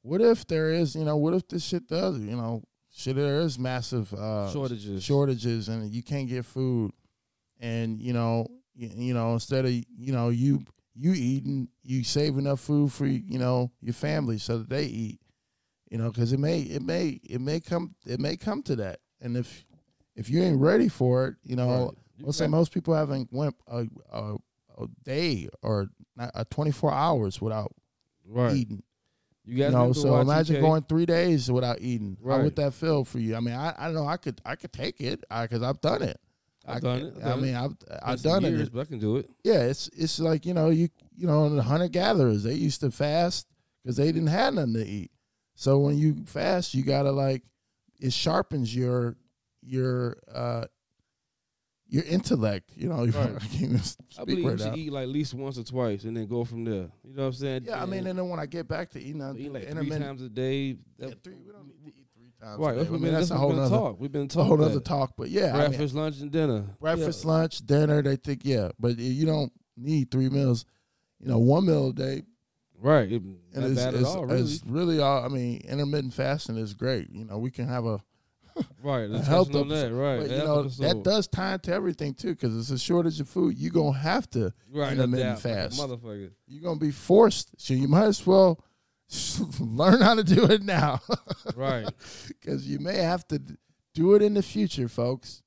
what 0.00 0.22
if 0.22 0.46
there 0.46 0.70
is, 0.70 0.94
you 0.94 1.04
know, 1.04 1.18
what 1.18 1.34
if 1.34 1.46
this 1.48 1.62
shit 1.62 1.86
does, 1.86 2.18
you 2.18 2.34
know, 2.34 2.62
shit 2.90 3.14
there 3.16 3.40
is 3.40 3.58
massive 3.58 4.12
uh 4.14 4.50
Shortages. 4.50 5.04
shortages 5.04 5.68
and 5.68 5.92
you 5.92 6.02
can't 6.02 6.28
get 6.28 6.46
food 6.46 6.92
and 7.60 8.00
you 8.00 8.14
know, 8.14 8.46
you, 8.74 8.90
you 8.94 9.14
know, 9.14 9.34
instead 9.34 9.66
of, 9.66 9.70
you 9.70 10.12
know, 10.12 10.30
you 10.30 10.64
you 10.94 11.12
eating, 11.12 11.68
you 11.82 12.04
save 12.04 12.38
enough 12.38 12.60
food 12.60 12.90
for, 12.90 13.06
you 13.06 13.38
know, 13.38 13.70
your 13.82 13.92
family 13.94 14.38
so 14.38 14.58
that 14.58 14.70
they 14.70 14.84
eat. 14.84 15.20
You 15.90 15.98
know, 15.98 16.10
cuz 16.10 16.32
it 16.32 16.40
may 16.40 16.62
it 16.62 16.80
may 16.80 17.20
it 17.22 17.42
may 17.42 17.60
come 17.60 17.94
it 18.06 18.18
may 18.18 18.38
come 18.38 18.62
to 18.62 18.76
that. 18.76 19.00
And 19.20 19.36
if 19.36 19.66
if 20.20 20.28
you 20.30 20.42
ain't 20.42 20.60
ready 20.60 20.88
for 20.88 21.26
it, 21.28 21.34
you 21.42 21.56
know, 21.56 21.86
Right. 21.86 21.94
Let's 22.22 22.36
say 22.36 22.46
most 22.46 22.72
people 22.74 22.92
haven't 22.94 23.32
went 23.32 23.54
a, 23.66 23.86
a, 24.12 24.34
a 24.78 24.86
day 25.04 25.48
or 25.62 25.88
not, 26.14 26.30
a 26.34 26.44
24 26.44 26.92
hours 26.92 27.40
without 27.40 27.72
Right. 28.26 28.56
eating. 28.56 28.82
You 29.46 29.54
You 29.56 29.62
guys 29.64 29.72
know, 29.72 29.92
so 29.94 30.10
Y2K? 30.10 30.20
imagine 30.22 30.60
going 30.60 30.82
three 30.82 31.06
days 31.06 31.50
without 31.50 31.80
eating. 31.80 32.18
How 32.22 32.26
Right. 32.36 32.44
would 32.44 32.56
that 32.56 32.74
feel 32.74 33.04
for 33.06 33.18
you? 33.18 33.34
I 33.36 33.40
mean, 33.40 33.54
I, 33.54 33.74
I 33.76 33.84
don't 33.86 33.94
know. 33.94 34.06
I 34.06 34.18
could 34.18 34.38
I 34.44 34.54
could 34.54 34.72
take 34.72 35.00
it 35.00 35.24
because 35.28 35.62
I've 35.62 35.80
done 35.80 36.02
it. 36.02 36.20
I've 36.66 36.76
I, 36.76 36.80
done 36.80 36.98
it. 37.00 37.14
I've 37.24 37.26
I 37.26 37.36
mean. 37.40 37.54
I've 37.54 37.74
I've 38.02 38.22
done 38.22 38.42
years, 38.42 38.68
it. 38.68 38.72
but 38.74 38.80
I 38.80 38.84
can 38.84 38.98
do 38.98 39.16
it. 39.16 39.30
Yeah, 39.42 39.62
it's 39.62 39.88
it's 39.96 40.20
like 40.20 40.44
you 40.44 40.52
know 40.52 40.68
you 40.68 40.90
you 41.16 41.26
know 41.26 41.48
the 41.48 41.62
hunter 41.62 41.88
gatherers 41.88 42.42
they 42.42 42.52
used 42.54 42.80
to 42.82 42.90
fast 42.90 43.46
because 43.82 43.96
they 43.96 44.12
didn't 44.12 44.28
have 44.28 44.52
nothing 44.54 44.74
to 44.74 44.86
eat. 44.86 45.10
So 45.54 45.78
when 45.78 45.96
you 45.96 46.22
fast, 46.26 46.74
you 46.74 46.82
gotta 46.84 47.10
like 47.10 47.42
it 47.98 48.12
sharpens 48.12 48.76
your 48.76 49.16
your 49.62 50.16
uh 50.32 50.64
your 51.88 52.04
intellect. 52.04 52.70
You 52.76 52.88
know, 52.88 52.96
Right. 53.06 53.16
I 53.16 53.38
can't 53.38 53.62
even 53.62 53.80
I 54.18 54.24
believe 54.24 54.44
right 54.44 54.52
you 54.52 54.58
should 54.58 54.66
now. 54.72 54.76
eat 54.76 54.92
like 54.92 55.02
at 55.04 55.08
least 55.08 55.34
once 55.34 55.58
or 55.58 55.64
twice 55.64 56.04
and 56.04 56.16
then 56.16 56.26
go 56.26 56.44
from 56.44 56.64
there. 56.64 56.90
You 57.04 57.14
know 57.14 57.22
what 57.22 57.26
I'm 57.26 57.32
saying? 57.32 57.64
Yeah, 57.66 57.82
I 57.82 57.86
mean, 57.86 58.06
and 58.06 58.18
then 58.18 58.28
when 58.28 58.38
I 58.38 58.46
get 58.46 58.68
back 58.68 58.90
to 58.90 59.00
eating, 59.00 59.20
uh, 59.20 59.34
eat 59.36 59.52
like 59.52 59.62
three 59.62 59.70
intermittent, 59.70 60.04
times 60.04 60.22
a 60.22 60.28
day. 60.28 60.76
yeah, 60.98 61.08
three, 61.22 61.34
we 61.44 61.52
don't 61.52 61.66
need 61.66 61.84
to 61.84 61.88
eat 61.88 62.06
three 62.14 62.32
times. 62.40 62.58
right. 62.58 62.76
a 62.76 62.84
day. 62.84 62.88
I 62.88 62.92
mean, 62.92 63.02
that's 63.02 63.28
that's 63.28 63.30
a 63.32 63.36
whole 63.36 63.52
nother 63.52 63.76
talk. 63.76 64.00
We've 64.00 64.12
been 64.12 64.28
a 64.34 64.42
whole 64.44 64.62
other 64.62 64.80
talk. 64.80 65.14
But 65.16 65.30
yeah, 65.30 65.48
I 65.48 65.58
mean, 65.62 65.68
breakfast, 65.68 65.94
lunch, 65.94 66.20
and 66.20 66.30
dinner. 66.30 66.64
breakfast, 66.80 67.24
lunch, 67.24 67.66
dinner. 67.66 68.02
They 68.02 68.16
think 68.16 68.42
yeah, 68.44 68.70
but 68.78 68.98
you 68.98 69.26
don't 69.26 69.52
need 69.76 70.10
three 70.10 70.28
meals. 70.28 70.64
You 71.18 71.28
know, 71.28 71.38
one 71.38 71.66
meal 71.66 71.88
a 71.88 71.92
day, 71.92 72.22
Right. 72.80 73.12
It, 73.12 73.22
and 73.22 73.38
not 73.54 73.64
it's, 73.64 73.74
bad 73.80 73.94
it's, 73.94 74.02
at 74.02 74.16
all. 74.16 74.24
Really. 74.26 74.40
it's 74.40 74.62
really 74.66 75.00
all. 75.00 75.24
I 75.24 75.28
mean, 75.28 75.60
intermittent 75.68 76.14
fasting 76.14 76.56
is 76.56 76.74
great. 76.74 77.10
You 77.10 77.24
know, 77.26 77.38
we 77.38 77.50
can 77.50 77.68
have 77.68 77.84
a, 77.84 78.00
right. 78.82 79.08
Let's 79.08 79.26
health 79.26 79.54
on 79.54 79.68
that. 79.68 79.92
Right. 79.92 80.20
but 80.20 80.30
you 80.30 80.38
know 80.38 80.60
episode. 80.60 80.82
that 80.82 81.02
does 81.02 81.28
tie 81.28 81.54
into 81.54 81.72
everything 81.72 82.14
too, 82.14 82.34
because 82.34 82.56
it's 82.56 82.70
a 82.70 82.78
shortage 82.78 83.20
of 83.20 83.28
food. 83.28 83.56
You 83.56 83.70
are 83.70 83.72
gonna 83.72 83.98
have 83.98 84.28
to 84.30 84.52
right. 84.72 84.92
intermittent 84.92 85.42
doubt, 85.42 85.50
like 85.50 85.70
fast. 85.70 85.80
motherfucker. 85.80 86.30
You're 86.46 86.62
gonna 86.62 86.80
be 86.80 86.90
forced. 86.90 87.52
So 87.56 87.74
you 87.74 87.88
might 87.88 88.06
as 88.06 88.26
well 88.26 88.62
learn 89.60 90.00
how 90.00 90.14
to 90.14 90.24
do 90.24 90.44
it 90.44 90.62
now, 90.62 91.00
Right. 91.56 91.88
because 92.28 92.66
you 92.66 92.78
may 92.78 92.96
have 92.98 93.26
to 93.28 93.40
do 93.94 94.14
it 94.14 94.22
in 94.22 94.34
the 94.34 94.42
future, 94.42 94.88
folks. 94.88 95.42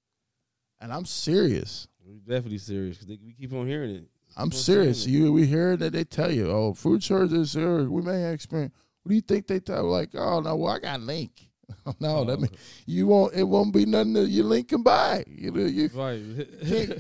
And 0.80 0.91
I'm 0.91 1.06
serious. 1.06 1.88
We're 2.06 2.20
definitely 2.20 2.58
serious 2.58 2.97
because 2.97 3.18
we 3.24 3.34
keep 3.34 3.54
on 3.54 3.68
hearing 3.68 3.95
it. 3.95 4.04
I'm 4.36 4.51
serious. 4.51 5.06
You 5.06 5.32
we 5.32 5.45
hear 5.45 5.78
that 5.78 5.93
they 5.93 6.04
tell 6.04 6.32
you, 6.32 6.49
oh, 6.49 6.74
food 6.74 7.04
shortages 7.04 7.54
here. 7.54 7.89
We 7.89 8.01
may 8.01 8.32
experience. 8.34 8.74
What 9.04 9.10
do 9.10 9.16
you 9.16 9.22
think 9.22 9.47
they 9.47 9.60
tell? 9.60 9.84
Like, 9.84 10.10
oh 10.16 10.39
no, 10.39 10.56
well 10.56 10.74
I 10.74 10.80
got 10.80 11.01
link. 11.01 11.49
no, 11.99 12.18
Oh, 12.18 12.26
that 12.26 12.39
mean 12.39 12.49
uh, 12.53 12.57
you 12.86 13.07
won't. 13.07 13.34
It 13.34 13.43
won't 13.43 13.74
be 13.74 13.86
nothing 13.86 14.14
that 14.14 14.28
you 14.30 14.43
link 14.43 14.70
can 14.70 14.84
buy. 14.84 15.24
You 15.28 15.51
know, 15.51 15.66
you. 15.66 15.89
Right. 15.93 16.22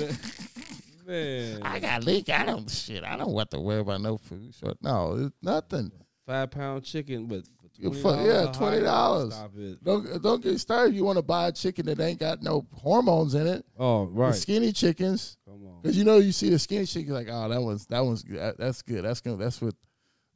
Man. 1.06 1.62
I 1.62 1.78
got 1.80 2.04
leak. 2.04 2.28
I 2.28 2.44
don't 2.44 2.70
shit. 2.70 3.02
I 3.04 3.16
don't 3.16 3.32
want 3.32 3.50
to 3.50 3.60
worry 3.60 3.80
about 3.80 4.00
no 4.00 4.16
food 4.18 4.54
short. 4.54 4.76
No, 4.82 5.16
it's 5.26 5.34
nothing. 5.42 5.90
Five 6.26 6.50
pound 6.52 6.84
chicken, 6.84 7.28
You 7.76 7.90
$20 7.90 8.26
yeah, 8.26 8.52
$20. 8.52 8.86
hot- 8.86 9.32
Stop 9.32 9.50
it. 9.56 9.82
Don't 9.82 10.22
don't 10.22 10.42
get 10.42 10.58
started. 10.60 10.94
You 10.94 11.04
want 11.04 11.16
to 11.18 11.22
buy 11.22 11.48
a 11.48 11.52
chicken 11.52 11.86
that 11.86 11.98
ain't 11.98 12.20
got 12.20 12.42
no 12.42 12.64
hormones 12.74 13.34
in 13.34 13.46
it. 13.48 13.64
Oh, 13.78 14.06
The 14.06 14.12
right. 14.12 14.34
skinny 14.34 14.70
chickens. 14.72 15.36
Come 15.44 15.66
on. 15.66 15.80
Because 15.82 15.96
you 15.96 16.04
know 16.04 16.18
you 16.18 16.30
see 16.30 16.50
the 16.50 16.58
skinny 16.58 16.86
chicken 16.86 17.12
like, 17.14 17.26
oh, 17.30 17.48
that 17.48 17.60
one's 17.60 17.86
that 17.86 18.04
one's. 18.04 18.22
That's 18.58 18.82
good. 18.82 19.04
That's 19.04 19.20
good. 19.20 19.38
That's 19.40 19.60
what 19.60 19.74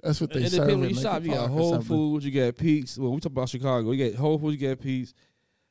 that's 0.05 0.21
what 0.21 0.31
they 0.31 0.37
And 0.37 0.47
it 0.47 0.51
serve. 0.51 0.61
depends 0.69 0.81
where 0.81 0.91
you 0.91 0.97
shop. 0.97 1.23
You 1.25 1.31
got 1.31 1.51
Whole. 1.51 1.81
Foods, 1.83 2.25
you 2.27 2.31
got 2.31 2.57
Pete's. 2.57 2.99
Well, 2.99 3.13
we 3.13 3.21
talk 3.21 3.33
about 3.33 3.49
Chicago. 3.49 3.91
You 3.91 3.97
get 3.97 4.15
Whole 4.15 4.39
Foods, 4.39 4.53
you 4.53 4.59
get 4.69 4.81
Pete's, 4.81 5.15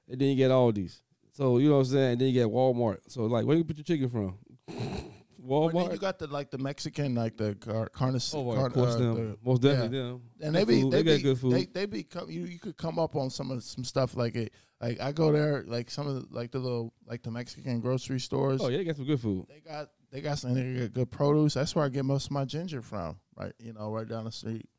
and 0.10 0.20
then 0.20 0.30
you 0.30 0.36
get 0.36 0.52
Aldi's. 0.52 1.02
So 1.32 1.58
you 1.58 1.70
know 1.70 1.76
what 1.76 1.88
I'm 1.88 1.94
saying. 1.94 2.12
And 2.14 2.22
then 2.22 2.28
you 2.30 2.34
get 2.34 2.48
Walmart. 2.48 2.98
So 3.08 3.24
like, 3.26 3.46
where 3.46 3.56
you 3.58 3.64
get 3.64 3.78
your 3.78 3.84
chicken 3.84 4.10
from? 4.10 4.38
But 5.46 5.68
then 5.68 5.76
Walmart. 5.76 5.92
you 5.92 5.98
got 6.00 6.20
the 6.20 6.28
like 6.28 6.52
the 6.52 6.58
Mexican 6.58 7.16
like 7.16 7.36
the 7.36 7.54
car, 7.56 7.90
carne, 7.90 8.16
oh, 8.34 8.54
car- 8.56 8.68
of 8.68 8.74
course, 8.74 8.96
uh, 8.96 9.00
them. 9.00 9.16
the- 9.16 9.38
Most 9.44 9.62
definitely 9.62 9.98
them. 10.00 10.22
and 10.42 10.56
they 10.56 10.60
Good 10.64 10.68
be 10.70 10.82
food. 10.82 10.92
they, 10.94 10.98
They 10.98 11.04
got 11.04 11.18
be 11.18 11.22
good 11.24 11.38
food. 11.40 11.54
They 11.54 11.66
they 11.66 11.86
be 11.86 12.04
come, 12.04 12.30
you 12.32 12.46
you 12.46 12.60
could 12.60 12.78
come 12.78 12.98
up 12.98 13.18
on 13.18 13.30
some 13.30 13.52
of 13.52 13.62
some 13.62 13.84
stuff 13.84 14.16
like 14.16 14.36
it 14.36 14.54
like 14.80 15.02
I 15.02 15.12
go 15.12 15.34
there 15.34 15.66
like 15.68 15.92
some 15.92 16.08
of 16.08 16.16
the, 16.16 16.34
like 16.34 16.52
the 16.52 16.60
little 16.60 16.94
like 17.06 17.24
the 17.24 17.32
Mexican 17.32 17.82
grocery 17.82 18.22
stores. 18.22 18.62
Oh 18.64 18.70
yeah, 18.70 18.78
they 18.78 18.84
got 18.86 18.96
some 18.96 19.04
good 19.06 19.20
food. 19.20 19.46
They 19.50 19.60
got 19.70 19.90
they 20.14 20.22
got 20.22 20.38
some 20.38 20.54
they 20.54 20.82
got 20.82 20.94
good 20.94 21.12
produce. 21.12 21.56
That's 21.56 21.76
where 21.76 21.84
I 21.84 21.90
get 21.90 22.06
most 22.06 22.28
of 22.28 22.32
my 22.32 22.46
ginger 22.46 22.84
from. 22.84 23.18
Right, 23.36 23.52
you 23.60 23.74
know, 23.74 23.92
right 23.92 24.08
down 24.08 24.26
the 24.26 24.32
street. 24.32 24.70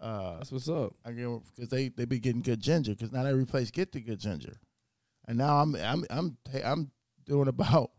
Uh, 0.00 0.38
That's 0.38 0.50
what's 0.50 0.68
up. 0.68 0.94
I 1.06 1.12
get 1.12 1.28
because 1.54 1.70
they 1.70 1.88
they 1.88 2.04
be 2.04 2.18
getting 2.18 2.42
good 2.42 2.60
ginger 2.60 2.90
because 2.92 3.12
not 3.12 3.24
every 3.24 3.46
place 3.46 3.70
get 3.70 3.92
the 3.92 4.00
good 4.00 4.18
ginger, 4.18 4.56
and 5.28 5.38
now 5.38 5.58
I'm 5.62 5.76
I'm 5.76 6.04
I'm 6.10 6.36
I'm 6.64 6.90
doing 7.24 7.46
about 7.46 7.92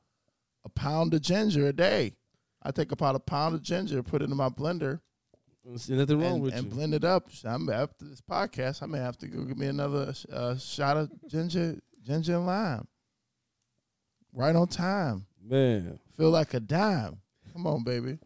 a 0.66 0.70
pound 0.70 1.14
of 1.14 1.22
ginger 1.22 1.68
a 1.68 1.74
day. 1.74 2.18
I 2.62 2.72
take 2.72 2.92
about 2.92 3.16
a 3.16 3.20
pound 3.20 3.56
of 3.56 3.62
ginger, 3.62 4.04
put 4.04 4.22
it 4.22 4.30
in 4.30 4.36
my 4.36 4.50
blender, 4.50 5.00
There's 5.64 5.90
nothing 5.90 6.20
wrong 6.20 6.34
and, 6.34 6.42
with 6.42 6.54
and 6.54 6.66
you. 6.66 6.72
blend 6.72 6.94
it 6.94 7.06
up. 7.06 7.30
I'm 7.46 7.70
after 7.70 8.04
this 8.06 8.22
podcast, 8.22 8.84
I 8.84 8.86
may 8.88 9.00
have 9.00 9.18
to 9.20 9.28
go 9.28 9.44
get 9.44 9.58
me 9.58 9.68
another 9.68 10.14
uh, 10.32 10.58
shot 10.58 10.98
of 10.98 11.10
ginger 11.30 11.80
ginger 12.02 12.36
and 12.36 12.46
lime. 12.46 12.88
Right 14.34 14.56
on 14.56 14.68
time. 14.68 15.26
Man, 15.46 16.00
Feel 16.18 16.30
like 16.32 16.54
a 16.54 16.60
dime. 16.60 17.20
Come 17.52 17.68
on, 17.68 17.84
baby. 17.84 18.18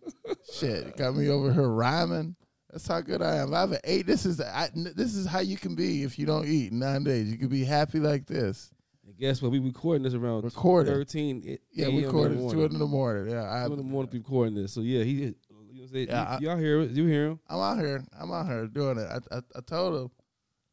Shit, 0.54 0.96
got 0.98 1.16
me 1.16 1.30
over 1.30 1.52
here 1.52 1.68
rhyming. 1.68 2.36
That's 2.72 2.88
how 2.88 3.02
good 3.02 3.22
I 3.22 3.38
am. 3.38 3.54
I 3.54 3.62
haven't 3.62 3.82
ate. 3.84 4.06
This 4.06 4.26
is 4.26 4.40
I, 4.40 4.70
this 4.74 5.16
is 5.16 5.26
how 5.26 5.40
you 5.40 5.58
can 5.58 5.74
be 5.76 6.04
if 6.04 6.20
you 6.20 6.26
don't 6.26 6.48
eat 6.48 6.72
in 6.72 6.80
nine 6.80 7.04
days. 7.04 7.30
You 7.32 7.38
can 7.38 7.48
be 7.48 7.64
happy 7.64 8.00
like 8.00 8.26
this. 8.28 8.72
and 9.06 9.18
guess 9.18 9.42
what? 9.42 9.52
We 9.52 9.60
recording 9.60 10.04
this 10.04 10.14
around 10.14 10.44
Recording. 10.44 10.94
thirteen. 10.94 11.44
i- 11.48 11.58
Yeah, 11.72 11.88
we 11.90 12.06
recorded 12.06 12.38
two 12.50 12.66
in 12.66 12.78
the 12.78 12.86
morning. 12.86 13.32
Yeah, 13.34 13.52
I, 13.52 13.66
Two 13.68 13.74
in 13.74 13.78
the 13.80 13.84
morning. 13.84 14.10
We 14.14 14.20
recording 14.20 14.56
this. 14.56 14.74
So 14.74 14.82
yeah, 14.82 15.04
he. 15.04 15.12
You 15.14 15.82
know, 15.84 15.88
say, 15.88 16.06
Yeah, 16.06 16.38
you, 16.40 16.50
all 16.50 16.58
hear 16.58 16.82
it? 16.82 16.92
You 16.92 17.06
hear 17.06 17.28
him? 17.30 17.40
I'm 17.48 17.60
out 17.60 17.80
here. 17.80 18.04
I'm 18.20 18.32
out 18.32 18.46
here 18.48 18.68
doing 18.68 18.98
it. 18.98 19.08
I, 19.10 19.36
I, 19.38 19.40
I 19.56 19.60
told 19.66 19.96
him. 20.04 20.12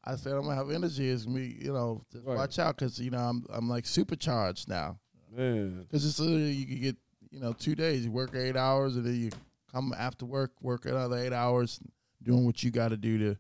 I 0.05 0.17
said 0.17 0.33
I'm 0.35 0.43
gonna 0.43 0.57
have 0.57 0.71
energy. 0.71 1.09
It's 1.09 1.27
me, 1.27 1.57
you 1.61 1.73
know. 1.73 2.05
Right. 2.23 2.37
watch 2.37 2.59
out, 2.59 2.77
cause 2.77 2.99
you 2.99 3.11
know 3.11 3.19
I'm 3.19 3.45
I'm 3.51 3.69
like 3.69 3.87
supercharged 3.87 4.69
now. 4.69 4.99
Man, 5.37 5.87
Cause 5.91 6.05
it's 6.07 6.19
literally 6.21 6.53
you 6.53 6.67
can 6.67 6.81
get 6.81 6.97
you 7.31 7.41
know 7.41 7.53
two 7.53 7.75
days. 7.75 8.05
You 8.05 8.11
work 8.13 8.35
eight 8.35 8.57
hours, 8.57 8.97
and 8.97 9.05
then 9.05 9.15
you 9.21 9.31
come 9.73 9.93
after 9.97 10.25
work, 10.25 10.53
work 10.63 10.87
another 10.87 11.17
eight 11.19 11.33
hours, 11.33 11.81
doing 12.23 12.45
what 12.45 12.63
you 12.63 12.71
got 12.71 12.89
to 12.89 12.97
do 12.97 13.19
to, 13.19 13.37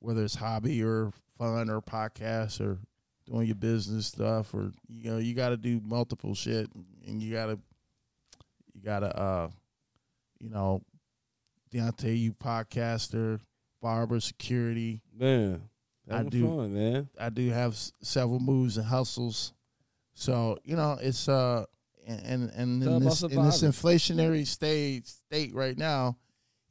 whether 0.00 0.22
it's 0.22 0.34
hobby 0.36 0.82
or 0.82 1.12
fun 1.36 1.68
or 1.70 1.80
podcast 1.80 2.60
or 2.60 2.78
doing 3.26 3.46
your 3.46 3.56
business 3.56 4.06
stuff 4.06 4.54
or 4.54 4.72
you 4.88 5.10
know 5.10 5.18
you 5.18 5.34
got 5.34 5.48
to 5.50 5.56
do 5.56 5.80
multiple 5.84 6.34
shit, 6.34 6.70
and 7.06 7.22
you 7.22 7.32
gotta 7.34 7.58
you 8.74 8.80
gotta 8.82 9.16
uh 9.18 9.48
you 10.38 10.50
know 10.50 10.82
Deontay, 11.72 12.18
you 12.18 12.32
podcaster, 12.32 13.40
barber, 13.82 14.20
security. 14.20 15.02
Man, 15.12 15.60
I 16.10 16.22
do. 16.22 16.46
fun, 16.46 16.72
man. 16.74 17.08
I 17.20 17.28
do 17.28 17.50
have 17.50 17.72
s- 17.72 17.92
several 18.00 18.40
moves 18.40 18.78
and 18.78 18.86
hustles. 18.86 19.52
So 20.18 20.58
you 20.64 20.74
know, 20.74 20.98
it's 21.00 21.28
uh, 21.28 21.64
and 22.06 22.50
and, 22.50 22.82
in 22.82 23.04
this 23.04 23.22
in 23.22 23.42
this 23.44 23.62
inflationary 23.62 24.46
state 24.46 25.06
state 25.06 25.54
right 25.54 25.78
now, 25.78 26.16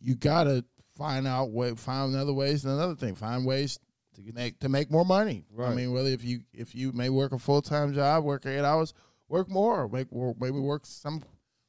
you 0.02 0.16
gotta 0.16 0.66
find 0.98 1.26
out 1.26 1.52
what 1.52 1.80
find 1.80 2.14
other 2.16 2.34
ways 2.34 2.66
and 2.66 2.74
another 2.74 2.96
thing, 2.96 3.16
find 3.16 3.46
ways 3.46 3.80
To 4.16 4.34
make 4.34 4.60
to 4.60 4.70
make 4.70 4.92
more 4.92 5.06
money. 5.06 5.46
I 5.72 5.74
mean, 5.76 5.94
whether 5.94 6.10
if 6.10 6.26
you 6.26 6.42
if 6.54 6.76
you 6.76 6.92
may 6.92 7.10
work 7.10 7.32
a 7.32 7.40
full 7.40 7.62
time 7.62 7.94
job, 7.94 8.26
work 8.26 8.46
eight 8.46 8.66
hours, 8.66 8.94
work 9.30 9.50
more, 9.50 9.88
make 9.88 10.08
maybe 10.12 10.60
work 10.60 10.86
some 10.86 11.24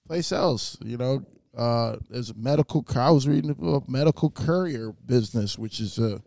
place 0.07 0.33
else. 0.33 0.79
You 0.83 0.97
know, 0.97 1.24
uh, 1.57 1.97
there's 2.11 2.31
a 2.31 2.35
medical. 2.35 2.85
I 2.97 3.11
was 3.11 3.29
reading 3.29 3.51
about 3.51 3.89
medical 3.89 4.31
courier 4.31 4.95
business, 5.07 5.57
which 5.57 5.79
is 5.79 5.99
a 5.99 6.22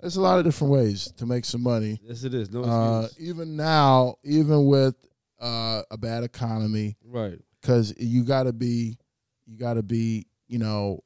there's 0.00 0.16
a 0.16 0.20
lot 0.20 0.38
of 0.38 0.44
different 0.44 0.72
ways 0.72 1.10
to 1.16 1.26
make 1.26 1.44
some 1.44 1.62
money. 1.62 2.00
yes, 2.02 2.24
it 2.24 2.34
is. 2.34 2.50
No 2.50 2.64
Uh, 2.64 3.08
even 3.18 3.56
now, 3.56 4.16
even 4.24 4.66
with 4.66 4.94
uh, 5.40 5.82
a 5.90 5.96
bad 5.98 6.24
economy, 6.24 6.96
right. 7.04 7.38
because 7.60 7.94
you 7.98 8.24
got 8.24 8.44
to 8.44 8.52
be, 8.52 8.96
you 9.46 9.56
got 9.58 9.74
to 9.74 9.82
be, 9.82 10.26
you 10.48 10.58
know, 10.58 11.00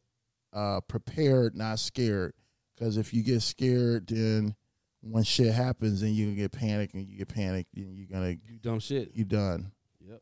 uh, 0.52 0.80
prepared, 0.82 1.54
not 1.56 1.78
scared. 1.78 2.32
Because 2.74 2.96
if 2.96 3.12
you 3.12 3.22
get 3.22 3.42
scared, 3.42 4.06
then 4.08 4.54
when 5.02 5.22
shit 5.22 5.52
happens, 5.52 6.00
then 6.00 6.14
you 6.14 6.26
can 6.26 6.36
get 6.36 6.52
panicked, 6.52 6.94
and 6.94 7.06
you 7.06 7.18
get 7.18 7.28
panicked, 7.28 7.74
and 7.76 7.96
you're 7.96 8.06
gonna, 8.06 8.30
You 8.30 8.58
dumb 8.60 8.80
shit. 8.80 9.10
you 9.14 9.24
done, 9.24 9.70
Yep. 10.00 10.20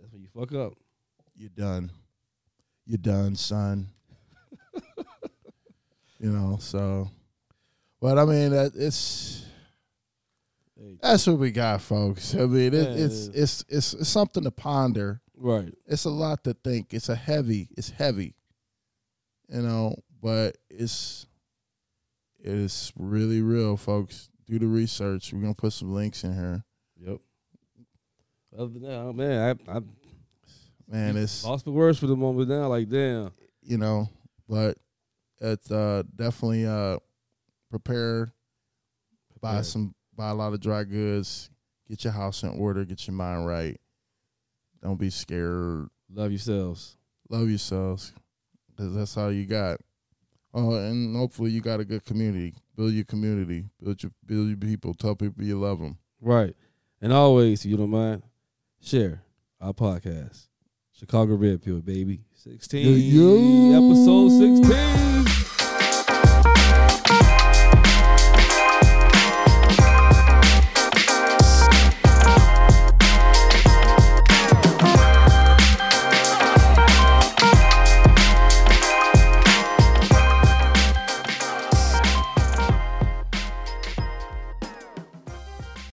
That's 0.00 0.12
when 0.12 0.22
you 0.22 0.28
fuck 0.28 0.52
up. 0.52 0.74
You're 1.34 1.48
done, 1.50 1.90
You're 2.86 2.98
done, 2.98 3.36
son. 3.36 3.88
you 6.18 6.30
know, 6.30 6.58
so, 6.60 7.10
but 8.04 8.18
I 8.18 8.26
mean, 8.26 8.52
it's. 8.52 9.46
That's 11.00 11.26
what 11.26 11.38
we 11.38 11.50
got, 11.50 11.80
folks. 11.80 12.34
I 12.34 12.40
mean, 12.40 12.74
it, 12.74 12.74
it's, 12.74 13.28
it's 13.28 13.64
it's 13.66 13.94
it's 13.94 14.08
something 14.10 14.44
to 14.44 14.50
ponder. 14.50 15.22
right. 15.38 15.72
It's 15.86 16.04
a 16.04 16.10
lot 16.10 16.44
to 16.44 16.52
think. 16.52 16.92
It's 16.92 17.08
a 17.08 17.14
heavy. 17.14 17.70
It's 17.78 17.88
heavy, 17.88 18.34
you 19.48 19.62
know. 19.62 19.94
But 20.20 20.58
it's 20.68 21.26
it 22.38 22.52
is 22.52 22.92
really 22.98 23.40
real, 23.40 23.78
folks. 23.78 24.28
Do 24.46 24.58
the 24.58 24.66
research. 24.66 25.32
We're 25.32 25.40
gonna 25.40 25.54
put 25.54 25.72
some 25.72 25.94
links 25.94 26.24
in 26.24 26.34
here, 26.34 26.62
Yep. 27.00 27.20
Other 28.58 28.68
than 28.68 28.82
that, 28.82 28.98
oh, 28.98 29.12
man, 29.14 29.56
I, 29.66 29.76
I 29.76 29.80
man. 30.86 31.16
It's 31.16 31.42
lost 31.42 31.64
for 31.64 31.70
words 31.70 31.98
for 31.98 32.06
the 32.06 32.16
moment 32.16 32.50
now. 32.50 32.68
Like, 32.68 32.90
damn. 32.90 33.32
you 33.62 33.78
know, 33.78 34.10
but 34.46 34.76
it's 35.40 35.70
uh 35.70 36.02
definitely 36.14 36.66
uh 36.66 36.98
prepare, 37.70 38.32
buy 39.40 39.62
some, 39.62 39.94
buy 40.16 40.30
a 40.30 40.34
lot 40.34 40.52
of 40.52 40.60
dry 40.60 40.84
goods, 40.84 41.50
get 41.88 42.04
your 42.04 42.12
house 42.12 42.42
in 42.42 42.50
order, 42.50 42.84
get 42.84 43.06
your 43.06 43.14
mind 43.14 43.46
right. 43.46 43.80
Don't 44.82 44.98
be 44.98 45.10
scared. 45.10 45.88
Love 46.12 46.30
yourselves. 46.30 46.96
love 47.30 47.48
yourselves 47.48 48.12
because 48.70 48.94
that's 48.94 49.16
all 49.16 49.32
you 49.32 49.46
got. 49.46 49.80
Oh, 50.52 50.74
and 50.74 51.16
hopefully 51.16 51.50
you 51.50 51.60
got 51.60 51.80
a 51.80 51.84
good 51.84 52.04
community. 52.04 52.54
Build 52.76 52.92
your 52.92 53.04
community. 53.04 53.64
Build 53.82 54.02
your 54.02 54.12
build 54.24 54.48
your 54.48 54.56
people. 54.56 54.94
Tell 54.94 55.16
people 55.16 55.42
you 55.42 55.58
love 55.58 55.80
them. 55.80 55.98
Right. 56.20 56.54
And 57.00 57.12
always, 57.12 57.64
if 57.64 57.70
you 57.70 57.76
don't 57.76 57.90
mind, 57.90 58.22
share 58.80 59.22
our 59.60 59.72
podcast. 59.72 60.48
Chicago 60.92 61.34
Red 61.34 61.62
Pill, 61.62 61.80
baby. 61.80 62.20
16. 62.34 62.86
Yeah, 62.86 63.72
yeah. 63.72 63.78
Episode 63.78 64.60
16. 64.62 65.13